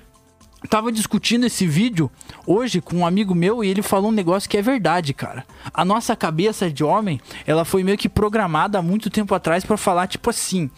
tava 0.67 0.91
discutindo 0.91 1.45
esse 1.45 1.65
vídeo 1.67 2.09
hoje 2.45 2.81
com 2.81 2.97
um 2.97 3.05
amigo 3.05 3.35
meu 3.35 3.63
e 3.63 3.69
ele 3.69 3.81
falou 3.81 4.09
um 4.09 4.13
negócio 4.13 4.49
que 4.49 4.57
é 4.57 4.61
verdade, 4.61 5.13
cara. 5.13 5.45
A 5.73 5.83
nossa 5.83 6.15
cabeça 6.15 6.69
de 6.69 6.83
homem, 6.83 7.19
ela 7.45 7.65
foi 7.65 7.83
meio 7.83 7.97
que 7.97 8.09
programada 8.09 8.79
há 8.79 8.81
muito 8.81 9.09
tempo 9.09 9.33
atrás 9.35 9.65
para 9.65 9.77
falar 9.77 10.07
tipo 10.07 10.29
assim, 10.29 10.69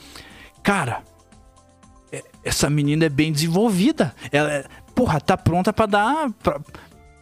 cara, 0.63 1.03
é, 2.11 2.23
essa 2.43 2.69
menina 2.69 3.05
é 3.05 3.09
bem 3.09 3.31
desenvolvida. 3.31 4.13
Ela, 4.31 4.51
é, 4.51 4.65
porra, 4.95 5.19
tá 5.21 5.37
pronta 5.37 5.71
para 5.71 5.85
dar 5.85 6.31
pra, 6.41 6.59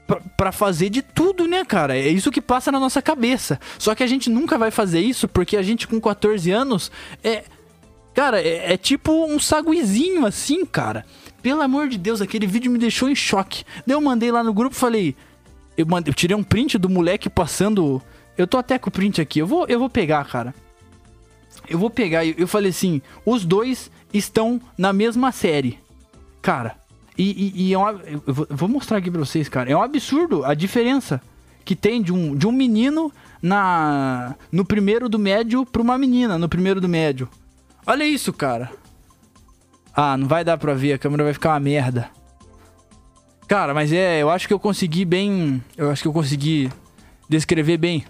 pra, 0.08 0.22
pra, 0.38 0.52
fazer 0.52 0.90
de 0.90 1.02
tudo, 1.02 1.48
né, 1.48 1.66
cara? 1.66 1.98
É 1.98 2.08
isso 2.08 2.32
que 2.32 2.42
passa 2.42 2.72
na 2.72 2.80
nossa 2.80 3.02
cabeça. 3.02 3.60
Só 3.78 3.94
que 3.94 4.04
a 4.04 4.08
gente 4.08 4.30
nunca 4.30 4.58
vai 4.58 4.72
fazer 4.72 5.00
isso 5.00 5.28
porque 5.28 5.58
a 5.58 5.62
gente 5.62 5.88
com 5.88 6.00
14 6.00 6.52
anos 6.52 6.92
é 7.24 7.44
Cara, 8.16 8.42
é, 8.42 8.74
é 8.74 8.78
tipo 8.78 9.12
um 9.26 9.38
saguizinho 9.38 10.26
assim, 10.26 10.66
cara. 10.66 11.06
Pelo 11.46 11.62
amor 11.62 11.88
de 11.90 12.00
Deus, 12.00 12.22
aquele 12.22 12.48
vídeo 12.48 12.72
me 12.72 12.80
deixou 12.80 13.08
em 13.08 13.14
choque. 13.14 13.64
Daí 13.86 13.96
eu 13.96 14.02
mandei 14.02 14.32
lá 14.32 14.44
no 14.44 14.52
grupo 14.52 14.76
falei. 14.76 15.16
Eu, 15.78 15.86
mandei, 15.86 16.10
eu 16.10 16.16
tirei 16.16 16.36
um 16.36 16.42
print 16.42 16.76
do 16.80 16.90
moleque 16.90 17.30
passando. 17.30 18.02
Eu 18.36 18.48
tô 18.48 18.58
até 18.58 18.80
com 18.80 18.90
o 18.90 18.92
print 18.92 19.22
aqui. 19.22 19.38
Eu 19.38 19.46
vou, 19.46 19.64
eu 19.68 19.78
vou 19.78 19.88
pegar, 19.88 20.26
cara. 20.26 20.56
Eu 21.70 21.78
vou 21.78 21.92
pegar. 21.92 22.26
Eu, 22.26 22.34
eu 22.36 22.48
falei 22.48 22.72
assim: 22.72 23.00
os 23.24 23.46
dois 23.46 23.92
estão 24.12 24.60
na 24.76 24.92
mesma 24.92 25.32
série. 25.32 25.78
Cara. 26.42 26.78
E, 27.16 27.54
e, 27.56 27.68
e 27.68 27.74
é 27.74 27.78
um, 27.78 27.90
eu 27.90 28.48
vou 28.50 28.68
mostrar 28.68 28.98
aqui 28.98 29.12
pra 29.12 29.20
vocês, 29.20 29.48
cara. 29.48 29.70
É 29.70 29.78
um 29.78 29.84
absurdo 29.84 30.44
a 30.44 30.56
diferença 30.56 31.22
que 31.64 31.76
tem 31.76 32.02
de 32.02 32.12
um, 32.12 32.36
de 32.36 32.48
um 32.48 32.52
menino 32.52 33.14
na 33.40 34.34
no 34.52 34.66
primeiro 34.66 35.08
do 35.08 35.20
médio 35.20 35.64
pra 35.64 35.84
uma 35.84 35.96
menina 35.96 36.40
no 36.40 36.50
primeiro 36.50 36.82
do 36.82 36.90
médio. 36.90 37.30
Olha 37.86 38.04
isso, 38.04 38.34
cara. 38.34 38.72
Ah, 39.96 40.18
não 40.18 40.28
vai 40.28 40.44
dar 40.44 40.58
pra 40.58 40.74
ver, 40.74 40.94
a 40.94 40.98
câmera 40.98 41.24
vai 41.24 41.34
ficar 41.34 41.54
uma 41.54 41.60
merda. 41.60 42.10
Cara, 43.48 43.74
mas 43.74 43.94
é, 43.94 44.22
eu 44.22 44.30
acho 44.30 44.48
que 44.48 44.54
eu 44.54 44.60
consegui 44.60 45.06
bem. 45.06 45.64
Eu 45.78 45.90
acho 45.92 46.02
que 46.02 46.08
eu 46.08 46.14
consegui 46.14 46.70
descrever 47.30 47.78
bem 47.78 48.04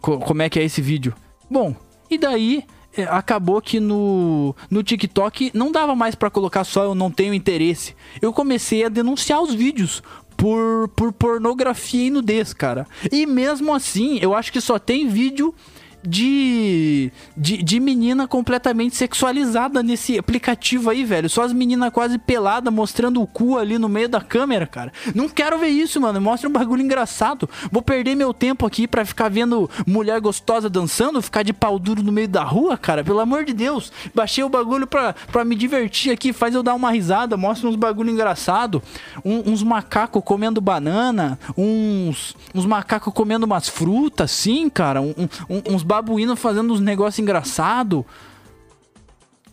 co 0.00 0.18
como 0.18 0.42
é 0.42 0.48
que 0.48 0.58
é 0.58 0.64
esse 0.64 0.80
vídeo. 0.80 1.14
Bom, 1.50 1.74
e 2.10 2.18
daí 2.18 2.64
é, 2.96 3.04
acabou 3.04 3.60
que 3.60 3.80
no, 3.80 4.54
no 4.70 4.82
TikTok 4.82 5.50
não 5.54 5.70
dava 5.70 5.94
mais 5.94 6.14
para 6.14 6.30
colocar 6.30 6.64
só 6.64 6.84
eu 6.84 6.94
não 6.94 7.10
tenho 7.10 7.34
interesse. 7.34 7.94
Eu 8.20 8.32
comecei 8.32 8.84
a 8.84 8.88
denunciar 8.88 9.40
os 9.40 9.54
vídeos 9.54 10.02
por, 10.36 10.88
por 10.94 11.12
pornografia 11.12 12.06
e 12.06 12.10
nudez, 12.10 12.52
cara. 12.52 12.86
E 13.10 13.26
mesmo 13.26 13.74
assim, 13.74 14.18
eu 14.20 14.34
acho 14.34 14.52
que 14.52 14.60
só 14.60 14.78
tem 14.78 15.08
vídeo 15.08 15.54
de, 16.02 17.10
de, 17.36 17.62
de 17.62 17.80
menina 17.80 18.28
completamente 18.28 18.96
sexualizada 18.96 19.82
nesse 19.82 20.18
aplicativo 20.18 20.90
aí, 20.90 21.04
velho. 21.04 21.28
Só 21.28 21.42
as 21.42 21.52
meninas 21.52 21.92
quase 21.92 22.18
peladas 22.18 22.72
mostrando 22.72 23.20
o 23.20 23.26
cu 23.26 23.58
ali 23.58 23.78
no 23.78 23.88
meio 23.88 24.08
da 24.08 24.20
câmera, 24.20 24.66
cara. 24.66 24.92
Não 25.14 25.28
quero 25.28 25.58
ver 25.58 25.68
isso, 25.68 26.00
mano. 26.00 26.20
Mostra 26.20 26.48
um 26.48 26.52
bagulho 26.52 26.82
engraçado. 26.82 27.48
Vou 27.70 27.82
perder 27.82 28.14
meu 28.14 28.32
tempo 28.32 28.66
aqui 28.66 28.86
para 28.86 29.04
ficar 29.04 29.28
vendo 29.28 29.68
mulher 29.86 30.20
gostosa 30.20 30.70
dançando, 30.70 31.20
ficar 31.20 31.42
de 31.42 31.52
pau 31.52 31.78
duro 31.78 32.02
no 32.02 32.12
meio 32.12 32.28
da 32.28 32.44
rua, 32.44 32.76
cara. 32.76 33.02
Pelo 33.02 33.20
amor 33.20 33.44
de 33.44 33.52
Deus. 33.52 33.92
Baixei 34.14 34.44
o 34.44 34.48
bagulho 34.48 34.86
pra, 34.86 35.14
pra 35.32 35.44
me 35.44 35.54
divertir 35.54 36.12
aqui, 36.12 36.32
faz 36.32 36.54
eu 36.54 36.62
dar 36.62 36.74
uma 36.74 36.90
risada, 36.90 37.36
mostra 37.36 37.68
uns 37.68 37.76
bagulho 37.76 38.10
engraçado. 38.10 38.82
Um, 39.24 39.52
uns 39.52 39.62
macacos 39.62 40.22
comendo 40.24 40.60
banana, 40.60 41.38
uns, 41.56 42.36
uns 42.54 42.66
macacos 42.66 43.12
comendo 43.12 43.46
umas 43.46 43.68
frutas, 43.68 44.30
sim, 44.30 44.68
cara. 44.68 45.00
Um, 45.00 45.14
um, 45.48 45.74
uns 45.74 45.82
babuíno 45.88 46.36
fazendo 46.36 46.74
uns 46.74 46.80
negócios 46.80 47.18
engraçados. 47.18 48.04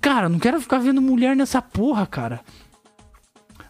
Cara, 0.02 0.28
não 0.28 0.38
quero 0.38 0.60
ficar 0.60 0.80
vendo 0.80 1.02
mulher 1.02 1.36
nessa 1.36 1.62
porra, 1.62 2.06
cara. 2.06 2.42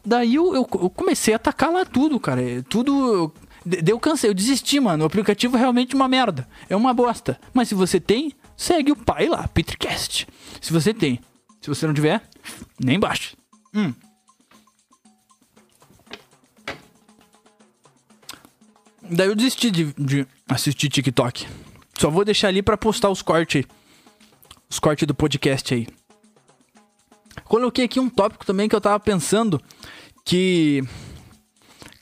Daí 0.03 0.35
eu, 0.35 0.53
eu, 0.55 0.67
eu 0.81 0.89
comecei 0.89 1.33
a 1.33 1.37
atacar 1.37 1.71
lá 1.71 1.85
tudo, 1.85 2.19
cara. 2.19 2.41
É 2.41 2.61
tudo. 2.63 3.31
Deu 3.63 3.99
cansei, 3.99 4.29
eu 4.29 4.33
desisti, 4.33 4.79
mano. 4.79 5.03
O 5.03 5.07
aplicativo 5.07 5.55
é 5.55 5.59
realmente 5.59 5.95
uma 5.95 6.07
merda. 6.07 6.47
É 6.67 6.75
uma 6.75 6.93
bosta. 6.93 7.39
Mas 7.53 7.69
se 7.69 7.75
você 7.75 7.99
tem, 7.99 8.33
segue 8.57 8.91
o 8.91 8.95
pai 8.95 9.27
lá, 9.27 9.47
Petricast. 9.47 10.27
Se 10.59 10.73
você 10.73 10.93
tem. 10.93 11.19
Se 11.61 11.69
você 11.69 11.85
não 11.85 11.93
tiver, 11.93 12.21
nem 12.79 12.99
baixe. 12.99 13.35
Hum. 13.73 13.93
Daí 19.09 19.27
eu 19.27 19.35
desisti 19.35 19.69
de, 19.69 19.93
de 19.93 20.27
assistir 20.49 20.89
TikTok. 20.89 21.47
Só 21.97 22.09
vou 22.09 22.25
deixar 22.25 22.49
ali 22.49 22.61
para 22.61 22.77
postar 22.77 23.09
os 23.09 23.21
cortes. 23.21 23.65
Os 24.69 24.79
cortes 24.79 25.07
do 25.07 25.15
podcast 25.15 25.73
aí. 25.73 25.87
Coloquei 27.45 27.85
aqui 27.85 27.99
um 27.99 28.09
tópico 28.09 28.45
também 28.45 28.67
que 28.67 28.75
eu 28.75 28.81
tava 28.81 28.99
pensando 28.99 29.61
que 30.23 30.83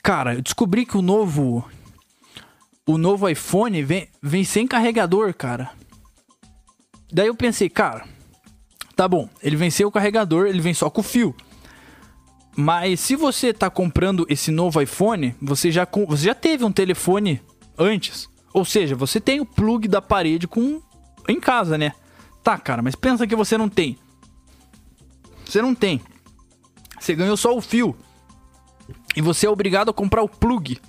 cara, 0.02 0.34
eu 0.34 0.42
descobri 0.42 0.84
que 0.84 0.96
o 0.96 1.02
novo 1.02 1.64
o 2.86 2.98
novo 2.98 3.28
iPhone 3.28 3.82
vem, 3.82 4.08
vem 4.22 4.44
sem 4.44 4.66
carregador, 4.66 5.32
cara. 5.34 5.70
Daí 7.10 7.28
eu 7.28 7.34
pensei, 7.34 7.68
cara, 7.68 8.04
tá 8.94 9.08
bom, 9.08 9.28
ele 9.42 9.56
vem 9.56 9.70
sem 9.70 9.86
o 9.86 9.90
carregador, 9.90 10.46
ele 10.46 10.60
vem 10.60 10.74
só 10.74 10.90
com 10.90 11.00
o 11.00 11.04
fio. 11.04 11.34
Mas 12.56 13.00
se 13.00 13.16
você 13.16 13.52
tá 13.52 13.70
comprando 13.70 14.26
esse 14.28 14.50
novo 14.50 14.80
iPhone, 14.80 15.34
você 15.40 15.70
já, 15.70 15.86
você 16.06 16.26
já 16.26 16.34
teve 16.34 16.64
um 16.64 16.72
telefone 16.72 17.40
antes. 17.78 18.28
Ou 18.54 18.64
seja, 18.64 18.94
você 18.94 19.20
tem 19.20 19.40
o 19.40 19.44
plug 19.44 19.88
da 19.88 20.00
parede 20.00 20.46
com 20.46 20.80
em 21.28 21.40
casa, 21.40 21.76
né? 21.76 21.92
Tá, 22.42 22.56
cara, 22.56 22.80
mas 22.82 22.94
pensa 22.94 23.26
que 23.26 23.34
você 23.34 23.58
não 23.58 23.68
tem. 23.68 23.98
Você 25.44 25.60
não 25.60 25.74
tem. 25.74 26.00
Você 27.00 27.16
ganhou 27.16 27.36
só 27.36 27.54
o 27.54 27.60
fio. 27.60 27.96
E 29.16 29.20
você 29.20 29.46
é 29.46 29.50
obrigado 29.50 29.90
a 29.90 29.94
comprar 29.94 30.22
o 30.22 30.28
plug. 30.28 30.80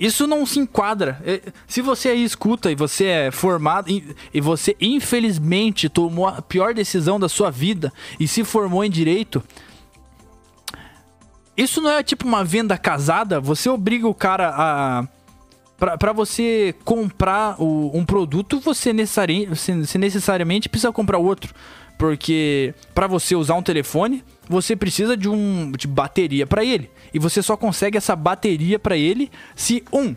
Isso 0.00 0.26
não 0.26 0.44
se 0.44 0.58
enquadra. 0.58 1.22
É, 1.24 1.52
se 1.68 1.80
você 1.80 2.08
aí 2.08 2.24
escuta 2.24 2.72
e 2.72 2.74
você 2.74 3.04
é 3.04 3.30
formado 3.30 3.88
e 3.88 4.40
você 4.40 4.76
infelizmente 4.80 5.88
tomou 5.88 6.26
a 6.26 6.42
pior 6.42 6.74
decisão 6.74 7.20
da 7.20 7.28
sua 7.28 7.50
vida 7.50 7.92
e 8.18 8.26
se 8.26 8.42
formou 8.42 8.84
em 8.84 8.90
direito, 8.90 9.40
isso 11.56 11.80
não 11.80 11.90
é 11.90 12.02
tipo 12.02 12.26
uma 12.26 12.42
venda 12.42 12.76
casada? 12.76 13.38
Você 13.40 13.68
obriga 13.68 14.08
o 14.08 14.14
cara 14.14 14.52
a 14.56 15.06
para 15.98 16.12
você 16.12 16.74
comprar 16.84 17.60
o, 17.60 17.90
um 17.92 18.04
produto, 18.04 18.60
você, 18.60 18.92
necessari 18.92 19.46
você 19.46 19.98
necessariamente 19.98 20.68
precisa 20.68 20.92
comprar 20.92 21.18
outro. 21.18 21.52
Porque 21.98 22.72
para 22.94 23.06
você 23.06 23.34
usar 23.34 23.54
um 23.54 23.62
telefone, 23.62 24.24
você 24.48 24.76
precisa 24.76 25.16
de 25.16 25.28
um 25.28 25.72
de 25.72 25.86
bateria 25.88 26.46
para 26.46 26.64
ele. 26.64 26.90
E 27.12 27.18
você 27.18 27.42
só 27.42 27.56
consegue 27.56 27.98
essa 27.98 28.14
bateria 28.14 28.78
para 28.78 28.96
ele 28.96 29.30
se 29.56 29.82
um 29.92 30.14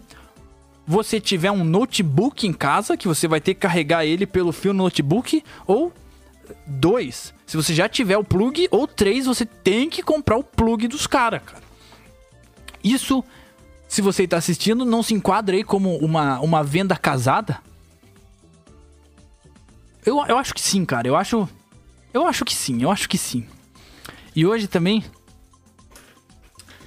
você 0.88 1.20
tiver 1.20 1.52
um 1.52 1.64
notebook 1.64 2.46
em 2.48 2.54
casa, 2.54 2.96
que 2.96 3.08
você 3.08 3.28
vai 3.28 3.42
ter 3.42 3.56
que 3.56 3.62
carregar 3.62 4.06
ele 4.06 4.28
pelo 4.28 4.52
fio 4.52 4.72
no 4.72 4.84
notebook, 4.84 5.44
ou 5.66 5.92
dois, 6.68 7.34
se 7.48 7.58
você 7.58 7.74
já 7.74 7.90
tiver 7.90 8.18
o 8.18 8.24
plug, 8.24 8.68
ou 8.70 8.86
três, 8.86 9.26
você 9.26 9.48
tem 9.48 9.90
que 9.90 10.04
comprar 10.04 10.38
o 10.38 10.44
plug 10.44 10.88
dos 10.88 11.08
caras, 11.08 11.42
cara. 11.44 11.64
Isso 12.84 13.24
se 13.88 14.02
você 14.02 14.24
está 14.24 14.38
assistindo, 14.38 14.84
não 14.84 15.04
se 15.04 15.14
enquadra 15.14 15.56
aí 15.56 15.64
como 15.64 15.96
uma, 15.98 16.40
uma 16.40 16.64
venda 16.64 16.96
casada? 16.96 17.60
Eu, 20.06 20.24
eu 20.28 20.38
acho 20.38 20.54
que 20.54 20.62
sim, 20.62 20.86
cara. 20.86 21.08
Eu 21.08 21.16
acho. 21.16 21.50
Eu 22.14 22.26
acho 22.28 22.46
que 22.46 22.54
sim, 22.54 22.82
eu 22.82 22.92
acho 22.92 23.10
que 23.10 23.18
sim. 23.18 23.48
E 24.36 24.46
hoje 24.46 24.68
também. 24.68 25.04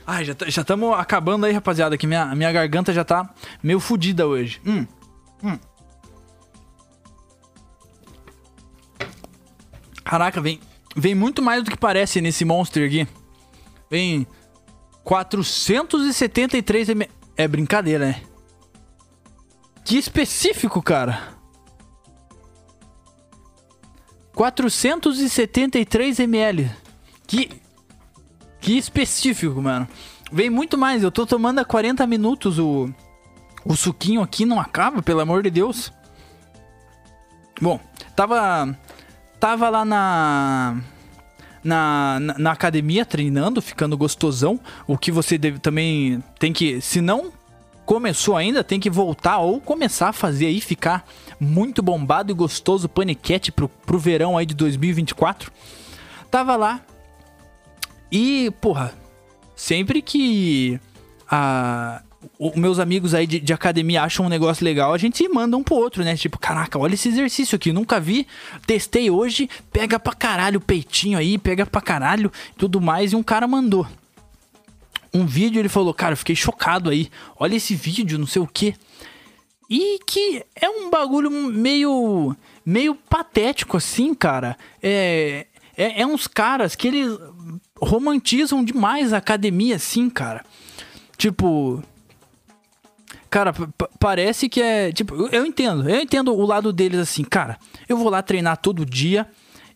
Ai, 0.07 0.25
já 0.25 0.35
estamos 0.47 0.99
acabando 0.99 1.45
aí, 1.45 1.53
rapaziada. 1.53 1.99
Que 1.99 2.07
minha, 2.07 2.35
minha 2.35 2.53
garganta 2.53 2.93
já 2.93 3.05
tá 3.05 3.29
meio 3.63 3.81
fodida 3.81 4.27
hoje. 4.27 4.61
Hum. 4.65 4.87
Hum. 5.43 5.59
Caraca, 10.05 10.41
vem, 10.41 10.59
vem 10.97 11.15
muito 11.15 11.43
mais 11.43 11.63
do 11.63 11.71
que 11.71 11.77
parece 11.77 12.21
nesse 12.21 12.45
monster 12.45 12.87
aqui. 12.87 13.07
Vem 13.91 14.27
473 15.09 16.91
ml. 16.91 17.11
É 17.35 17.49
brincadeira, 17.49 18.09
né? 18.09 18.21
Que 19.83 19.97
específico, 19.97 20.83
cara. 20.83 21.33
473 24.35 26.21
ml. 26.21 26.71
Que. 27.27 27.51
Que 28.61 28.77
específico, 28.77 29.63
mano. 29.63 29.89
Vem 30.31 30.51
muito 30.51 30.77
mais. 30.77 31.03
Eu 31.03 31.11
tô 31.11 31.25
tomando 31.25 31.61
há 31.61 31.65
40 31.65 32.07
minutos 32.07 32.59
o. 32.59 32.93
O 33.65 33.75
suquinho 33.77 34.21
aqui 34.21 34.45
não 34.45 34.61
acaba, 34.61 35.01
pelo 35.01 35.21
amor 35.21 35.43
de 35.43 35.49
Deus. 35.49 35.91
Bom, 37.59 37.81
tava. 38.15 38.79
Tava 39.41 39.71
lá 39.71 39.87
na. 39.87 40.83
Na, 41.63 42.19
na, 42.21 42.39
na 42.39 42.53
academia 42.53 43.05
treinando, 43.05 43.61
ficando 43.61 43.97
gostosão. 43.97 44.61
O 44.87 44.97
que 44.97 45.11
você 45.11 45.37
deve, 45.37 45.59
também 45.59 46.23
tem 46.39 46.53
que. 46.53 46.81
Se 46.81 47.01
não 47.01 47.33
começou 47.85 48.37
ainda, 48.37 48.63
tem 48.63 48.79
que 48.79 48.91
voltar 48.91 49.39
ou 49.39 49.61
começar 49.61 50.11
a 50.11 50.13
fazer 50.13 50.47
aí, 50.47 50.61
ficar 50.61 51.07
muito 51.41 51.83
bombado 51.83 52.31
e 52.31 52.35
gostoso 52.35 52.89
paniquete 52.89 53.51
pro, 53.51 53.69
pro 53.69 53.99
verão 53.99 54.37
aí 54.37 54.45
de 54.45 54.55
2024. 54.55 55.51
Tava 56.31 56.55
lá. 56.55 56.81
E, 58.13 58.51
porra, 58.61 58.93
sempre 59.57 60.03
que 60.03 60.79
a, 61.31 62.03
os 62.39 62.55
meus 62.55 62.79
amigos 62.79 63.15
aí 63.15 63.27
de, 63.27 63.39
de, 63.39 63.53
academia 63.53 64.03
acham 64.03 64.27
um 64.27 64.29
negócio 64.29 64.65
legal, 64.65 64.93
a 64.93 64.99
gente 64.99 65.27
manda 65.29 65.57
um 65.57 65.63
pro 65.63 65.77
outro, 65.77 66.03
né? 66.03 66.17
Tipo, 66.17 66.39
caraca, 66.39 66.79
olha 66.79 66.95
esse 66.95 67.09
exercício 67.09 67.57
aqui, 67.57 67.73
nunca 67.73 68.01
vi, 68.01 68.27
testei 68.67 69.11
hoje, 69.11 69.49
pega 69.73 69.99
pra 69.99 70.13
caralho 70.13 70.59
o 70.59 70.63
peitinho 70.63 71.19
aí, 71.19 71.39
pega 71.39 71.65
pra 71.65 71.81
caralho 71.81 72.33
tudo 72.57 72.81
mais, 72.81 73.13
e 73.13 73.17
um 73.17 73.23
cara 73.23 73.47
mandou 73.47 73.87
um 75.13 75.27
vídeo, 75.27 75.61
ele 75.61 75.69
falou, 75.69 75.93
cara, 75.95 76.17
fiquei 76.17 76.37
chocado 76.37 76.91
aí, 76.91 77.09
olha 77.39 77.57
esse 77.57 77.75
vídeo, 77.75 78.19
não 78.19 78.27
sei 78.27 78.43
o 78.43 78.47
que. 78.47 78.75
E 79.71 79.99
que 80.07 80.45
é 80.57 80.69
um 80.69 80.89
bagulho 80.91 81.31
meio, 81.31 82.35
meio 82.65 82.95
patético 82.95 83.77
assim, 83.77 84.15
cara. 84.15 84.57
É, 84.83 85.47
é, 85.77 86.01
é 86.03 86.07
uns 86.07 86.27
caras 86.27 86.75
que 86.75 86.89
eles 86.89 87.19
romantizam 87.77 88.65
demais 88.65 89.13
a 89.13 89.19
academia 89.19 89.77
assim, 89.77 90.09
cara. 90.09 90.45
Tipo, 91.19 91.83
Cara, 93.31 93.53
parece 93.99 94.49
que 94.49 94.61
é. 94.61 94.93
Tipo, 94.93 95.29
eu 95.33 95.45
entendo. 95.45 95.89
Eu 95.89 96.01
entendo 96.01 96.35
o 96.35 96.47
lado 96.47 96.73
deles 96.73 96.99
assim, 96.99 97.25
cara. 97.25 97.59
Eu 97.89 97.97
vou 97.97 98.09
lá 98.09 98.23
treinar 98.23 98.57
todo 98.57 98.87
dia. 98.87 99.27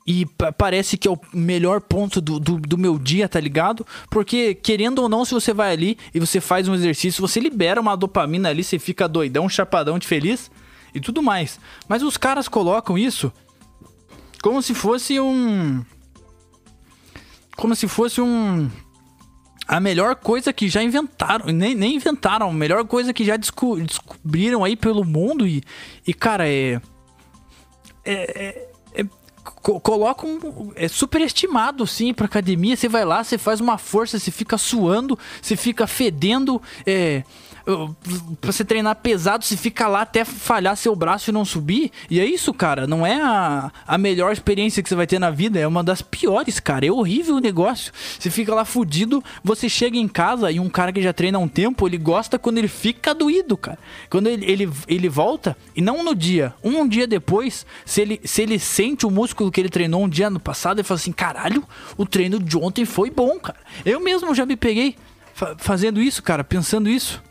E 0.04 0.26
parece 0.58 0.96
que 0.96 1.06
é 1.06 1.10
o 1.12 1.18
melhor 1.32 1.80
ponto 1.80 2.20
do, 2.20 2.40
do, 2.40 2.56
do, 2.56 2.76
meu 2.76 2.98
dia, 2.98 3.28
tá 3.28 3.38
ligado? 3.38 3.86
Porque, 4.10 4.52
querendo 4.52 4.98
ou 4.98 5.08
não, 5.08 5.24
se 5.24 5.32
você 5.32 5.54
vai 5.54 5.72
ali 5.72 5.96
e 6.12 6.18
você 6.18 6.40
faz 6.40 6.66
um 6.66 6.74
exercício, 6.74 7.20
você 7.20 7.38
libera 7.38 7.80
uma 7.80 7.96
dopamina 7.96 8.48
ali, 8.48 8.64
você 8.64 8.80
fica 8.80 9.06
doidão, 9.06 9.48
chapadão 9.48 10.00
de 10.00 10.06
feliz 10.08 10.50
e 10.92 10.98
tudo 10.98 11.22
mais. 11.22 11.60
Mas 11.86 12.02
os 12.02 12.16
caras 12.16 12.48
colocam 12.48 12.98
isso 12.98 13.32
como 14.42 14.60
se 14.60 14.74
fosse 14.74 15.20
um. 15.20 15.84
Como 17.56 17.76
se 17.76 17.86
fosse 17.86 18.20
um 18.20 18.68
a 19.72 19.80
melhor 19.80 20.16
coisa 20.16 20.52
que 20.52 20.68
já 20.68 20.82
inventaram, 20.82 21.46
nem, 21.46 21.74
nem 21.74 21.96
inventaram, 21.96 22.50
a 22.50 22.52
melhor 22.52 22.84
coisa 22.84 23.10
que 23.10 23.24
já 23.24 23.38
desco 23.38 23.80
descobriram 23.80 24.62
aí 24.62 24.76
pelo 24.76 25.02
mundo 25.02 25.46
e, 25.46 25.62
e 26.06 26.12
cara, 26.12 26.46
é. 26.46 26.78
É. 28.04 28.12
é, 28.14 29.00
é 29.00 29.06
coloca 29.62 30.26
um. 30.26 30.72
É 30.76 30.88
superestimado, 30.88 31.86
sim, 31.86 32.12
pra 32.12 32.26
academia. 32.26 32.76
Você 32.76 32.86
vai 32.86 33.02
lá, 33.02 33.24
você 33.24 33.38
faz 33.38 33.60
uma 33.60 33.78
força, 33.78 34.18
você 34.18 34.30
fica 34.30 34.58
suando, 34.58 35.18
você 35.40 35.56
fica 35.56 35.86
fedendo. 35.86 36.60
É 36.86 37.22
pra 38.40 38.52
você 38.52 38.64
treinar 38.64 38.96
pesado, 38.96 39.44
você 39.44 39.56
fica 39.56 39.86
lá 39.86 40.02
até 40.02 40.24
falhar 40.24 40.76
seu 40.76 40.94
braço 40.94 41.30
e 41.30 41.32
não 41.32 41.44
subir. 41.44 41.90
E 42.10 42.20
é 42.20 42.24
isso, 42.24 42.52
cara. 42.52 42.86
Não 42.86 43.06
é 43.06 43.20
a, 43.20 43.70
a 43.86 43.98
melhor 43.98 44.32
experiência 44.32 44.82
que 44.82 44.88
você 44.88 44.94
vai 44.94 45.06
ter 45.06 45.18
na 45.18 45.30
vida. 45.30 45.58
É 45.58 45.66
uma 45.66 45.84
das 45.84 46.02
piores, 46.02 46.58
cara. 46.60 46.86
É 46.86 46.90
horrível 46.90 47.36
o 47.36 47.40
negócio. 47.40 47.92
Você 48.18 48.30
fica 48.30 48.54
lá 48.54 48.64
fudido, 48.64 49.22
você 49.42 49.68
chega 49.68 49.96
em 49.96 50.08
casa 50.08 50.50
e 50.50 50.58
um 50.58 50.68
cara 50.68 50.92
que 50.92 51.02
já 51.02 51.12
treina 51.12 51.38
há 51.38 51.40
um 51.40 51.48
tempo, 51.48 51.86
ele 51.86 51.98
gosta 51.98 52.38
quando 52.38 52.58
ele 52.58 52.68
fica 52.68 53.14
doído, 53.14 53.56
cara. 53.56 53.78
Quando 54.10 54.26
ele, 54.26 54.44
ele, 54.50 54.70
ele 54.88 55.08
volta, 55.08 55.56
e 55.74 55.80
não 55.80 56.02
no 56.02 56.14
dia, 56.14 56.54
um 56.62 56.86
dia 56.86 57.06
depois, 57.06 57.64
se 57.84 58.00
ele, 58.00 58.20
se 58.24 58.42
ele 58.42 58.58
sente 58.58 59.06
o 59.06 59.10
músculo 59.10 59.50
que 59.50 59.60
ele 59.60 59.68
treinou 59.68 60.02
um 60.04 60.08
dia 60.08 60.28
no 60.28 60.40
passado, 60.40 60.78
ele 60.78 60.86
fala 60.86 60.98
assim: 60.98 61.12
caralho, 61.12 61.64
o 61.96 62.04
treino 62.04 62.38
de 62.38 62.56
ontem 62.56 62.84
foi 62.84 63.10
bom, 63.10 63.38
cara. 63.38 63.58
Eu 63.84 64.00
mesmo 64.00 64.34
já 64.34 64.44
me 64.44 64.56
peguei 64.56 64.96
fazendo 65.58 66.00
isso, 66.00 66.22
cara, 66.22 66.44
pensando 66.44 66.88
isso. 66.88 67.22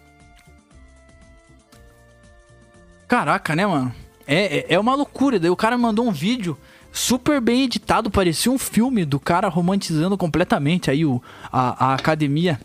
Caraca, 3.11 3.53
né, 3.57 3.67
mano? 3.67 3.93
É, 4.25 4.59
é, 4.59 4.65
é 4.75 4.79
uma 4.79 4.95
loucura. 4.95 5.37
Daí 5.37 5.49
o 5.49 5.55
cara 5.57 5.77
mandou 5.77 6.07
um 6.07 6.13
vídeo 6.13 6.57
super 6.93 7.41
bem 7.41 7.63
editado, 7.63 8.09
parecia 8.09 8.49
um 8.49 8.57
filme 8.57 9.03
do 9.03 9.19
cara 9.19 9.49
romantizando 9.49 10.17
completamente 10.17 10.89
aí 10.89 11.05
o, 11.05 11.21
a, 11.51 11.87
a 11.87 11.93
academia. 11.93 12.57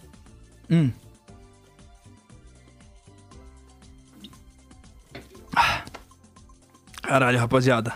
Hum. 0.71 0.93
Caralho, 7.03 7.41
rapaziada. 7.41 7.95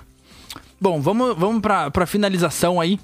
Bom, 0.81 1.01
vamos, 1.01 1.39
vamos 1.39 1.63
pra, 1.63 1.89
pra 1.89 2.05
finalização 2.05 2.81
aí. 2.81 2.99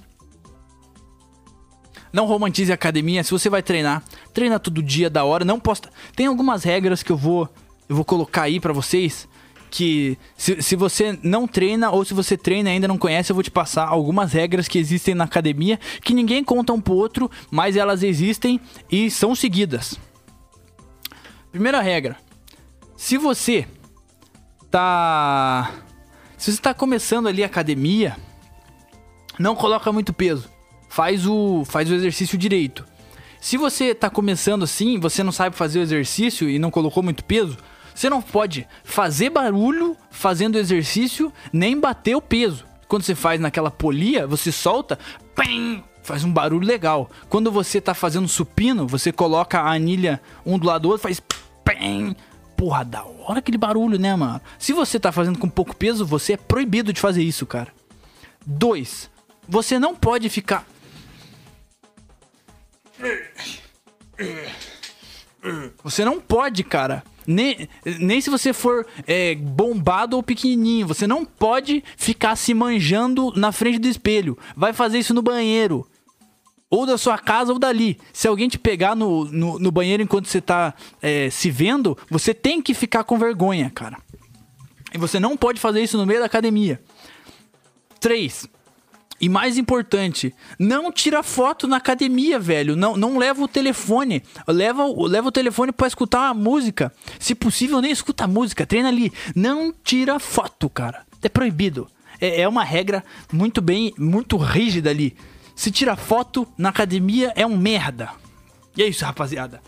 Não 2.12 2.26
romantize 2.26 2.72
a 2.72 2.74
academia. 2.74 3.22
Se 3.22 3.30
você 3.30 3.48
vai 3.48 3.62
treinar, 3.62 4.02
treina 4.34 4.58
todo 4.58 4.82
dia, 4.82 5.08
da 5.08 5.22
hora. 5.22 5.44
Não 5.44 5.60
posta. 5.60 5.88
Tem 6.16 6.26
algumas 6.26 6.64
regras 6.64 7.00
que 7.00 7.12
eu 7.12 7.16
vou, 7.16 7.48
eu 7.88 7.94
vou 7.94 8.04
colocar 8.04 8.42
aí 8.42 8.58
para 8.58 8.72
vocês 8.72 9.28
que 9.76 10.16
se, 10.34 10.62
se 10.62 10.74
você 10.74 11.18
não 11.22 11.46
treina 11.46 11.90
ou 11.90 12.02
se 12.02 12.14
você 12.14 12.34
treina 12.34 12.70
e 12.70 12.72
ainda 12.72 12.88
não 12.88 12.96
conhece, 12.96 13.30
eu 13.30 13.34
vou 13.34 13.42
te 13.42 13.50
passar 13.50 13.86
algumas 13.86 14.32
regras 14.32 14.66
que 14.66 14.78
existem 14.78 15.14
na 15.14 15.24
academia 15.24 15.78
que 16.00 16.14
ninguém 16.14 16.42
conta 16.42 16.72
um 16.72 16.80
pro 16.80 16.94
outro, 16.94 17.30
mas 17.50 17.76
elas 17.76 18.02
existem 18.02 18.58
e 18.90 19.10
são 19.10 19.34
seguidas. 19.34 20.00
Primeira 21.52 21.82
regra: 21.82 22.16
se 22.96 23.18
você 23.18 23.68
tá 24.70 25.70
se 26.38 26.52
você 26.52 26.62
tá 26.62 26.72
começando 26.72 27.28
ali 27.28 27.42
a 27.42 27.46
academia, 27.46 28.16
não 29.38 29.54
coloca 29.54 29.92
muito 29.92 30.14
peso. 30.14 30.48
Faz 30.88 31.26
o 31.26 31.66
faz 31.66 31.90
o 31.90 31.94
exercício 31.94 32.38
direito. 32.38 32.82
Se 33.42 33.58
você 33.58 33.94
tá 33.94 34.08
começando 34.08 34.62
assim, 34.62 34.98
você 34.98 35.22
não 35.22 35.32
sabe 35.32 35.54
fazer 35.54 35.80
o 35.80 35.82
exercício 35.82 36.48
e 36.48 36.58
não 36.58 36.70
colocou 36.70 37.02
muito 37.02 37.22
peso, 37.22 37.58
você 37.96 38.10
não 38.10 38.20
pode 38.20 38.68
fazer 38.84 39.30
barulho 39.30 39.96
fazendo 40.10 40.58
exercício, 40.58 41.32
nem 41.50 41.80
bater 41.80 42.14
o 42.14 42.20
peso. 42.20 42.66
Quando 42.86 43.02
você 43.02 43.14
faz 43.14 43.40
naquela 43.40 43.70
polia, 43.70 44.26
você 44.26 44.52
solta, 44.52 44.98
faz 46.02 46.22
um 46.22 46.30
barulho 46.30 46.66
legal. 46.66 47.10
Quando 47.30 47.50
você 47.50 47.80
tá 47.80 47.94
fazendo 47.94 48.28
supino, 48.28 48.86
você 48.86 49.10
coloca 49.10 49.58
a 49.58 49.72
anilha 49.72 50.20
um 50.44 50.58
do 50.58 50.66
lado 50.66 50.82
do 50.82 50.88
outro, 50.90 51.02
faz. 51.02 51.22
Porra, 52.54 52.84
da 52.84 53.02
hora 53.02 53.38
aquele 53.38 53.58
barulho, 53.58 53.98
né, 53.98 54.14
mano? 54.14 54.42
Se 54.58 54.74
você 54.74 55.00
tá 55.00 55.10
fazendo 55.10 55.38
com 55.38 55.48
pouco 55.48 55.74
peso, 55.74 56.04
você 56.04 56.34
é 56.34 56.36
proibido 56.36 56.92
de 56.92 57.00
fazer 57.00 57.22
isso, 57.22 57.46
cara. 57.46 57.72
Dois, 58.44 59.10
você 59.48 59.78
não 59.78 59.94
pode 59.94 60.28
ficar. 60.28 60.66
Você 65.82 66.04
não 66.04 66.20
pode, 66.20 66.62
cara, 66.62 67.02
nem, 67.26 67.68
nem 67.98 68.20
se 68.20 68.30
você 68.30 68.52
for 68.52 68.86
é, 69.06 69.34
bombado 69.34 70.16
ou 70.16 70.22
pequenininho. 70.22 70.86
Você 70.86 71.06
não 71.06 71.24
pode 71.24 71.82
ficar 71.96 72.36
se 72.36 72.54
manjando 72.54 73.32
na 73.36 73.52
frente 73.52 73.78
do 73.78 73.88
espelho. 73.88 74.38
Vai 74.56 74.72
fazer 74.72 74.98
isso 74.98 75.14
no 75.14 75.22
banheiro. 75.22 75.86
Ou 76.68 76.84
da 76.84 76.98
sua 76.98 77.18
casa 77.18 77.52
ou 77.52 77.58
dali. 77.58 77.98
Se 78.12 78.26
alguém 78.26 78.48
te 78.48 78.58
pegar 78.58 78.94
no, 78.94 79.24
no, 79.26 79.58
no 79.58 79.70
banheiro 79.70 80.02
enquanto 80.02 80.26
você 80.26 80.40
tá 80.40 80.74
é, 81.00 81.30
se 81.30 81.50
vendo, 81.50 81.96
você 82.10 82.34
tem 82.34 82.60
que 82.60 82.74
ficar 82.74 83.04
com 83.04 83.18
vergonha, 83.18 83.70
cara. 83.70 83.98
E 84.92 84.98
você 84.98 85.20
não 85.20 85.36
pode 85.36 85.60
fazer 85.60 85.82
isso 85.82 85.96
no 85.96 86.06
meio 86.06 86.20
da 86.20 86.26
academia. 86.26 86.80
3. 88.00 88.48
E 89.20 89.28
mais 89.28 89.56
importante, 89.56 90.34
não 90.58 90.92
tira 90.92 91.22
foto 91.22 91.66
na 91.66 91.76
academia, 91.76 92.38
velho. 92.38 92.76
Não, 92.76 92.96
não 92.96 93.16
leva 93.16 93.42
o 93.42 93.48
telefone. 93.48 94.22
Leva, 94.46 94.84
leva 95.06 95.28
o 95.28 95.32
telefone 95.32 95.72
para 95.72 95.86
escutar 95.86 96.28
a 96.28 96.34
música. 96.34 96.92
Se 97.18 97.34
possível, 97.34 97.80
nem 97.80 97.90
escuta 97.90 98.24
a 98.24 98.28
música. 98.28 98.66
Treina 98.66 98.88
ali. 98.88 99.10
Não 99.34 99.72
tira 99.72 100.18
foto, 100.18 100.68
cara. 100.68 101.06
É 101.22 101.28
proibido. 101.28 101.88
É, 102.20 102.42
é 102.42 102.48
uma 102.48 102.62
regra 102.62 103.02
muito 103.32 103.62
bem, 103.62 103.94
muito 103.96 104.36
rígida 104.36 104.90
ali. 104.90 105.16
Se 105.54 105.70
tira 105.70 105.96
foto 105.96 106.46
na 106.58 106.68
academia, 106.68 107.32
é 107.34 107.46
um 107.46 107.56
merda. 107.56 108.10
E 108.76 108.82
é 108.82 108.86
isso, 108.86 109.04
rapaziada. 109.04 109.62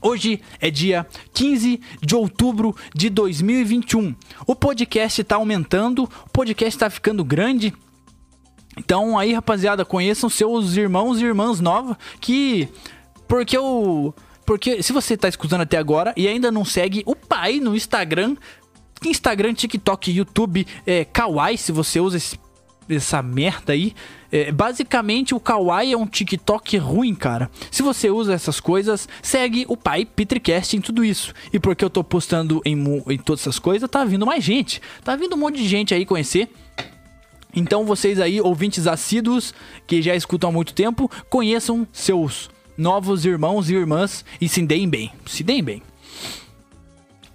Hoje 0.00 0.40
é 0.60 0.68
dia 0.68 1.06
15 1.32 1.80
de 2.02 2.16
outubro 2.16 2.74
de 2.92 3.08
2021. 3.08 4.12
O 4.44 4.56
podcast 4.56 5.22
tá 5.22 5.36
aumentando, 5.36 6.02
o 6.02 6.30
podcast 6.32 6.76
tá 6.76 6.90
ficando 6.90 7.24
grande. 7.24 7.72
Então 8.84 9.16
aí, 9.16 9.32
rapaziada, 9.32 9.84
conheçam 9.84 10.28
seus 10.28 10.76
irmãos 10.76 11.20
e 11.20 11.24
irmãs 11.24 11.60
novas 11.60 11.96
que 12.20 12.68
porque 13.28 13.56
o 13.56 14.12
porque 14.44 14.82
se 14.82 14.92
você 14.92 15.16
tá 15.16 15.28
escutando 15.28 15.60
até 15.60 15.78
agora 15.78 16.12
e 16.16 16.26
ainda 16.26 16.50
não 16.50 16.64
segue 16.64 17.04
o 17.06 17.14
pai 17.14 17.60
no 17.60 17.76
Instagram, 17.76 18.36
Instagram, 19.04 19.54
TikTok, 19.54 20.10
YouTube, 20.10 20.66
é, 20.84 21.04
Kawaii, 21.04 21.56
se 21.56 21.70
você 21.70 22.00
usa 22.00 22.16
esse 22.16 22.36
essa 22.88 23.22
merda 23.22 23.72
aí. 23.72 23.94
É, 24.30 24.50
basicamente, 24.50 25.34
o 25.34 25.40
Kawaii 25.40 25.92
é 25.92 25.96
um 25.96 26.06
TikTok 26.06 26.76
ruim, 26.78 27.14
cara. 27.14 27.48
Se 27.70 27.82
você 27.82 28.10
usa 28.10 28.34
essas 28.34 28.58
coisas, 28.58 29.08
segue 29.22 29.64
o 29.68 29.76
pai 29.76 30.04
Petricast 30.04 30.76
em 30.76 30.80
tudo 30.80 31.04
isso. 31.04 31.32
E 31.52 31.60
porque 31.60 31.84
eu 31.84 31.88
tô 31.88 32.02
postando 32.02 32.60
em, 32.64 32.76
em 33.08 33.18
todas 33.18 33.42
essas 33.42 33.60
coisas, 33.60 33.88
tá 33.88 34.04
vindo 34.04 34.26
mais 34.26 34.42
gente. 34.42 34.82
Tá 35.04 35.14
vindo 35.14 35.34
um 35.36 35.38
monte 35.38 35.56
de 35.58 35.68
gente 35.68 35.94
aí 35.94 36.04
conhecer. 36.04 36.50
Então 37.54 37.84
vocês 37.84 38.18
aí, 38.18 38.40
ouvintes 38.40 38.86
assíduos, 38.86 39.54
que 39.86 40.00
já 40.00 40.14
escutam 40.14 40.50
há 40.50 40.52
muito 40.52 40.72
tempo, 40.72 41.10
conheçam 41.28 41.86
seus 41.92 42.50
novos 42.76 43.24
irmãos 43.24 43.68
e 43.68 43.74
irmãs 43.74 44.24
e 44.40 44.48
se 44.48 44.62
deem 44.62 44.88
bem. 44.88 45.12
Se 45.26 45.42
deem 45.42 45.62
bem. 45.62 45.82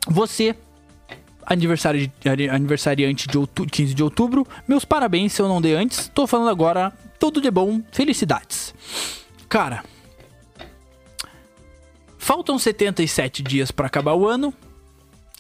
Você 0.07 0.55
aniversário 1.47 2.11
de, 2.19 2.49
aniversariante 2.49 3.27
de 3.27 3.37
outubro, 3.37 3.71
15 3.71 3.93
de 3.93 4.03
outubro. 4.03 4.45
Meus 4.67 4.83
parabéns 4.83 5.31
se 5.31 5.41
eu 5.41 5.47
não 5.47 5.61
dei 5.61 5.75
antes. 5.75 6.11
Tô 6.13 6.27
falando 6.27 6.49
agora. 6.49 6.91
Tudo 7.17 7.39
de 7.39 7.49
bom. 7.49 7.81
Felicidades. 7.91 8.73
Cara. 9.47 9.83
Faltam 12.17 12.59
77 12.59 13.41
dias 13.41 13.71
para 13.71 13.87
acabar 13.87 14.13
o 14.13 14.27
ano. 14.27 14.53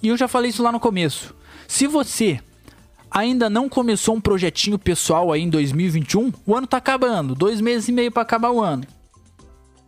E 0.01 0.07
eu 0.07 0.15
já 0.15 0.27
falei 0.27 0.49
isso 0.49 0.63
lá 0.63 0.71
no 0.71 0.79
começo. 0.79 1.35
Se 1.67 1.85
você 1.85 2.39
ainda 3.11 3.49
não 3.49 3.69
começou 3.69 4.15
um 4.15 4.21
projetinho 4.21 4.77
pessoal 4.77 5.31
aí 5.31 5.41
em 5.41 5.49
2021, 5.49 6.31
o 6.45 6.55
ano 6.55 6.67
tá 6.67 6.77
acabando. 6.77 7.35
Dois 7.35 7.61
meses 7.61 7.87
e 7.89 7.91
meio 7.91 8.11
para 8.11 8.23
acabar 8.23 8.51
o 8.51 8.61
ano. 8.61 8.85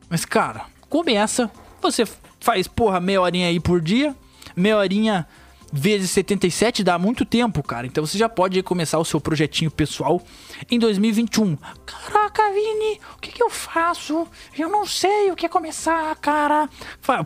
Mas, 0.10 0.26
cara, 0.26 0.66
começa. 0.90 1.50
Você 1.82 2.06
faz, 2.40 2.68
porra, 2.68 3.00
meia 3.00 3.22
horinha 3.22 3.48
aí 3.48 3.60
por 3.60 3.80
dia. 3.82 4.16
Meia 4.56 4.78
horinha 4.78 5.28
vezes 5.72 6.12
77 6.12 6.84
dá 6.84 6.98
muito 6.98 7.26
tempo, 7.26 7.62
cara. 7.62 7.86
Então 7.86 8.06
você 8.06 8.18
já 8.18 8.28
pode 8.28 8.62
começar 8.64 9.00
o 9.00 9.06
seu 9.06 9.22
projetinho 9.22 9.70
pessoal 9.70 10.22
em 10.70 10.80
2021. 10.80 11.58
Caraca, 11.86 12.52
Vini, 12.52 13.00
o 13.16 13.20
que, 13.20 13.32
que 13.32 13.44
eu 13.44 13.50
faço? 13.50 14.28
Eu 14.58 14.70
não 14.70 14.86
sei 14.86 15.32
o 15.32 15.36
que 15.36 15.48
começar, 15.48 16.16
cara. 16.18 16.70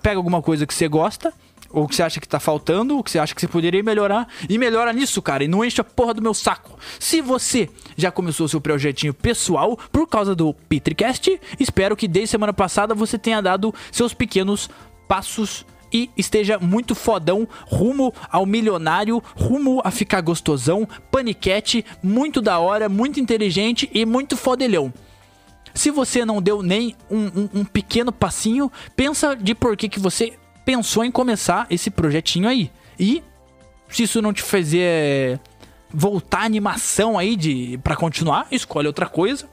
Pega 0.02 0.18
alguma 0.18 0.42
coisa 0.42 0.66
que 0.68 0.74
você 0.74 0.88
gosta. 0.88 1.34
Ou 1.74 1.88
que 1.88 1.96
você 1.96 2.04
acha 2.04 2.22
que 2.22 2.28
tá 2.28 2.40
faltando, 2.40 2.96
ou 2.96 3.04
que 3.04 3.12
você 3.12 3.20
acha 3.20 3.34
que 3.34 3.42
você 3.42 3.48
poderia 3.48 3.84
melhorar, 3.84 4.28
e 4.48 4.58
melhora 4.58 4.94
nisso, 4.94 5.22
cara, 5.22 5.44
e 5.44 5.48
não 5.48 5.66
enche 5.66 5.82
a 5.82 5.84
porra 5.84 6.14
do 6.14 6.22
meu 6.22 6.34
saco. 6.34 6.78
Se 7.00 7.20
você 7.20 7.68
já 7.98 8.12
começou 8.12 8.46
o 8.46 8.50
seu 8.50 8.62
projetinho 8.62 9.14
pessoal 9.14 9.78
por 9.92 10.08
causa 10.08 10.36
do 10.36 10.54
Petricast, 10.54 11.42
espero 11.60 11.98
que 11.98 12.08
desde 12.08 12.30
semana 12.30 12.54
passada 12.54 12.94
você 12.94 13.18
tenha 13.18 13.42
dado 13.42 13.74
seus 13.92 14.14
pequenos 14.14 14.70
passos 15.08 15.66
e 15.92 16.10
esteja 16.18 16.58
muito 16.58 16.96
fodão 16.96 17.48
rumo 17.66 18.14
ao 18.32 18.46
milionário, 18.46 19.22
rumo 19.36 19.82
a 19.84 19.92
ficar 19.92 20.22
gostosão, 20.22 20.88
paniquete, 21.12 21.86
muito 22.02 22.42
da 22.42 22.58
hora, 22.60 22.90
muito 22.90 23.20
inteligente 23.20 23.90
e 23.94 24.06
muito 24.06 24.36
fodelhão. 24.36 24.92
Se 25.74 25.90
você 25.90 26.24
não 26.24 26.42
deu 26.42 26.62
nem 26.62 26.96
um, 27.10 27.26
um, 27.26 27.50
um 27.56 27.66
pequeno 27.66 28.12
passinho, 28.12 28.72
pensa 28.96 29.36
de 29.36 29.56
por 29.56 29.76
que, 29.76 29.90
que 29.90 30.00
você 30.00 30.34
pensou 30.66 31.04
em 31.04 31.12
começar 31.12 31.68
esse 31.70 31.90
projetinho 31.90 32.48
aí. 32.48 32.72
E 33.00 33.24
se 33.90 34.04
isso 34.04 34.22
não 34.22 34.34
te 34.34 34.42
fazer 34.42 35.40
voltar 35.94 36.40
a 36.40 36.46
animação 36.46 37.18
aí 37.18 37.36
de 37.36 37.80
para 37.84 37.96
continuar, 37.96 38.48
escolhe 38.52 38.88
outra 38.88 39.06
coisa 39.06 39.48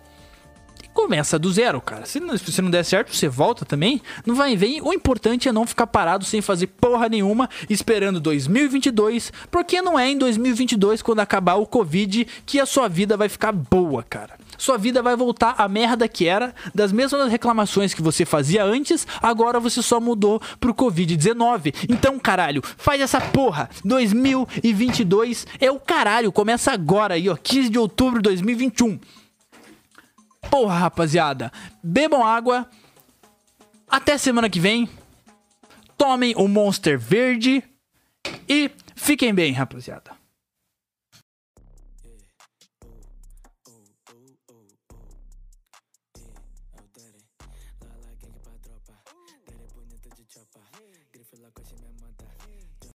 começa 0.93 1.39
do 1.39 1.51
zero, 1.51 1.81
cara. 1.81 2.05
Se 2.05 2.21
se 2.39 2.63
não 2.63 2.71
der 2.71 2.85
certo, 2.85 3.15
você 3.15 3.29
volta 3.29 3.65
também. 3.65 4.03
Não 4.27 4.35
vai 4.35 4.57
ver. 4.57 4.81
O 4.83 4.93
importante 4.93 5.49
é 5.49 5.53
não 5.53 5.67
ficar 5.67 5.87
parado 5.87 6.25
sem 6.25 6.41
fazer 6.41 6.67
porra 6.67 7.09
nenhuma, 7.09 7.49
esperando 7.69 8.21
2022, 8.21 9.33
porque 9.51 9.81
não 9.81 9.99
é 9.99 10.11
em 10.11 10.19
2022 10.19 11.03
quando 11.03 11.21
acabar 11.21 11.55
o 11.55 11.67
Covid 11.67 12.27
que 12.45 12.61
a 12.61 12.67
sua 12.67 12.89
vida 12.89 13.17
vai 13.17 13.29
ficar 13.29 13.53
boa, 13.53 14.03
cara. 14.03 14.39
Sua 14.61 14.77
vida 14.77 15.01
vai 15.01 15.17
voltar 15.17 15.55
à 15.57 15.67
merda 15.67 16.07
que 16.07 16.27
era, 16.27 16.55
das 16.75 16.93
mesmas 16.93 17.31
reclamações 17.31 17.95
que 17.95 18.03
você 18.03 18.27
fazia 18.27 18.63
antes, 18.63 19.07
agora 19.23 19.59
você 19.59 19.81
só 19.81 19.99
mudou 19.99 20.39
pro 20.61 20.75
Covid-19. 20.75 21.87
Então, 21.89 22.19
caralho, 22.19 22.61
faz 22.77 23.01
essa 23.01 23.23
porra. 23.23 23.71
2022 23.83 25.47
é 25.59 25.71
o 25.71 25.81
caralho, 25.81 26.31
começa 26.31 26.73
agora 26.73 27.15
aí, 27.15 27.27
ó, 27.31 27.37
15 27.37 27.71
de 27.71 27.79
outubro 27.79 28.19
de 28.19 28.25
2021. 28.25 29.01
Porra, 30.51 30.75
rapaziada. 30.75 31.51
Bebam 31.83 32.23
água. 32.23 32.69
Até 33.89 34.19
semana 34.19 34.51
que 34.51 34.61
vem. 34.61 34.87
Tomem 35.97 36.35
o 36.37 36.47
Monster 36.47 36.99
Verde. 36.99 37.65
E 38.47 38.71
fiquem 38.95 39.33
bem, 39.33 39.55
rapaziada. 39.55 40.20